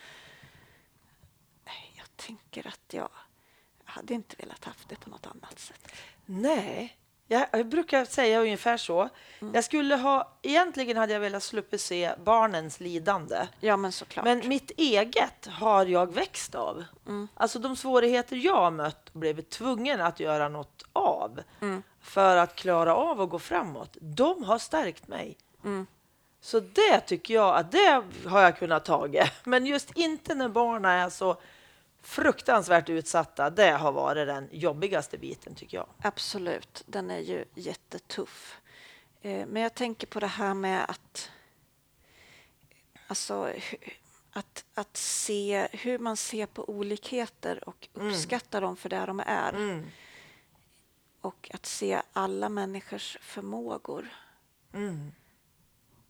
jag 1.97 2.17
tänker 2.17 2.67
att 2.67 2.93
jag 2.93 3.09
hade 3.85 4.15
inte 4.15 4.37
velat 4.39 4.65
haft 4.65 4.89
det 4.89 4.97
på 5.01 5.11
något 5.11 5.27
annat 5.27 5.59
sätt. 5.59 5.93
Nej, 6.27 6.98
jag, 7.31 7.47
jag 7.53 7.67
brukar 7.67 8.05
säga 8.05 8.41
ungefär 8.41 8.77
så. 8.77 9.09
Mm. 9.41 9.55
Jag 9.55 9.65
skulle 9.65 9.97
ha, 9.97 10.39
egentligen 10.43 10.97
hade 10.97 11.13
jag 11.13 11.21
velat 11.21 11.43
slippa 11.43 11.79
se 11.79 12.13
barnens 12.25 12.81
lidande. 12.81 13.37
Ja, 13.61 13.77
men 13.77 13.93
såklart. 13.93 14.25
Men 14.25 14.49
mitt 14.49 14.71
eget 14.77 15.47
har 15.47 15.87
jag 15.87 16.15
växt 16.15 16.55
av. 16.55 16.85
Mm. 17.07 17.29
Alltså 17.35 17.59
de 17.59 17.77
svårigheter 17.77 18.37
jag 18.37 18.55
har 18.57 18.71
mött 18.71 19.09
och 19.13 19.21
blivit 19.21 19.51
tvungen 19.51 20.01
att 20.01 20.21
göra 20.21 20.49
något 20.49 20.83
av 20.93 21.41
Mm. 21.61 21.83
för 22.01 22.37
att 22.37 22.55
klara 22.55 22.95
av 22.95 23.21
att 23.21 23.31
gå 23.31 23.39
framåt, 23.39 23.97
de 24.01 24.45
har 24.45 24.59
stärkt 24.59 25.09
mig. 25.09 25.37
Mm. 25.65 25.87
Så 26.41 26.61
det 26.61 27.01
tycker 27.01 27.35
jag 27.35 27.57
att 27.57 27.73
det 27.73 28.03
har 28.27 28.41
jag 28.41 28.59
kunnat 28.59 28.85
taga. 28.85 29.31
Men 29.45 29.67
just 29.67 29.97
inte 29.97 30.35
när 30.35 30.49
barnen 30.49 30.91
är 30.91 31.09
så 31.11 31.37
fruktansvärt 32.03 32.89
utsatta. 32.89 33.51
Det 33.51 33.71
har 33.71 33.93
varit 33.93 34.27
den 34.27 34.49
jobbigaste 34.53 35.19
biten 35.19 35.55
tycker 35.55 35.77
jag. 35.77 35.87
Absolut, 36.03 36.83
den 36.87 37.11
är 37.11 37.19
ju 37.19 37.45
jättetuff. 37.55 38.61
Eh, 39.21 39.47
Men 39.47 39.63
jag 39.63 39.75
tänker 39.75 40.07
på 40.07 40.21
det 40.21 40.27
här 40.27 40.55
med 40.55 40.85
att 40.91 41.31
alltså, 43.07 43.53
att, 44.31 44.65
att 44.75 44.97
se 44.97 45.69
hur 45.73 45.99
man 45.99 46.17
ser 46.17 46.47
på 46.47 46.69
olikheter 46.71 47.69
och 47.69 47.89
Mm. 47.97 48.09
uppskatta 48.09 48.61
dem 48.61 48.77
för 48.77 48.89
det 48.89 49.07
de 49.07 49.21
är. 49.27 49.53
Mm. 49.53 49.87
Och 51.21 51.51
att 51.55 51.67
se 51.67 52.03
alla 52.13 52.49
människors 52.49 53.19
förmågor. 53.21 54.09
Mm. 54.73 55.13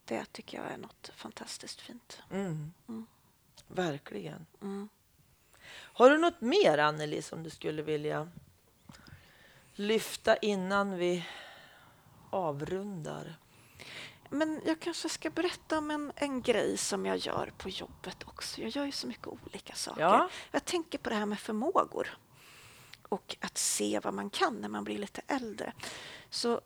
Det 0.05 0.25
tycker 0.33 0.59
jag 0.63 0.73
är 0.73 0.77
något 0.77 1.11
fantastiskt 1.15 1.81
fint. 1.81 2.23
Mm. 2.31 2.73
Mm. 2.89 3.07
Verkligen. 3.69 4.47
Har 5.99 6.11
du 6.11 6.19
något 6.19 6.41
mer, 6.41 6.79
Anneli, 6.79 7.23
som 7.23 7.43
du 7.43 7.51
skulle 7.51 7.83
vilja 7.83 8.29
lyfta 9.75 10.37
innan 10.37 10.97
vi 10.99 11.27
avrundar? 12.31 13.37
Men 14.29 14.61
jag 14.67 14.81
kanske 14.81 15.09
ska 15.09 15.31
berätta 15.31 15.79
om 15.79 15.91
en, 15.91 16.13
en 16.17 16.43
grej 16.43 16.77
som 16.77 17.07
jag 17.07 17.17
gör 17.17 17.53
på 17.59 17.69
jobbet 17.69 18.17
också. 18.27 18.61
Jag 18.61 18.71
gör 18.71 18.85
ju 18.85 18.93
så 18.93 19.07
mycket 19.07 19.27
olika 19.27 19.75
saker. 19.75 20.01
Ja. 20.01 20.31
Jag 20.51 20.65
tänker 20.65 20.99
på 20.99 21.11
det 21.11 21.17
här 21.17 21.27
med 21.27 21.41
förmågor 21.41 22.19
och 23.09 23.37
att 23.41 23.59
se 23.59 24.01
vad 24.05 24.15
man 24.15 24.31
kan 24.31 24.61
när 24.61 24.69
man 24.69 24.85
blir 24.85 24.99
lite 24.99 25.23
äldre. 25.27 25.73
Så 26.31 26.61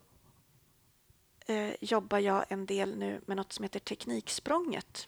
eh, 1.45 1.73
jobbar 1.81 2.19
jag 2.19 2.45
en 2.49 2.65
del 2.65 2.97
nu 2.97 3.21
med 3.25 3.37
något 3.37 3.53
som 3.53 3.63
heter 3.63 3.79
Tekniksprånget. 3.79 5.07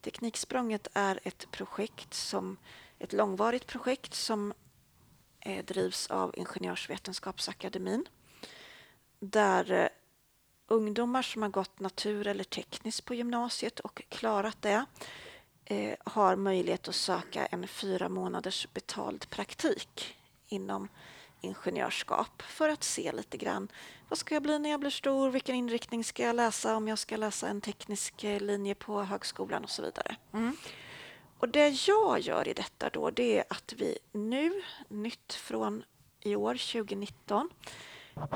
Tekniksprånget 0.00 0.88
är 0.94 1.20
ett 1.22 1.50
projekt 1.50 2.14
som 2.14 2.56
ett 3.04 3.12
långvarigt 3.12 3.66
projekt 3.66 4.14
som 4.14 4.52
eh, 5.40 5.64
drivs 5.64 6.06
av 6.06 6.34
Ingenjörsvetenskapsakademin 6.36 8.08
där 9.18 9.72
eh, 9.72 9.88
ungdomar 10.66 11.22
som 11.22 11.42
har 11.42 11.48
gått 11.48 11.80
natur 11.80 12.26
eller 12.26 12.44
tekniskt 12.44 13.04
på 13.04 13.14
gymnasiet 13.14 13.80
och 13.80 14.02
klarat 14.08 14.62
det 14.62 14.84
eh, 15.64 15.94
har 16.04 16.36
möjlighet 16.36 16.88
att 16.88 16.94
söka 16.94 17.46
en 17.46 17.68
fyra 17.68 18.08
månaders 18.08 18.68
betald 18.72 19.30
praktik 19.30 20.16
inom 20.48 20.88
ingenjörskap 21.40 22.42
för 22.42 22.68
att 22.68 22.84
se 22.84 23.12
lite 23.12 23.36
grann 23.36 23.68
vad 24.08 24.18
ska 24.18 24.34
jag 24.34 24.42
bli 24.42 24.58
när 24.58 24.70
jag 24.70 24.80
blir 24.80 24.90
stor, 24.90 25.30
vilken 25.30 25.54
inriktning 25.54 26.04
ska 26.04 26.22
jag 26.22 26.36
läsa 26.36 26.76
om 26.76 26.88
jag 26.88 26.98
ska 26.98 27.16
läsa 27.16 27.48
en 27.48 27.60
teknisk 27.60 28.24
eh, 28.24 28.40
linje 28.40 28.74
på 28.74 29.02
högskolan 29.02 29.64
och 29.64 29.70
så 29.70 29.82
vidare. 29.82 30.16
Mm. 30.32 30.56
Och 31.44 31.50
det 31.50 31.68
jag 31.88 32.20
gör 32.20 32.48
i 32.48 32.52
detta 32.52 32.90
då 32.90 33.10
det 33.10 33.38
är 33.38 33.44
att 33.48 33.74
vi 33.76 33.98
nu, 34.12 34.62
nytt 34.88 35.32
från 35.32 35.84
i 36.20 36.36
år 36.36 36.54
2019 36.54 37.50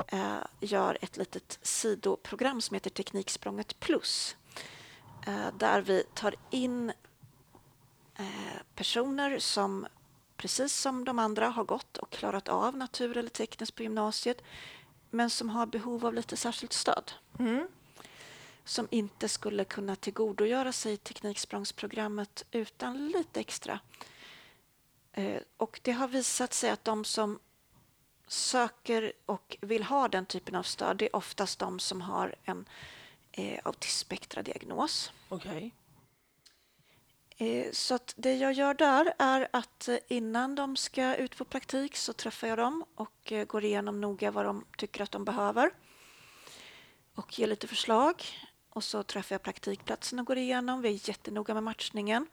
eh, 0.07 0.37
gör 0.59 0.97
ett 1.01 1.17
litet 1.17 1.59
sidoprogram 1.61 2.61
som 2.61 2.73
heter 2.73 2.89
Tekniksprånget 2.89 3.79
plus 3.79 4.35
eh, 5.27 5.47
där 5.57 5.81
vi 5.81 6.03
tar 6.13 6.35
in 6.49 6.91
eh, 8.15 8.59
personer 8.75 9.39
som 9.39 9.87
precis 10.37 10.73
som 10.73 11.05
de 11.05 11.19
andra 11.19 11.47
har 11.47 11.63
gått 11.63 11.97
och 11.97 12.09
klarat 12.09 12.47
av 12.49 12.77
natur 12.77 13.17
eller 13.17 13.29
tekniskt 13.29 13.75
på 13.75 13.83
gymnasiet 13.83 14.41
men 15.09 15.29
som 15.29 15.49
har 15.49 15.65
behov 15.65 16.05
av 16.05 16.13
lite 16.13 16.37
särskilt 16.37 16.73
stöd 16.73 17.11
Mm 17.39 17.67
som 18.63 18.87
inte 18.91 19.29
skulle 19.29 19.65
kunna 19.65 19.95
tillgodogöra 19.95 20.71
sig 20.71 20.97
Tekniksprångsprogrammet 20.97 22.45
utan 22.51 23.07
lite 23.07 23.39
extra. 23.39 23.79
Eh, 25.11 25.41
Och 25.57 25.79
det 25.83 25.91
har 25.91 26.07
visat 26.07 26.53
sig 26.53 26.69
att 26.69 26.83
de 26.85 27.05
som 27.05 27.39
söker 28.27 29.13
och 29.25 29.57
vill 29.61 29.83
ha 29.83 30.07
den 30.07 30.25
typen 30.25 30.55
av 30.55 30.63
stöd 30.63 30.97
det 30.97 31.05
är 31.05 31.15
oftast 31.15 31.59
de 31.59 31.79
som 31.79 32.01
har 32.01 32.35
en 32.43 32.65
eh, 33.31 33.59
autismspektradiagnos. 33.63 35.11
Okej. 35.29 35.73
Eh, 37.37 37.71
Så 37.71 37.95
att 37.95 38.13
det 38.17 38.35
jag 38.35 38.53
gör 38.53 38.73
där 38.73 39.13
är 39.19 39.47
att 39.53 39.87
eh, 39.87 39.97
innan 40.07 40.55
de 40.55 40.75
ska 40.77 41.15
ut 41.15 41.37
på 41.37 41.45
praktik 41.45 41.95
så 41.97 42.13
träffar 42.13 42.47
jag 42.47 42.57
dem 42.57 42.85
och 42.95 43.31
eh, 43.31 43.45
går 43.45 43.63
igenom 43.63 44.01
noga 44.01 44.31
vad 44.31 44.45
de 44.45 44.65
tycker 44.77 45.03
att 45.03 45.11
de 45.11 45.25
behöver 45.25 45.71
och 47.15 47.39
ger 47.39 47.47
lite 47.47 47.67
förslag. 47.67 48.23
Och 48.69 48.83
så 48.83 49.03
träffar 49.03 49.33
jag 49.33 49.41
praktikplatsen 49.43 50.19
och 50.19 50.25
går 50.25 50.37
igenom. 50.37 50.81
Vi 50.81 50.89
är 50.89 51.09
jättenoga 51.09 51.53
med 51.53 51.63
matchningen. 51.63 52.27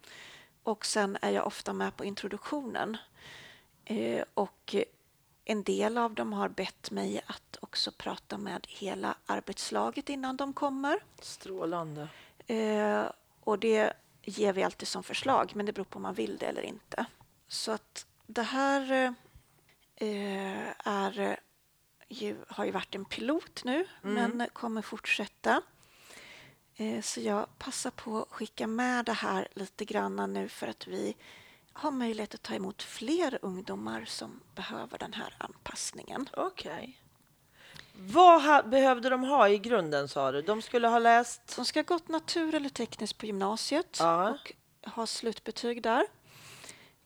Och 0.62 0.86
sen 0.86 1.18
är 1.22 1.30
jag 1.30 1.46
ofta 1.46 1.72
med 1.72 1.96
på 1.96 2.04
introduktionen. 2.04 2.96
Eh, 3.84 4.24
Och 4.34 4.74
en 5.44 5.62
del 5.62 5.98
av 5.98 6.14
dem 6.14 6.32
har 6.32 6.48
bett 6.48 6.90
mig 6.90 7.20
att 7.26 7.56
också 7.60 7.92
prata 7.92 8.38
med 8.38 8.66
hela 8.68 9.14
arbetslaget 9.26 10.08
innan 10.08 10.36
de 10.36 10.52
kommer. 10.52 10.98
Strålande. 11.22 12.08
Eh, 12.46 13.04
och 13.40 13.58
det 13.58 13.92
ger 14.22 14.52
vi 14.52 14.62
alltid 14.62 14.88
som 14.88 15.02
förslag, 15.02 15.52
men 15.54 15.66
det 15.66 15.72
beror 15.72 15.84
på 15.84 15.96
om 15.96 16.02
man 16.02 16.14
vill 16.14 16.36
det 16.36 16.46
eller 16.46 16.62
inte. 16.62 17.06
Så 17.48 17.72
att 17.72 18.06
det 18.26 18.42
här 18.42 18.92
eh, 19.94 20.68
är 20.84 21.38
ju, 22.08 22.36
har 22.48 22.64
ju 22.64 22.70
varit 22.70 22.94
en 22.94 23.04
pilot 23.04 23.64
nu, 23.64 23.86
men 24.02 24.46
kommer 24.52 24.82
fortsätta. 24.82 25.62
Eh, 26.76 27.00
så 27.02 27.20
jag 27.20 27.58
passar 27.58 27.90
på 27.90 28.18
att 28.18 28.28
skicka 28.30 28.66
med 28.66 29.04
det 29.04 29.12
här 29.12 29.48
lite 29.54 29.84
grann 29.84 30.32
nu 30.32 30.48
för 30.48 30.66
att 30.68 30.86
vi 30.86 31.16
har 31.72 31.90
möjlighet 31.90 32.34
att 32.34 32.42
ta 32.42 32.54
emot 32.54 32.82
fler 32.82 33.38
ungdomar 33.42 34.04
som 34.04 34.40
behöver 34.54 34.98
den 34.98 35.12
här 35.12 35.34
anpassningen. 35.38 36.28
Okej. 36.36 36.98
Vad 37.98 38.42
ha, 38.42 38.62
behövde 38.62 39.08
de 39.10 39.22
ha 39.24 39.48
i 39.48 39.58
grunden 39.58 40.08
sa 40.08 40.32
du? 40.32 40.42
De 40.42 40.62
skulle 40.62 40.88
ha 40.88 40.98
läst... 40.98 41.56
De 41.56 41.64
ska 41.64 41.78
ha 41.78 41.84
gått 41.84 42.08
natur 42.08 42.54
eller 42.54 42.68
tekniskt 42.68 43.18
på 43.18 43.26
gymnasiet 43.26 43.96
Ja. 44.00 44.30
och 44.30 44.52
ha 44.90 45.06
slutbetyg 45.06 45.82
där. 45.82 46.06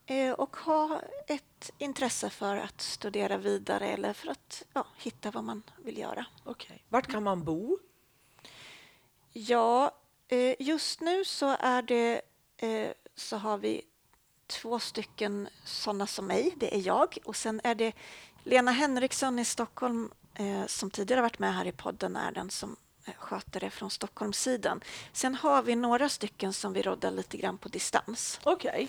Eh, 0.07 0.33
och 0.33 0.57
ha 0.57 1.01
ett 1.27 1.71
intresse 1.79 2.31
för 2.31 2.57
att 2.57 2.81
studera 2.81 3.37
vidare 3.39 3.87
eller 3.89 4.13
för 4.13 4.29
att 4.31 4.63
ja, 4.73 4.87
hitta 4.97 5.31
vad 5.31 5.45
man 5.45 5.63
vill 5.79 5.99
göra. 5.99 6.27
Okej. 6.45 6.85
Vart 6.89 7.07
kan 7.07 7.23
man 7.23 7.45
bo? 7.45 7.79
Ja, 9.33 9.91
eh, 10.29 10.55
just 10.59 11.01
nu 11.01 11.25
så 11.25 11.57
är 11.61 11.83
det 11.83 12.21
eh, 12.57 12.91
så 13.15 13.37
har 13.37 13.59
vi 13.59 13.83
två 14.47 14.79
stycken 14.79 15.49
sådana 15.65 16.07
som 16.07 16.27
mig, 16.27 16.55
det 16.57 16.75
är 16.75 16.87
jag 16.87 17.19
och 17.25 17.37
sen 17.37 17.61
är 17.65 17.75
det 17.75 17.93
Lena 18.45 18.71
Henriksson 18.71 19.39
i 19.39 19.45
Stockholm 19.45 20.11
eh, 20.35 20.67
som 20.67 20.91
tidigare 20.91 21.21
varit 21.21 21.39
med 21.39 21.55
här 21.55 21.67
i 21.67 21.73
podden 21.73 22.17
är 22.17 22.33
den 22.33 22.51
som 22.51 22.77
sköter 23.17 23.61
det 23.61 23.71
från 23.71 23.91
Stockholmssidan. 23.91 24.81
Sen 25.13 25.35
har 25.35 25.63
vi 25.63 25.77
några 25.77 26.09
stycken 26.09 26.53
som 26.53 26.73
vi 26.73 26.83
roddar 26.83 27.11
lite 27.11 27.37
grann 27.37 27.59
på 27.59 27.69
distans. 27.69 28.41
Okej. 28.45 28.89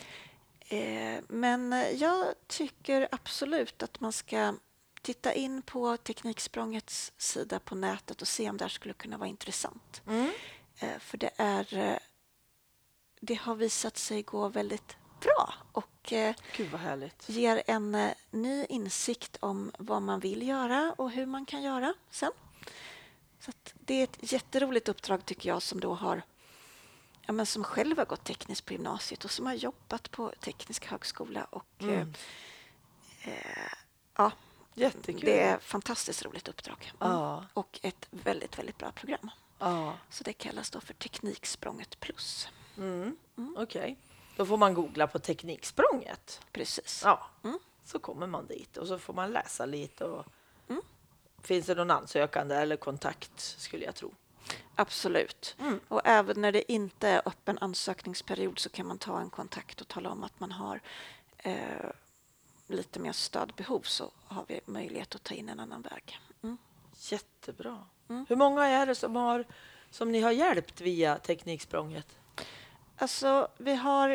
Eh, 0.60 1.24
Men 1.28 1.86
jag 1.96 2.26
tycker 2.48 3.08
absolut 3.12 3.84
att 3.84 4.00
man 4.00 4.14
ska 4.14 4.54
titta 5.02 5.34
in 5.34 5.62
på 5.62 5.98
Tekniksprångets 5.98 7.12
sida 7.18 7.60
på 7.60 7.76
nätet 7.76 8.22
och 8.22 8.28
se 8.28 8.50
om 8.50 8.58
det 8.58 8.64
här 8.64 8.70
skulle 8.70 8.94
kunna 8.94 9.18
vara 9.18 9.30
intressant. 9.30 10.02
Mm. 10.08 10.32
Eh, 10.80 11.00
För 11.00 11.18
det 11.18 11.32
är 11.38 11.78
eh, 11.78 11.98
det 13.22 13.36
har 13.36 13.56
visat 13.56 13.98
sig 13.98 14.24
gå 14.24 14.48
väldigt 14.50 14.96
bra 15.22 15.54
och 15.72 16.14
eh, 16.14 16.36
ger 17.30 17.64
en 17.68 18.10
ny 18.32 18.66
insikt 18.66 19.38
om 19.40 19.72
vad 19.80 20.02
man 20.02 20.20
vill 20.20 20.48
göra 20.48 20.94
och 20.98 21.12
hur 21.12 21.26
man 21.26 21.46
kan 21.46 21.62
göra 21.64 21.94
sen. 22.10 22.32
Så 23.40 23.52
det 23.74 23.94
är 23.94 24.04
ett 24.04 24.32
jätteroligt 24.32 24.90
uppdrag 24.90 25.26
tycker 25.26 25.50
jag 25.50 25.62
som 25.62 25.80
då 25.80 25.94
har 25.94 26.22
ja, 27.26 27.34
men 27.34 27.46
som 27.46 27.64
själv 27.64 27.98
har 27.98 28.06
gått 28.06 28.24
tekniskt 28.24 28.66
på 28.66 28.74
gymnasiet 28.74 29.26
och 29.26 29.32
som 29.32 29.46
har 29.46 29.54
jobbat 29.54 30.12
på 30.12 30.34
teknisk 30.40 30.86
högskola 30.86 31.44
och 31.44 31.66
Mm. 31.80 32.14
eh, 33.22 33.74
ja, 34.16 34.32
Jättekul. 34.74 35.22
det 35.22 35.40
är 35.40 35.58
ett 35.58 35.64
fantastiskt 35.64 36.26
roligt 36.26 36.48
uppdrag. 36.48 36.92
Mm. 37.02 37.14
Ja. 37.14 37.46
Och 37.54 37.80
ett 37.84 38.08
väldigt, 38.12 38.60
väldigt 38.60 38.78
bra 38.78 38.92
program. 38.92 39.30
Ja. 39.60 39.98
Så 40.10 40.24
det 40.24 40.34
kallas 40.34 40.70
då 40.70 40.82
för 40.82 40.94
Tekniksprånget 40.94 42.00
plus. 42.00 42.50
Mm. 42.78 43.18
Okej. 43.58 43.98
Då 44.36 44.46
får 44.46 44.58
man 44.58 44.74
googla 44.74 45.08
på 45.08 45.20
Tekniksprånget. 45.20 46.42
Precis. 46.52 47.02
Ja. 47.06 47.28
Mm. 47.44 47.60
Så 47.86 48.00
kommer 48.00 48.28
man 48.28 48.48
dit 48.48 48.78
och 48.78 48.88
så 48.88 49.00
får 49.00 49.14
man 49.14 49.32
läsa 49.32 49.66
lite. 49.66 50.06
Och... 50.06 50.26
Mm. 50.70 50.82
Finns 51.42 51.66
det 51.66 51.76
någon 51.76 51.92
ansökande 51.92 52.56
eller 52.56 52.76
kontakt 52.76 53.40
skulle 53.40 53.86
jag 53.86 53.96
tro. 53.96 54.12
Absolut. 54.76 55.56
Mm. 55.60 55.80
Och 55.88 56.02
även 56.04 56.42
när 56.42 56.52
det 56.52 56.72
inte 56.72 57.08
är 57.08 57.22
öppen 57.26 57.58
ansökningsperiod 57.62 58.60
så 58.60 58.70
kan 58.70 58.88
man 58.88 58.98
ta 58.98 59.20
en 59.20 59.30
kontakt 59.30 59.82
och 59.82 59.88
tala 59.88 60.10
om 60.10 60.24
att 60.24 60.40
man 60.40 60.52
har 60.52 60.82
eh, 61.38 61.90
lite 62.72 63.00
mer 63.00 63.12
stödbehov 63.12 63.82
så 63.82 64.12
har 64.26 64.46
vi 64.48 64.60
möjlighet 64.66 65.16
att 65.16 65.24
ta 65.24 65.34
in 65.34 65.50
en 65.50 65.60
annan 65.60 65.82
väg. 65.82 66.20
Mm. 66.44 66.58
Jättebra. 66.96 67.86
Mm. 68.10 68.26
Hur 68.30 68.36
många 68.36 68.66
är 68.66 68.86
det 68.86 68.96
som, 68.96 69.16
har, 69.16 69.46
som 69.90 70.12
ni 70.12 70.22
har 70.22 70.32
hjälpt 70.32 70.82
via 70.82 71.18
Tekniksprånget? 71.18 72.18
Alltså, 72.98 73.48
vi 73.58 73.76
har... 73.76 74.10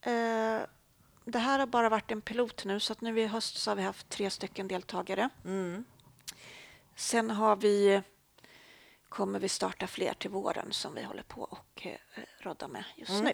Eh, 0.00 0.60
det 1.26 1.38
här 1.38 1.58
har 1.58 1.66
bara 1.66 1.88
varit 1.88 2.10
en 2.10 2.20
pilot 2.20 2.64
nu 2.64 2.80
så 2.80 2.92
att 2.92 3.00
nu 3.00 3.20
i 3.20 3.26
höst 3.26 3.56
så 3.56 3.70
har 3.70 3.76
vi 3.76 3.82
haft 3.82 4.08
tre 4.08 4.30
stycken 4.30 4.68
deltagare. 4.68 5.28
Mm. 5.44 5.84
Sen 6.96 7.30
har 7.30 7.56
vi, 7.56 8.02
kommer 9.08 9.38
vi 9.38 9.48
starta 9.48 9.86
fler 9.86 10.14
till 10.14 10.30
våren 10.30 10.72
som 10.72 10.94
vi 10.94 11.02
håller 11.02 11.22
på 11.22 11.40
och 11.42 11.86
eh, 11.86 11.98
roddar 12.40 12.68
med 12.68 12.84
just 12.96 13.10
Mm. 13.10 13.24
nu. 13.24 13.32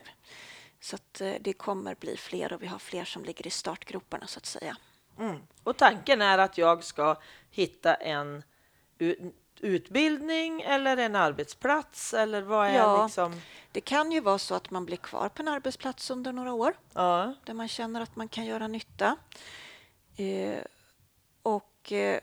Så 0.80 0.96
att 0.96 1.20
eh, 1.20 1.34
det 1.40 1.52
kommer 1.52 1.94
bli 1.94 2.16
fler 2.16 2.52
och 2.52 2.62
vi 2.62 2.66
har 2.66 2.78
fler 2.78 3.04
som 3.04 3.24
ligger 3.24 3.46
i 3.46 3.50
startgroparna 3.50 4.26
så 4.26 4.38
att 4.38 4.46
säga. 4.46 4.76
Mm. 5.18 5.36
Och 5.62 5.76
tanken 5.76 6.22
är 6.22 6.38
att 6.38 6.58
jag 6.58 6.84
ska 6.84 7.16
hitta 7.50 7.94
en 7.94 8.42
utbildning 9.60 10.60
eller 10.62 10.96
en 10.96 11.16
arbetsplats 11.16 12.14
eller 12.14 12.42
vad 12.42 12.66
är 12.68 12.74
Ja. 12.74 13.04
liksom? 13.04 13.40
Det 13.72 13.80
kan 13.80 14.12
ju 14.12 14.20
vara 14.20 14.38
så 14.38 14.54
att 14.54 14.70
man 14.70 14.86
blir 14.86 14.96
kvar 14.96 15.28
på 15.28 15.42
en 15.42 15.48
arbetsplats 15.48 16.10
under 16.10 16.32
några 16.32 16.52
år 16.52 16.74
Ja. 16.92 17.34
där 17.44 17.54
man 17.54 17.68
känner 17.68 18.00
att 18.00 18.16
man 18.16 18.28
kan 18.28 18.44
göra 18.44 18.68
nytta. 18.68 19.16
Eh, 20.16 20.58
och 21.42 21.92
eh, 21.92 22.20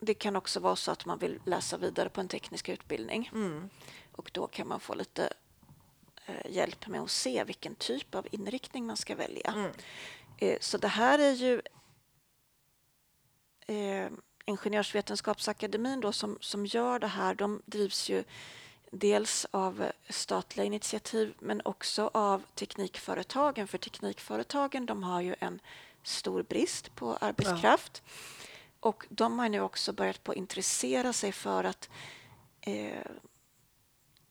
det 0.00 0.14
kan 0.14 0.36
också 0.36 0.60
vara 0.60 0.76
så 0.76 0.90
att 0.90 1.04
man 1.06 1.18
vill 1.18 1.40
läsa 1.46 1.76
vidare 1.76 2.08
på 2.08 2.20
en 2.20 2.28
teknisk 2.28 2.68
utbildning. 2.68 3.30
Mm. 3.34 3.70
Och 4.12 4.30
då 4.34 4.46
kan 4.46 4.68
man 4.68 4.80
få 4.80 4.94
lite 4.94 5.32
hjälp 6.48 6.86
med 6.86 7.00
att 7.00 7.10
se 7.10 7.44
vilken 7.44 7.74
typ 7.74 8.14
av 8.14 8.26
inriktning 8.30 8.86
man 8.86 8.96
ska 8.96 9.14
välja. 9.14 9.52
Mm. 9.56 9.70
Eh, 10.38 10.58
så 10.60 10.78
det 10.78 10.88
här 10.88 11.18
är 11.18 11.32
ju 11.32 11.62
eh, 13.66 14.10
Ingenjörsvetenskapsakademin 14.44 16.00
då 16.00 16.12
som, 16.12 16.38
som 16.40 16.66
gör 16.66 16.98
det 16.98 17.06
här. 17.06 17.34
De 17.34 17.62
drivs 17.66 18.10
ju 18.10 18.24
dels 18.90 19.46
av 19.50 19.90
statliga 20.08 20.66
initiativ 20.66 21.34
men 21.38 21.62
också 21.64 22.10
av 22.14 22.42
teknikföretagen. 22.54 23.68
För 23.68 23.78
teknikföretagen 23.78 24.86
de 24.86 25.02
har 25.02 25.20
ju 25.20 25.34
en 25.40 25.60
stor 26.02 26.42
brist 26.42 26.94
på 26.94 27.16
arbetskraft. 27.16 28.02
Och 28.80 29.06
de 29.08 29.38
har 29.38 29.48
nu 29.48 29.60
också 29.60 29.92
börjat 29.92 30.24
på 30.24 30.34
intressera 30.34 31.12
sig 31.12 31.32
för 31.32 31.64
att 31.64 31.90
eh, 32.60 33.06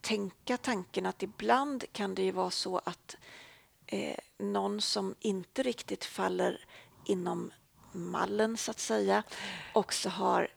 tänka 0.01 0.57
tanken 0.57 1.05
att 1.05 1.23
ibland 1.23 1.83
kan 1.91 2.15
det 2.15 2.21
ju 2.23 2.31
vara 2.31 2.49
så 2.51 2.77
att 2.83 3.15
eh, 3.85 4.17
någon 4.37 4.81
som 4.81 5.15
inte 5.19 5.63
riktigt 5.63 6.05
faller 6.05 6.65
inom 7.05 7.51
mallen 7.91 8.57
så 8.57 8.71
att 8.71 8.79
säga 8.79 9.23
också 9.73 10.09
har 10.09 10.47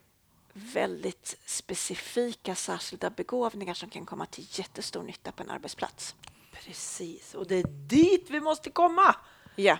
väldigt 0.53 1.37
specifika 1.47 2.55
särskilda 2.55 3.11
begåvningar 3.11 3.75
som 3.75 3.91
kan 3.91 4.07
komma 4.07 4.27
till 4.27 4.47
jättestor 4.51 5.03
nytta 5.03 5.33
på 5.33 5.43
en 5.43 5.51
arbetsplats. 5.51 6.15
Precis, 6.53 7.35
och 7.35 7.47
det 7.47 7.55
är 7.55 7.65
dit 7.89 8.27
vi 8.31 8.41
måste 8.41 8.71
komma. 8.71 9.17
Ja, 9.57 9.79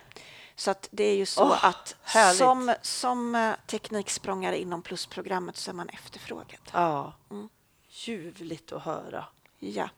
så 0.57 0.71
att 0.71 0.89
det 0.91 1.05
är 1.05 1.17
ju 1.17 1.27
så 1.27 1.43
Åh, 1.43 1.65
att 1.65 1.97
härligt. 2.03 2.39
som, 2.39 2.75
som 2.83 3.35
eh, 3.35 3.55
tekniksprångare 3.67 4.61
inom 4.61 4.83
plusprogrammet 4.83 5.57
så 5.57 5.71
är 5.71 5.75
man 5.75 5.89
efterfrågad. 5.89 6.61
Ja, 6.73 7.13
Mm. 7.31 7.49
ljuvligt 7.89 8.73
att 8.73 8.83
höra. 8.83 9.25
Ja. 9.71 9.89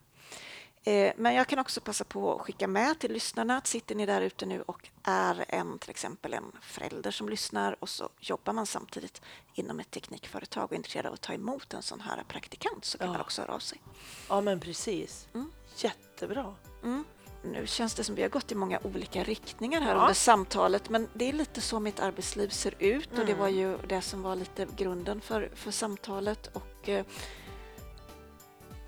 Eh, 0.93 1.13
Men 1.17 1.35
jag 1.35 1.47
kan 1.47 1.59
också 1.59 1.81
passa 1.81 2.05
på 2.05 2.35
att 2.35 2.41
skicka 2.41 2.69
med 2.69 2.99
till 2.99 3.13
lyssnarna 3.13 3.57
att 3.57 3.67
sitter 3.67 3.95
ni 3.95 4.07
där 4.07 4.21
ute 4.21 4.47
nu 4.47 4.63
och 4.63 4.89
är 5.03 5.45
en 5.49 5.79
till 5.79 5.91
exempel 5.91 6.35
en 6.35 6.53
förälder 6.63 7.11
som 7.11 7.29
lyssnar 7.29 7.77
och 7.81 7.89
så 7.89 8.09
jobbar 8.21 8.53
man 8.53 8.67
samtidigt 8.67 9.23
inom 9.55 9.81
ett 9.81 9.91
teknikföretag 9.91 10.65
och 10.65 10.73
är 10.73 10.77
intresserad 10.77 11.07
av 11.07 11.13
att 11.13 11.21
ta 11.21 11.33
emot 11.33 11.75
en 11.75 11.83
sån 11.83 12.01
här 12.01 12.25
praktikant 12.29 12.85
så 12.85 12.99
kan 12.99 13.07
Ja. 13.07 13.13
man 13.13 13.21
också 13.21 13.43
höra 13.43 13.55
av 13.55 13.59
sig. 13.59 13.81
Ja, 14.29 14.41
men 14.41 14.61
precis. 14.61 15.29
Mm. 15.35 15.51
Jättebra. 15.77 16.55
Mm. 16.85 17.05
Nu 17.45 17.67
känns 17.67 17.95
det 17.95 18.05
som 18.05 18.15
vi 18.15 18.23
har 18.23 18.29
gått 18.29 18.53
i 18.53 18.55
många 18.55 18.81
olika 18.85 19.25
riktningar 19.25 19.81
här 19.81 19.95
Ja. 19.95 20.01
under 20.01 20.15
samtalet 20.15 20.89
men 20.89 21.09
det 21.15 21.29
är 21.29 21.33
lite 21.33 21.61
så 21.61 21.81
mitt 21.81 22.01
arbetsliv 22.01 22.49
ser 22.49 22.75
ut 22.79 23.11
och 23.11 23.17
det 23.27 23.33
Mm. 23.33 23.39
var 23.39 23.49
ju 23.49 23.79
det 23.89 24.03
som 24.03 24.23
var 24.23 24.37
lite 24.37 24.67
grunden 24.77 25.21
för, 25.21 25.51
för 25.55 25.71
samtalet 25.71 26.47
och 26.57 26.89
eh, 26.89 27.05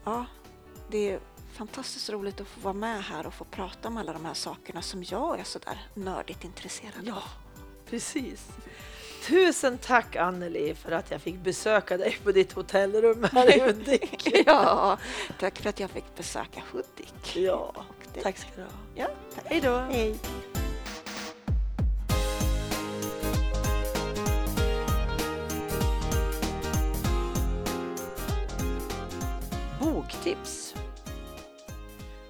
ja, 0.04 0.26
det 0.90 1.10
är 1.12 1.20
fantastiskt 1.52 2.10
roligt 2.10 2.40
att 2.40 2.48
få 2.48 2.60
vara 2.60 2.74
med 2.74 3.02
här 3.04 3.26
och 3.26 3.34
få 3.34 3.44
prata 3.44 3.88
om 3.88 3.96
alla 3.96 4.12
de 4.12 4.24
här 4.24 4.34
sakerna 4.34 4.82
som 4.82 5.04
jag 5.04 5.40
är 5.40 5.44
så 5.44 5.58
där 5.58 5.78
nördigt 5.94 6.44
intresserad 6.44 6.92
Ja, 7.04 7.14
av. 7.14 7.22
precis. 7.90 8.48
Tusen 9.26 9.78
tack 9.78 10.16
Anneli 10.16 10.74
för 10.74 10.92
att 10.92 11.10
jag 11.10 11.20
fick 11.22 11.38
besöka 11.38 11.96
dig 11.96 12.18
på 12.24 12.32
ditt 12.32 12.52
hotellrum 12.52 13.26
här 13.32 13.56
i 13.56 13.60
Hudik. 13.66 14.42
Ja, 14.46 14.98
tack 15.40 15.58
för 15.58 15.68
att 15.68 15.80
jag 15.80 15.90
fick 15.90 16.16
besöka 16.16 16.62
Hudik. 16.72 17.36
Ja, 17.36 17.74
det- 18.14 18.20
tack 18.20 18.38
ska 18.38 18.48
du 18.56 18.62
ha. 18.62 18.68
Ja, 18.94 19.08
tack. 19.34 19.44
Hej 19.46 19.60
då. 19.60 19.76
Hej. 19.78 20.16
Boktips. 29.80 30.67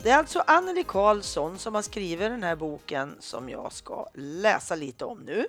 Det 0.02 0.10
är 0.10 0.16
alltså 0.16 0.44
Anneli 0.46 0.84
Karlsson 0.84 1.58
som 1.58 1.74
har 1.74 1.82
skrivit 1.82 2.30
den 2.30 2.42
här 2.42 2.56
boken 2.56 3.16
som 3.20 3.48
jag 3.48 3.72
ska 3.72 4.08
läsa 4.14 4.74
lite 4.74 5.04
om 5.04 5.18
nu. 5.18 5.46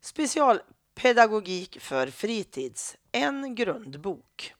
Specialpedagogik 0.00 1.80
för 1.80 2.06
fritids, 2.06 2.96
en 3.12 3.54
grundbok. 3.54 4.54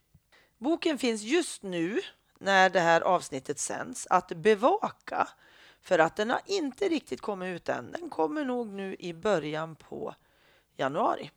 Boken 0.59 0.99
finns 0.99 1.23
just 1.23 1.63
nu, 1.63 2.01
när 2.39 2.71
det 2.71 2.81
här 2.81 3.01
avsnittet 3.01 3.59
sänds, 3.59 4.07
att 4.11 4.29
bevaka 4.29 5.29
för 5.81 5.99
att 5.99 6.17
den 6.17 6.31
har 6.31 6.41
inte 6.47 6.89
riktigt 6.89 7.21
kommit 7.21 7.57
ut 7.57 7.69
än. 7.69 7.93
Den 7.93 8.11
kommer 8.11 8.45
nog 8.45 8.69
nu 8.69 8.97
i 8.99 9.15
början 9.15 9.77
på 9.77 10.15
januari 10.77 11.31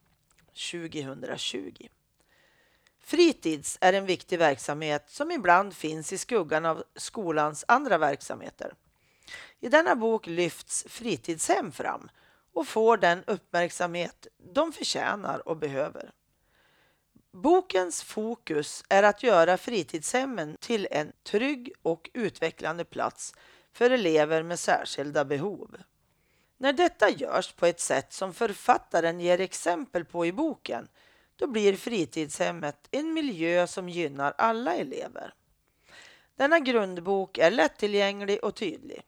2020. 0.72 1.88
Fritids 3.08 3.78
är 3.82 3.94
en 3.94 4.06
viktig 4.06 4.40
verksamhet 4.40 5.04
som 5.08 5.32
ibland 5.32 5.76
finns 5.76 6.14
i 6.14 6.18
skuggan 6.18 6.66
av 6.66 6.84
skolans 6.96 7.66
andra 7.68 7.98
verksamheter. 7.98 8.74
I 9.60 9.70
denna 9.70 9.96
bok 9.96 10.28
lyfts 10.28 10.86
fritidshem 10.90 11.72
fram 11.72 12.10
och 12.54 12.68
får 12.68 12.98
den 12.98 13.24
uppmärksamhet 13.28 14.28
de 14.54 14.74
förtjänar 14.74 15.48
och 15.48 15.58
behöver. 15.58 16.12
Bokens 17.32 18.04
fokus 18.04 18.84
är 18.90 19.04
att 19.04 19.24
göra 19.24 19.58
fritidshemmen 19.58 20.58
till 20.60 20.88
en 20.92 21.12
trygg 21.24 21.74
och 21.82 22.10
utvecklande 22.14 22.86
plats 22.86 23.34
för 23.74 23.90
elever 23.90 24.44
med 24.44 24.60
särskilda 24.60 25.26
behov. 25.26 25.78
När 26.58 26.74
detta 26.74 27.10
görs 27.10 27.52
på 27.52 27.66
ett 27.66 27.80
sätt 27.80 28.14
som 28.14 28.34
författaren 28.34 29.20
ger 29.20 29.42
exempel 29.42 30.06
på 30.06 30.26
i 30.26 30.32
boken 30.32 30.88
då 31.36 31.48
blir 31.48 31.76
fritidshemmet 31.76 32.88
en 32.92 33.14
miljö 33.14 33.68
som 33.68 33.90
gynnar 33.90 34.34
alla 34.38 34.76
elever. 34.76 35.34
Denna 36.36 36.60
grundbok 36.60 37.38
är 37.38 37.52
lättillgänglig 37.52 38.44
och 38.44 38.56
tydlig. 38.56 39.02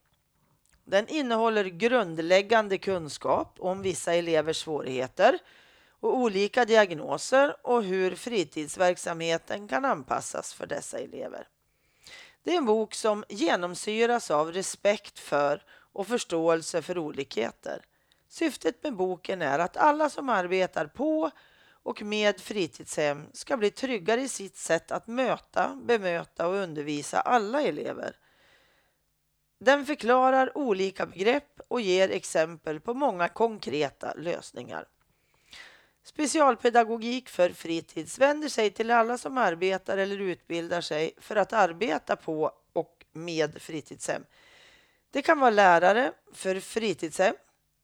Den 0.86 1.08
innehåller 1.08 1.66
grundläggande 1.66 2.78
kunskap 2.78 3.56
om 3.60 3.82
vissa 3.82 4.14
elevers 4.14 4.58
svårigheter 4.58 5.40
och 6.00 6.18
olika 6.18 6.66
diagnoser 6.66 7.56
och 7.64 7.84
hur 7.84 8.16
fritidsverksamheten 8.16 9.68
kan 9.68 9.86
anpassas 9.86 10.54
för 10.54 10.68
dessa 10.68 11.00
elever. 11.00 11.48
Det 12.44 12.54
är 12.54 12.58
en 12.58 12.66
bok 12.66 12.94
som 12.94 13.24
genomsyras 13.30 14.32
av 14.32 14.52
respekt 14.52 15.20
för 15.20 15.64
och 15.94 16.08
förståelse 16.08 16.82
för 16.82 16.98
olikheter. 16.98 17.86
Syftet 18.30 18.84
med 18.84 18.96
boken 18.96 19.42
är 19.42 19.60
att 19.60 19.78
alla 19.78 20.10
som 20.10 20.30
arbetar 20.30 20.86
på 20.86 21.32
och 21.88 22.02
med 22.02 22.40
fritidshem 22.42 23.26
ska 23.34 23.58
bli 23.58 23.72
tryggare 23.72 24.22
i 24.22 24.28
sitt 24.28 24.58
sätt 24.58 24.92
att 24.92 25.08
möta, 25.08 25.76
bemöta 25.84 26.48
och 26.48 26.56
undervisa 26.56 27.22
alla 27.22 27.62
elever. 27.62 28.16
Den 29.60 29.86
förklarar 29.86 30.58
olika 30.58 31.06
begrepp 31.06 31.62
och 31.68 31.82
ger 31.82 32.10
exempel 32.10 32.80
på 32.80 32.94
många 32.94 33.28
konkreta 33.28 34.14
lösningar. 34.14 34.86
Specialpedagogik 36.04 37.30
för 37.30 37.50
fritids 37.50 38.20
vänder 38.20 38.50
sig 38.50 38.72
till 38.72 38.92
alla 38.92 39.18
som 39.18 39.38
arbetar 39.38 39.98
eller 39.98 40.20
utbildar 40.20 40.82
sig 40.82 41.12
för 41.18 41.36
att 41.36 41.54
arbeta 41.54 42.16
på 42.16 42.52
och 42.74 43.06
med 43.14 43.62
fritidshem. 43.62 44.24
Det 45.12 45.22
kan 45.22 45.40
vara 45.40 45.50
lärare 45.50 46.12
för 46.34 46.60
fritidshem, 46.60 47.36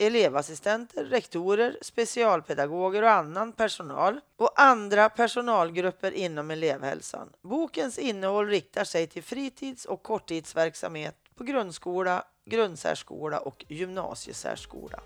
elevassistenter, 0.08 1.06
rektorer, 1.06 1.78
specialpedagoger 1.82 3.04
och 3.04 3.12
annan 3.12 3.52
personal 3.54 4.20
och 4.38 4.62
andra 4.62 5.10
personalgrupper 5.10 6.12
inom 6.12 6.52
elevhälsan. 6.52 7.30
Bokens 7.42 8.00
innehåll 8.00 8.48
riktar 8.48 8.84
sig 8.84 9.08
till 9.08 9.24
fritids 9.24 9.86
och 9.86 10.04
korttidsverksamhet 10.04 11.16
på 11.36 11.44
grundskola, 11.44 12.24
grundsärskola 12.46 13.40
och 13.40 13.66
gymnasiesärskola. 13.68 15.00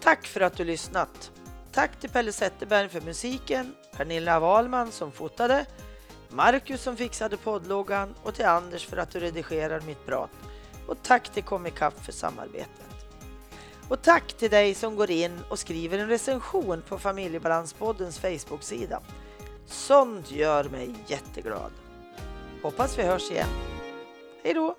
Tack 0.00 0.26
för 0.26 0.40
att 0.40 0.56
du 0.56 0.64
lyssnat. 0.64 1.30
Tack 1.72 2.00
till 2.00 2.10
Pelle 2.10 2.32
Zetterberg 2.32 2.88
för 2.88 3.00
musiken, 3.00 3.74
Pernilla 3.96 4.40
Wahlman 4.40 4.92
som 4.92 5.12
fotade, 5.12 5.66
Marcus 6.28 6.82
som 6.82 6.96
fixade 6.96 7.36
poddloggan 7.36 8.14
och 8.22 8.34
till 8.34 8.46
Anders 8.46 8.86
för 8.86 8.96
att 8.96 9.10
du 9.10 9.20
redigerar 9.20 9.80
mitt 9.80 10.06
prat. 10.06 10.30
Och 10.88 11.02
tack 11.02 11.28
till 11.28 11.42
Comicap 11.42 12.04
för 12.04 12.12
samarbetet. 12.12 13.06
Och 13.88 14.02
tack 14.02 14.32
till 14.32 14.50
dig 14.50 14.74
som 14.74 14.96
går 14.96 15.10
in 15.10 15.40
och 15.50 15.58
skriver 15.58 15.98
en 15.98 16.08
recension 16.08 16.82
på 16.88 16.98
Familjebalanspoddens 16.98 18.18
Facebook-sida. 18.18 19.00
Sånt 19.66 20.30
gör 20.30 20.64
mig 20.64 20.94
jätteglad. 21.06 21.72
Hoppas 22.62 22.98
vi 22.98 23.02
hörs 23.02 23.30
igen. 23.30 23.48
Hej 24.42 24.54
då! 24.54 24.76